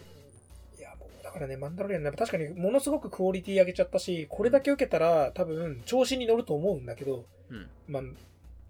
[0.79, 8.03] いや、もうだからね、マンダロリアンね、確かにものすごくクオリティ上げちゃったし、これだけ受けたら多分調子に乗ると思うんだけど、うんまあ、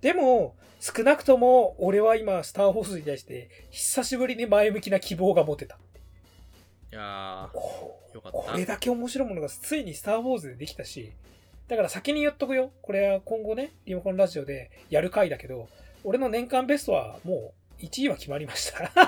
[0.04, 5.78] でも、少なくとも俺は今、スター・ウォーズに対して、久しぶりに前向きな希望が持てた。
[6.92, 11.14] いやこーよかったこれだけ面白いものがついにスター・ウォーズでできたし、
[11.70, 12.72] だから先に言っとくよ。
[12.82, 15.70] これは今後ね、リモコンラジオでやる回だけど、
[16.04, 18.92] 俺の年間ベストはもう1位は決まりました。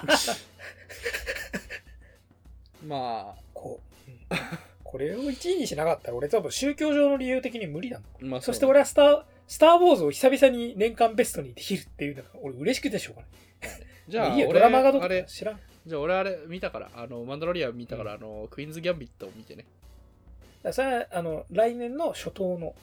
[2.87, 4.65] まこう、うん
[4.95, 8.05] これを1位にしなかったら俺多分宗教上の理由的に無理なの。
[8.05, 13.79] あまあそして俺はスター、スター・ウォーズを久々に年間ベストにできるっていうのが俺嬉しくてしょうがない。
[14.07, 15.01] じゃあいいよ、ド俺ラマがどう？
[15.01, 15.59] か知らん。
[15.85, 22.73] じゃあ俺あれ見たからあのマンダロリアン見たから、あのクイーンズ・ギャンビットを見てねだからそれは、あの、来年の初頭の、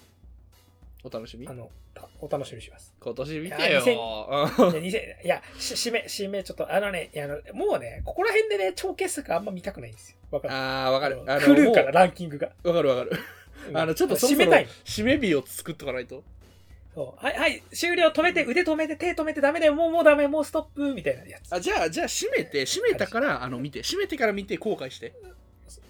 [1.05, 1.49] お楽しみ？
[1.49, 2.95] あの、たお楽しみにします。
[3.01, 4.93] 今年見ていやよいや、2000
[5.25, 10.17] いや、し締め、締め、ちょっと、あのね、いや、あの、もうね、ここら辺でね、超傑作あんま見たくないんですよ。
[10.31, 10.55] わかる？
[10.55, 12.53] ああわかるああのの狂うから、もランキングが。
[12.63, 13.11] うわかるわかる
[13.69, 14.71] うんあのちょっとそろそろ締めたいの。
[14.85, 16.23] 締め日を作っとかないと
[16.95, 17.25] そう。
[17.25, 21.53] はい、はい、終了、止めて、腕止めて、手止めて、ダメだよ、もう、もうダメ、もうストップ、みたいなやつ。
[21.53, 23.83] あじゃあじゃあ締めて締めたからあの見て。
[23.83, 25.13] 締めてから見て後悔して。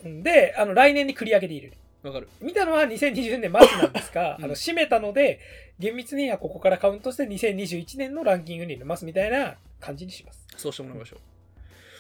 [0.05, 1.73] うんで、あの、来年に繰り上げている。
[2.03, 2.29] わかる。
[2.41, 4.45] 見たのは2020年末なんですが、うん。
[4.45, 5.41] あの、締めたので、
[5.79, 10.47] 厳密にはここからカウントして2021年のランキングに入れますみたいな感じにします。
[10.57, 11.19] そうしてもらいましょう。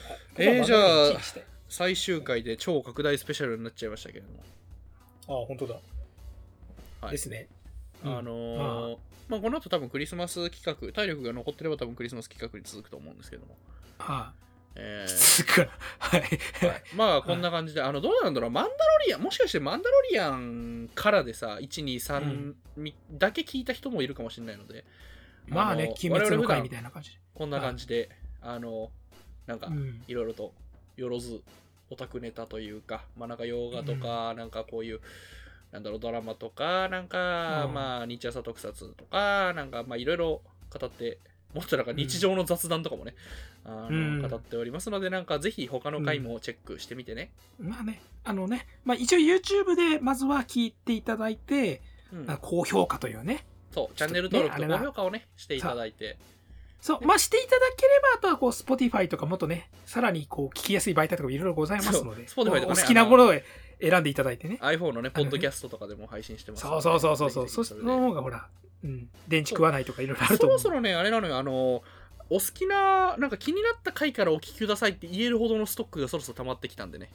[0.08, 0.14] は
[0.44, 1.44] いえーじゃあ僕は1位にして。
[1.68, 5.80] 最終回で超拡大スペシャルになっちゃいましたけれども、ああ、本当だ。
[7.00, 7.12] はい。
[7.12, 7.48] ですね。
[8.04, 8.96] あのー
[9.28, 13.56] まあ、この後多分クリスマス企画体力が残ってれば多分クリスマス企画に続くと思うんですけども、
[13.98, 14.32] は
[14.74, 15.10] えい。
[15.10, 15.68] ー。
[15.98, 16.20] はい。
[16.20, 18.76] はいまあこんな感じで、あのどうなんだろうマンダロ
[19.06, 24.84] リアンもしかしてマンダロリアンからでさ123、みだけ聞いた人もいるかもしれないので
[25.46, 27.18] まあね、の鬼滅の回みたいな感じで。
[27.34, 28.10] こんな感じで、
[28.40, 28.90] あの
[29.46, 30.04] なんかうん。
[30.06, 30.52] いろいろと
[30.96, 31.42] よろず
[31.90, 35.00] オタクネタというか、まあ、なんか洋画とか、なんかこういう
[35.72, 37.74] なんだろうドラマとかなんか、うん。
[37.74, 41.18] まあ日朝特撮とかなんかまあいろいろ語って
[41.54, 43.14] もっとなんか日常の雑談とかもね、
[43.64, 44.22] あのうん。
[44.22, 51.80] 語っておりますのでなんかぜひ他の回もチェックしてみてね、まあね、あのね、まあ一応 YouTube でまずは聞いていただいて、
[52.12, 52.30] うん。
[52.30, 53.44] あ高評価というね。
[53.72, 56.18] そうチャンネル登録と高評価をねしていただいて
[56.82, 63.34] そう、まあしていただければ、あとはこう Spotify とかもっとね、さらにこう聞きやすい媒体とかもいろいろございますので、そう Spotify とかねお好きなものを
[63.80, 64.58] 選んでいただいてね。
[64.60, 67.64] iPhone のねポッドキャストとかでも配信してますのでそうそうそうそうそう。
[67.64, 68.48] その方がほら、
[68.82, 70.58] うん、電池食わないとかいろいろあると思う。
[70.58, 71.84] そろそろね、あれなのよ、あの、
[72.30, 77.10] お好きな、なんか気になった回からお聞きくださいって言えるほどのストックがそろそろ溜まってきたんでね。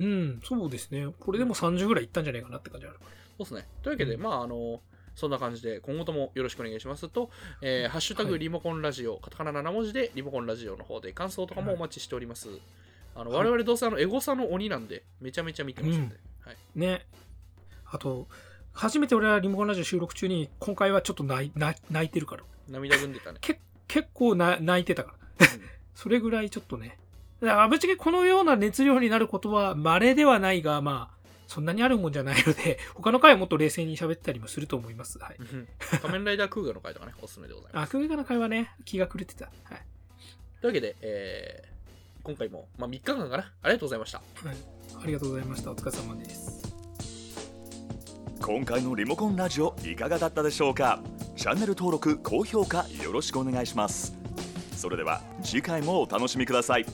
[0.00, 1.06] うん、そうですね。
[1.20, 2.96] これでも30ぐらいいったんじゃないかなって感じある。
[2.98, 3.04] そ
[3.38, 3.68] うですね。
[3.82, 4.80] というわけで、うんまあ、あの、
[5.14, 7.30] そんな感じで、今後ともよろしくお願いしますと、
[7.62, 12.48] えーハッシュタグはいリモコンラジオ、カタカナ7文字でリモコンラジオの方で感想とかもお待ちしております。
[13.14, 16.16] あのはい我々どうせあのエゴサの鬼なんで、めちゃめちゃ見てますんで。
[16.40, 17.06] はい、ね。
[17.86, 18.28] あと、
[18.72, 22.44] 初めて俺はリモコンラジオ収録中に、今回はちょっと泣い泣い泣いてるから。
[22.68, 23.38] 涙ぐんでたね。
[23.40, 25.46] け結構な泣いてたから。
[25.94, 26.98] それぐらいちょっとね。
[27.40, 31.19] ぶっちゃけこのような熱量になることは稀ではないが、まあ、
[31.50, 35.18] そんなにあるもんじゃないので、 他の回はもっと冷静に喋ったりもすると思います。
[35.18, 35.36] はい。
[35.38, 35.68] うん
[36.00, 37.88] 仮面ライダークーガの回とかね、おすすめでございます。
[37.88, 39.46] あ、空間の回はね、気が狂ってた。
[39.46, 39.52] はい。
[39.64, 39.76] とい
[40.64, 41.70] うわけで、えー
[42.22, 43.50] 今回も、まあ、3日間かな。
[43.62, 44.18] ありがとうございました。
[44.18, 44.56] はい、
[45.02, 45.70] ありがとうございました。
[45.70, 46.74] お疲れ様です。
[48.42, 51.02] 今回のリモコンラジオいかがだったでしょうか？
[51.36, 54.12] チャンネル登録高評価よろしくお願いします
[54.76, 56.84] それでは次回もお楽しみください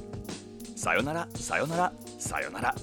[0.77, 2.75] さよならさよならさよなら